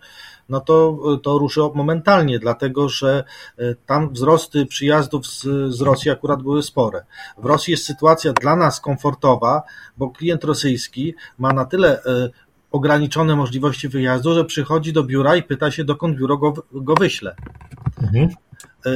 no 0.49 0.59
to, 0.59 0.97
to 1.23 1.37
ruszy 1.37 1.59
momentalnie, 1.73 2.39
dlatego 2.39 2.89
że 2.89 3.23
e, 3.57 3.75
tam 3.85 4.13
wzrosty 4.13 4.65
przyjazdów 4.65 5.27
z, 5.27 5.41
z 5.69 5.81
Rosji 5.81 6.11
akurat 6.11 6.41
były 6.41 6.63
spore. 6.63 7.05
W 7.37 7.45
Rosji 7.45 7.71
jest 7.71 7.85
sytuacja 7.85 8.33
dla 8.33 8.55
nas 8.55 8.79
komfortowa, 8.79 9.61
bo 9.97 10.09
klient 10.09 10.43
rosyjski 10.43 11.13
ma 11.37 11.53
na 11.53 11.65
tyle 11.65 12.03
e, 12.03 12.29
ograniczone 12.71 13.35
możliwości 13.35 13.89
wyjazdu, 13.89 14.33
że 14.33 14.45
przychodzi 14.45 14.93
do 14.93 15.03
biura 15.03 15.35
i 15.35 15.43
pyta 15.43 15.71
się, 15.71 15.83
dokąd 15.83 16.17
biuro 16.17 16.37
go, 16.37 16.53
go 16.71 16.95
wyśle. 16.95 17.35
Mhm. 18.01 18.29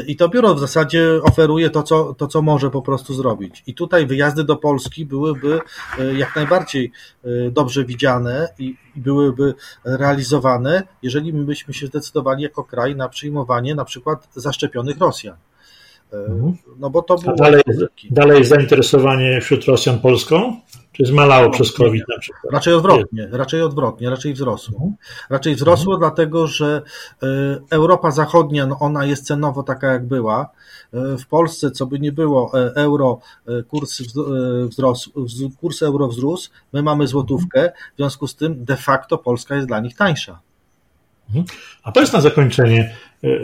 I 0.08 0.16
to 0.16 0.30
biuro 0.30 0.56
w 0.56 0.60
zasadzie 0.60 1.20
oferuje 1.24 1.70
to 1.70 1.84
co, 1.84 2.14
to, 2.14 2.28
co 2.28 2.42
może 2.42 2.70
po 2.70 2.82
prostu 2.82 3.14
zrobić. 3.14 3.64
I 3.68 3.74
tutaj 3.74 4.06
wyjazdy 4.06 4.44
do 4.44 4.56
Polski 4.56 5.06
byłyby 5.06 5.60
e, 6.00 6.14
jak 6.14 6.36
najbardziej 6.36 6.92
e, 7.24 7.30
dobrze 7.52 7.86
widziane 7.86 8.50
i 8.60 8.76
byłyby 8.96 9.54
realizowane, 9.84 10.84
jeżeli 11.04 11.34
my 11.34 11.46
byśmy 11.46 11.74
się 11.74 11.88
zdecydowali 11.88 12.44
jako 12.44 12.64
kraj 12.64 12.96
na 12.96 13.10
przyjmowanie 13.10 13.76
na 13.76 13.86
przykład 13.86 14.28
zaszczepionych 14.36 14.98
Rosjan. 14.98 15.36
E, 16.14 16.18
mhm. 16.18 16.58
No 16.80 16.90
bo 16.90 17.02
to 17.02 17.16
było. 17.18 17.36
Dalej, 17.36 17.62
dalej 18.12 18.38
jest 18.38 18.50
zainteresowanie 18.50 19.42
wśród 19.42 19.66
Rosjan 19.66 20.00
Polską? 20.00 20.62
Czy 20.98 21.06
zmalało 21.06 21.50
przez 21.50 21.72
COVID 21.72 22.04
na 22.10 22.20
przykład? 22.20 22.54
Raczej 22.54 22.74
odwrotnie, 22.74 23.28
raczej 23.32 23.62
odwrotnie, 23.62 24.10
raczej 24.10 24.34
wzrosło. 24.34 24.76
Mhm. 24.76 24.96
Raczej 25.30 25.56
wzrosło, 25.56 25.94
mhm. 25.94 26.00
dlatego 26.00 26.48
że 26.48 26.82
e, 27.24 27.28
Europa 27.70 28.12
Zachodnia, 28.12 28.66
no 28.66 28.80
ona 28.80 29.06
jest 29.06 29.26
cenowo 29.26 29.64
taka 29.64 29.92
jak 29.92 30.06
była. 30.06 30.50
E, 30.94 31.18
w 31.18 31.28
Polsce, 31.28 31.72
co 31.72 31.86
by 31.86 32.00
nie 32.00 32.12
było, 32.12 32.52
euro, 32.76 33.20
kurs 33.68 34.02
wzrósł, 34.70 35.12
kurs 35.62 35.84
euro 35.84 36.08
wzrósł, 36.08 36.50
my 36.74 36.84
mamy 36.84 37.08
złotówkę, 37.08 37.72
w 37.94 37.98
związku 37.98 38.28
z 38.28 38.36
tym 38.36 38.66
de 38.66 38.78
facto 38.78 39.18
Polska 39.18 39.56
jest 39.56 39.68
dla 39.68 39.80
nich 39.80 39.96
tańsza. 39.96 40.40
A 41.84 41.92
to 41.92 42.00
jest 42.00 42.14
na 42.14 42.22
zakończenie, 42.22 42.96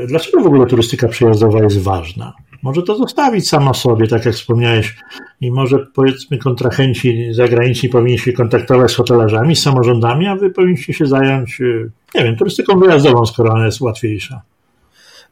dlaczego 0.07 0.41
w 0.41 0.47
ogóle 0.47 0.65
turystyka 0.65 1.07
przyjazdowa 1.07 1.63
jest 1.63 1.81
ważna? 1.81 2.33
Może 2.63 2.83
to 2.83 2.95
zostawić 2.95 3.49
samo 3.49 3.73
sobie, 3.73 4.07
tak 4.07 4.25
jak 4.25 4.35
wspomniałeś, 4.35 4.97
i 5.41 5.51
może 5.51 5.87
powiedzmy 5.93 6.37
kontrahenci 6.37 7.33
zagraniczni 7.33 7.89
powinni 7.89 8.19
się 8.19 8.33
kontaktować 8.33 8.91
z 8.91 8.95
hotelarzami, 8.95 9.55
z 9.55 9.61
samorządami, 9.63 10.27
a 10.27 10.35
wy 10.35 10.49
powinniście 10.49 10.93
się 10.93 11.05
zająć, 11.05 11.61
y, 11.61 11.91
nie 12.15 12.23
wiem, 12.23 12.35
turystyką 12.35 12.79
wyjazdową, 12.79 13.25
skoro 13.25 13.53
ona 13.53 13.65
jest 13.65 13.81
łatwiejsza. 13.81 14.41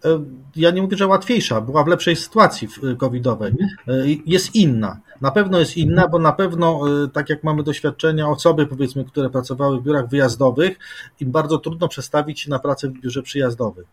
E, 0.05 0.23
ja 0.55 0.71
nie 0.71 0.81
mówię, 0.81 0.97
że 0.97 1.07
łatwiejsza, 1.07 1.61
była 1.61 1.83
w 1.83 1.87
lepszej 1.87 2.15
sytuacji 2.15 2.67
e, 2.93 2.95
covidowej. 2.95 3.53
E, 3.87 3.93
jest 4.25 4.55
inna. 4.55 4.99
Na 5.21 5.31
pewno 5.31 5.59
jest 5.59 5.77
inna, 5.77 6.07
bo 6.07 6.19
na 6.19 6.31
pewno, 6.31 6.81
tak 7.13 7.29
jak 7.29 7.43
mamy 7.43 7.63
doświadczenia, 7.63 8.27
osoby, 8.27 8.67
powiedzmy, 8.67 9.05
które 9.05 9.29
pracowały 9.29 9.79
w 9.79 9.83
biurach 9.83 10.09
wyjazdowych, 10.09 10.79
im 11.19 11.31
bardzo 11.31 11.57
trudno 11.57 11.87
przestawić 11.87 12.39
się 12.39 12.49
na 12.49 12.59
pracę 12.59 12.87
w 12.87 12.91
biurze 12.91 13.21
przyjazdowym. 13.21 13.85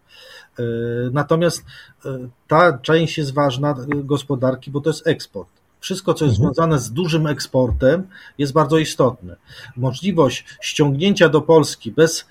Natomiast 1.12 1.64
ta 2.48 2.78
część 2.78 3.18
jest 3.18 3.34
ważna 3.34 3.74
gospodarki, 3.88 4.70
bo 4.70 4.80
to 4.80 4.90
jest 4.90 5.06
eksport. 5.06 5.48
Wszystko, 5.80 6.14
co 6.14 6.24
jest 6.24 6.38
mhm. 6.38 6.54
związane 6.54 6.78
z 6.78 6.92
dużym 6.92 7.26
eksportem, 7.26 8.06
jest 8.38 8.52
bardzo 8.52 8.78
istotne. 8.78 9.36
Możliwość 9.76 10.44
ściągnięcia 10.60 11.28
do 11.28 11.40
Polski 11.40 11.92
bez 11.92 12.26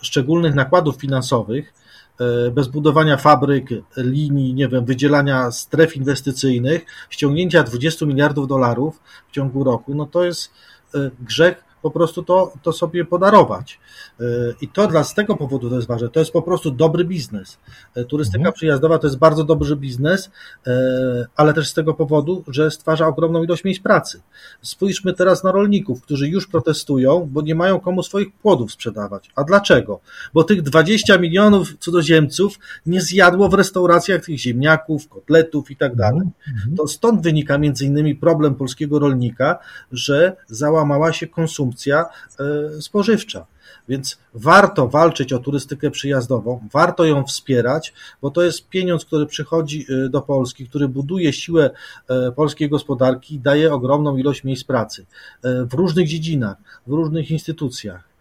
szczególnych 0.00 0.54
nakładów 0.54 0.96
finansowych 0.96 1.72
E, 2.20 2.50
bez 2.50 2.68
budowania 2.68 3.16
fabryk, 3.16 3.68
linii, 3.96 4.54
nie 4.54 4.68
wiem, 4.68 4.84
wydzielania 4.84 5.50
stref 5.50 5.96
inwestycyjnych, 5.96 6.86
ściągnięcia 7.10 7.62
20 7.62 8.06
miliardów 8.06 8.48
dolarów 8.48 9.00
w 9.28 9.32
ciągu 9.32 9.64
roku, 9.64 9.94
no 9.94 10.06
to 10.06 10.24
jest 10.24 10.50
e, 10.94 11.10
grzech 11.20 11.64
po 11.82 11.90
prostu 11.90 12.22
to, 12.22 12.52
to 12.62 12.72
sobie 12.72 13.04
podarować. 13.04 13.80
E, 14.20 14.24
I 14.60 14.68
to 14.68 14.86
dla, 14.86 15.04
z 15.04 15.14
tego 15.14 15.36
powodu 15.36 15.70
to 15.70 15.76
jest 15.76 15.88
ważne. 15.88 16.08
To 16.08 16.20
jest 16.20 16.32
po 16.32 16.42
prostu 16.42 16.70
dobry 16.70 17.04
biznes. 17.04 17.58
E, 17.94 18.04
turystyka 18.04 18.38
mhm. 18.38 18.54
przyjazdowa 18.54 18.98
to 18.98 19.06
jest 19.06 19.18
bardzo 19.18 19.44
dobry 19.44 19.76
biznes, 19.76 20.30
e, 20.66 21.26
ale 21.36 21.54
też 21.54 21.68
z 21.68 21.74
tego 21.74 21.94
powodu, 21.94 22.44
że 22.48 22.70
stwarza 22.70 23.06
ogromną 23.06 23.42
ilość 23.42 23.64
miejsc 23.64 23.82
pracy. 23.82 24.20
Spójrzmy 24.62 25.12
teraz 25.12 25.44
na 25.44 25.52
rolników, 25.52 26.02
którzy 26.02 26.28
już 26.28 26.46
protestują, 26.46 27.28
bo 27.32 27.42
nie 27.42 27.54
mają 27.54 27.80
komu 27.80 28.02
swoich 28.02 28.32
płodów 28.32 28.72
sprzedawać. 28.72 29.30
A 29.36 29.44
dlaczego? 29.44 30.00
Bo 30.34 30.44
tych 30.44 30.62
20 30.62 31.18
milionów 31.18 31.78
cudzoziemców 31.78 32.58
nie 32.86 33.00
zjadło 33.00 33.48
w 33.48 33.54
restauracjach 33.54 34.24
tych 34.24 34.38
ziemniaków, 34.38 35.08
kotletów 35.08 35.70
i 35.70 35.76
tak 35.76 35.96
dalej. 35.96 36.28
Mhm. 36.48 36.76
To 36.76 36.88
stąd 36.88 37.22
wynika 37.22 37.58
między 37.58 37.86
innymi 37.86 38.14
problem 38.14 38.54
polskiego 38.54 38.98
rolnika, 38.98 39.58
że 39.92 40.36
załamała 40.46 41.12
się 41.12 41.26
konsumpcja 41.26 41.71
konsumpcja 41.72 42.04
e, 42.40 42.82
spożywcza. 42.82 43.46
Więc 43.88 44.18
warto 44.34 44.88
walczyć 44.88 45.32
o 45.32 45.38
turystykę 45.38 45.90
przyjazdową, 45.90 46.68
warto 46.72 47.04
ją 47.04 47.24
wspierać, 47.24 47.92
bo 48.22 48.30
to 48.30 48.42
jest 48.42 48.68
pieniądz, 48.68 49.04
który 49.04 49.26
przychodzi 49.26 49.86
e, 49.88 50.08
do 50.08 50.22
Polski, 50.22 50.68
który 50.68 50.88
buduje 50.88 51.32
siłę 51.32 51.70
e, 52.08 52.32
polskiej 52.32 52.68
gospodarki 52.68 53.34
i 53.34 53.40
daje 53.40 53.74
ogromną 53.74 54.16
ilość 54.16 54.44
miejsc 54.44 54.64
pracy 54.64 55.06
w 55.44 55.74
różnych 55.74 56.08
dziedzinach, 56.08 56.56
w 56.86 56.92
różnych 56.92 57.30
instytucjach. 57.30 58.12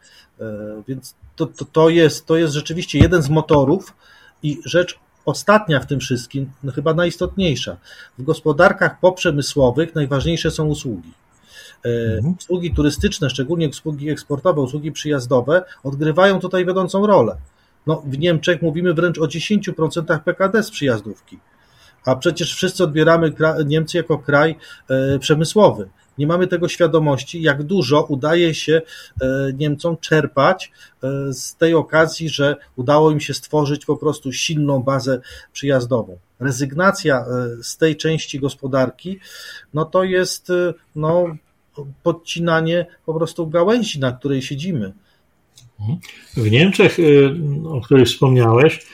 Więc 0.87 1.15
to, 1.35 1.45
to, 1.45 1.65
to, 1.65 1.89
jest, 1.89 2.25
to 2.25 2.37
jest 2.37 2.53
rzeczywiście 2.53 2.99
jeden 2.99 3.21
z 3.21 3.29
motorów 3.29 3.93
i 4.43 4.59
rzecz 4.65 4.99
ostatnia 5.25 5.79
w 5.79 5.87
tym 5.87 5.99
wszystkim, 5.99 6.51
no 6.63 6.71
chyba 6.71 6.93
najistotniejsza. 6.93 7.77
W 8.17 8.23
gospodarkach 8.23 8.99
poprzemysłowych 8.99 9.95
najważniejsze 9.95 10.51
są 10.51 10.67
usługi. 10.67 11.11
E, 11.85 11.89
mhm. 11.89 12.35
Usługi 12.39 12.73
turystyczne, 12.73 13.29
szczególnie 13.29 13.69
usługi 13.69 14.09
eksportowe, 14.09 14.61
usługi 14.61 14.91
przyjazdowe, 14.91 15.63
odgrywają 15.83 16.39
tutaj 16.39 16.65
wiodącą 16.65 17.07
rolę. 17.07 17.37
No, 17.87 18.03
w 18.05 18.19
Niemczech 18.19 18.61
mówimy 18.61 18.93
wręcz 18.93 19.19
o 19.19 19.25
10% 19.25 20.19
PKD 20.19 20.63
z 20.63 20.71
przyjazdówki, 20.71 21.39
a 22.05 22.15
przecież 22.15 22.55
wszyscy 22.55 22.83
odbieramy 22.83 23.33
Niemcy 23.65 23.97
jako 23.97 24.17
kraj 24.17 24.55
e, 24.89 25.19
przemysłowy. 25.19 25.89
Nie 26.21 26.27
mamy 26.27 26.47
tego 26.47 26.67
świadomości, 26.67 27.41
jak 27.41 27.63
dużo 27.63 28.03
udaje 28.03 28.53
się 28.53 28.81
e, 29.21 29.53
Niemcom 29.53 29.97
czerpać 29.97 30.71
z 31.31 31.55
tej 31.55 31.73
okazji, 31.73 32.29
że 32.29 32.55
udało 32.75 33.11
im 33.11 33.19
się 33.19 33.33
stworzyć 33.33 33.85
po 33.85 33.97
prostu 33.97 34.31
silną 34.31 34.83
bazę 34.83 35.21
przyjazdową. 35.53 36.17
Rezygnacja 36.39 37.25
z 37.63 37.77
tej 37.77 37.95
części 37.95 38.39
gospodarki, 38.39 39.19
no 39.73 39.85
to 39.85 40.03
jest 40.03 40.51
no, 40.95 41.25
podcinanie 42.03 42.85
po 43.05 43.13
prostu 43.13 43.47
gałęzi, 43.47 43.99
na 43.99 44.11
której 44.11 44.41
siedzimy. 44.41 44.93
W 46.37 46.51
Niemczech, 46.51 46.97
o 47.65 47.81
których 47.81 48.07
wspomniałeś, 48.07 48.85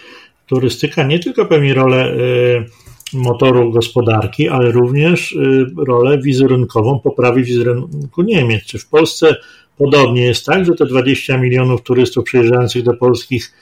turystyka 0.45 1.03
nie 1.03 1.19
tylko 1.19 1.45
pełni 1.45 1.73
rolę 1.73 2.15
motoru 3.13 3.71
gospodarki, 3.71 4.49
ale 4.49 4.71
również 4.71 5.31
y, 5.31 5.65
rolę 5.87 6.17
wizerunkową 6.17 6.99
poprawy 6.99 7.43
wizerunku 7.43 8.21
Niemiec. 8.21 8.63
Czy 8.63 8.79
w 8.79 8.87
Polsce 8.87 9.35
podobnie 9.77 10.25
jest 10.25 10.45
tak, 10.45 10.65
że 10.65 10.73
te 10.73 10.85
20 10.85 11.37
milionów 11.37 11.81
turystów 11.81 12.23
przyjeżdżających 12.23 12.83
do 12.83 12.93
Polskich 12.93 13.53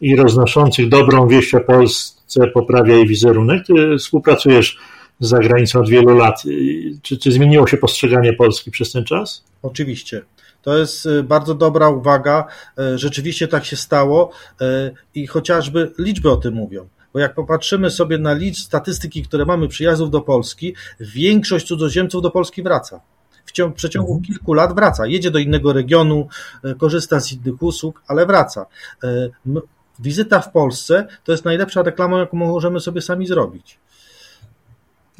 i 0.00 0.16
roznoszących 0.16 0.88
dobrą 0.88 1.28
wieść 1.28 1.54
o 1.54 1.60
Polsce 1.60 2.46
poprawia 2.46 2.94
jej 2.94 3.06
wizerunek? 3.06 3.66
Ty 3.66 3.98
współpracujesz 3.98 4.78
z 5.20 5.28
zagranicą 5.28 5.80
od 5.80 5.88
wielu 5.88 6.16
lat. 6.16 6.42
Czy, 7.02 7.18
czy 7.18 7.32
zmieniło 7.32 7.66
się 7.66 7.76
postrzeganie 7.76 8.32
Polski 8.32 8.70
przez 8.70 8.92
ten 8.92 9.04
czas? 9.04 9.44
Oczywiście. 9.62 10.22
To 10.62 10.78
jest 10.78 11.08
bardzo 11.24 11.54
dobra 11.54 11.88
uwaga. 11.88 12.46
Rzeczywiście 12.94 13.48
tak 13.48 13.64
się 13.64 13.76
stało 13.76 14.30
i 15.14 15.26
chociażby 15.26 15.92
liczby 15.98 16.30
o 16.30 16.36
tym 16.36 16.54
mówią. 16.54 16.88
Bo 17.12 17.18
jak 17.18 17.34
popatrzymy 17.34 17.90
sobie 17.90 18.18
na 18.18 18.32
liczb 18.32 18.64
statystyki, 18.64 19.22
które 19.22 19.44
mamy 19.44 19.68
przyjazdów 19.68 20.10
do 20.10 20.20
Polski, 20.20 20.74
większość 21.00 21.66
cudzoziemców 21.66 22.22
do 22.22 22.30
Polski 22.30 22.62
wraca. 22.62 23.00
W 23.44 23.52
ciągu, 23.52 23.76
przeciągu 23.76 24.12
mhm. 24.12 24.24
kilku 24.24 24.54
lat 24.54 24.74
wraca. 24.74 25.06
Jedzie 25.06 25.30
do 25.30 25.38
innego 25.38 25.72
regionu, 25.72 26.28
e, 26.64 26.74
korzysta 26.74 27.20
z 27.20 27.32
innych 27.32 27.62
usług, 27.62 28.02
ale 28.08 28.26
wraca. 28.26 28.66
E, 29.04 29.28
wizyta 29.98 30.40
w 30.40 30.52
Polsce 30.52 31.06
to 31.24 31.32
jest 31.32 31.44
najlepsza 31.44 31.82
reklama, 31.82 32.18
jaką 32.18 32.36
możemy 32.36 32.80
sobie 32.80 33.00
sami 33.00 33.26
zrobić. 33.26 33.78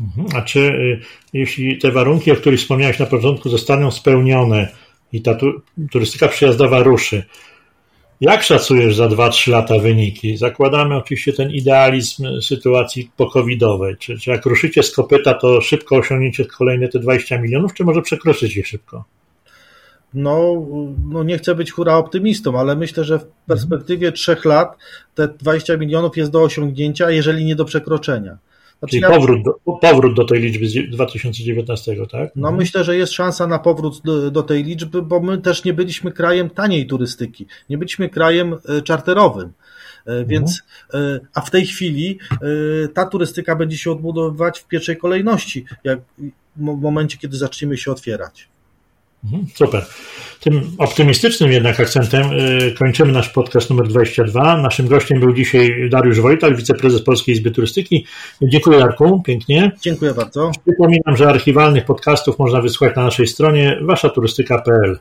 Mhm. 0.00 0.26
A 0.34 0.42
czy 0.42 0.58
y, 0.60 1.00
jeśli 1.32 1.78
te 1.78 1.90
warunki, 1.90 2.32
o 2.32 2.36
których 2.36 2.60
wspomniałeś 2.60 2.98
na 2.98 3.06
początku, 3.06 3.48
zostaną 3.48 3.90
spełnione 3.90 4.68
i 5.12 5.22
ta 5.22 5.38
turystyka 5.90 6.28
przyjazdowa 6.28 6.82
ruszy, 6.82 7.24
jak 8.22 8.42
szacujesz 8.42 8.96
za 8.96 9.06
2-3 9.06 9.50
lata 9.50 9.78
wyniki? 9.78 10.36
Zakładamy 10.36 10.96
oczywiście 10.96 11.32
ten 11.32 11.50
idealizm 11.50 12.40
sytuacji 12.40 13.10
pokowidowej. 13.16 13.96
Czy, 13.96 14.18
czy 14.18 14.30
jak 14.30 14.46
ruszycie 14.46 14.82
z 14.82 14.92
kopyta, 14.92 15.34
to 15.34 15.60
szybko 15.60 15.96
osiągniecie 15.96 16.44
kolejne 16.44 16.88
te 16.88 16.98
20 16.98 17.38
milionów, 17.38 17.74
czy 17.74 17.84
może 17.84 18.02
przekroczycie 18.02 18.64
szybko? 18.64 19.04
No, 20.14 20.66
no 21.10 21.22
nie 21.22 21.38
chcę 21.38 21.54
być 21.54 21.72
hura 21.72 21.96
optymistą, 21.96 22.58
ale 22.60 22.76
myślę, 22.76 23.04
że 23.04 23.18
w 23.18 23.26
perspektywie 23.46 24.12
trzech 24.12 24.44
lat 24.44 24.76
te 25.14 25.28
20 25.28 25.76
milionów 25.76 26.16
jest 26.16 26.30
do 26.30 26.42
osiągnięcia, 26.42 27.10
jeżeli 27.10 27.44
nie 27.44 27.56
do 27.56 27.64
przekroczenia. 27.64 28.38
Znaczy, 28.82 29.00
Czyli 29.00 29.02
powrót, 29.02 29.42
do, 29.42 29.52
powrót 29.80 30.14
do 30.16 30.24
tej 30.24 30.40
liczby 30.40 30.68
z 30.68 30.90
2019, 30.90 31.96
tak? 31.96 32.30
No 32.36 32.48
mhm. 32.48 32.56
myślę, 32.56 32.84
że 32.84 32.96
jest 32.96 33.12
szansa 33.12 33.46
na 33.46 33.58
powrót 33.58 34.00
do, 34.04 34.30
do, 34.30 34.42
tej 34.42 34.64
liczby, 34.64 35.02
bo 35.02 35.20
my 35.20 35.38
też 35.38 35.64
nie 35.64 35.74
byliśmy 35.74 36.12
krajem 36.12 36.50
taniej 36.50 36.86
turystyki, 36.86 37.46
nie 37.70 37.78
byliśmy 37.78 38.08
krajem 38.08 38.54
e, 38.68 38.82
czarterowym. 38.82 39.52
E. 40.06 40.24
Więc, 40.24 40.62
mhm. 40.92 41.20
a 41.34 41.40
w 41.40 41.50
tej 41.50 41.66
chwili 41.66 42.18
ta 42.94 43.06
turystyka 43.06 43.56
będzie 43.56 43.76
się 43.76 43.90
odbudowywać 43.90 44.58
w 44.58 44.68
pierwszej 44.68 44.96
kolejności, 44.96 45.64
jak 45.84 45.98
w 46.56 46.60
momencie, 46.60 47.18
kiedy 47.18 47.36
zaczniemy 47.36 47.76
się 47.76 47.92
otwierać. 47.92 48.51
Mhm, 49.24 49.46
super. 49.54 49.86
Tym 50.40 50.62
optymistycznym 50.78 51.52
jednak 51.52 51.80
akcentem 51.80 52.32
y, 52.32 52.74
kończymy 52.78 53.12
nasz 53.12 53.28
podcast 53.28 53.70
numer 53.70 53.88
22. 53.88 54.56
Naszym 54.56 54.88
gościem 54.88 55.20
był 55.20 55.32
dzisiaj 55.32 55.90
Dariusz 55.90 56.20
Wojtak, 56.20 56.56
wiceprezes 56.56 57.02
Polskiej 57.02 57.34
Izby 57.34 57.50
Turystyki. 57.50 58.06
Dziękuję 58.42 58.78
Jarku, 58.78 59.22
pięknie. 59.22 59.72
Dziękuję 59.82 60.14
bardzo. 60.14 60.50
Przypominam, 60.66 61.16
że 61.16 61.28
archiwalnych 61.28 61.84
podcastów 61.84 62.38
można 62.38 62.60
wysłuchać 62.60 62.96
na 62.96 63.04
naszej 63.04 63.26
stronie 63.26 63.78
waszaturystyka.pl. 63.82 64.98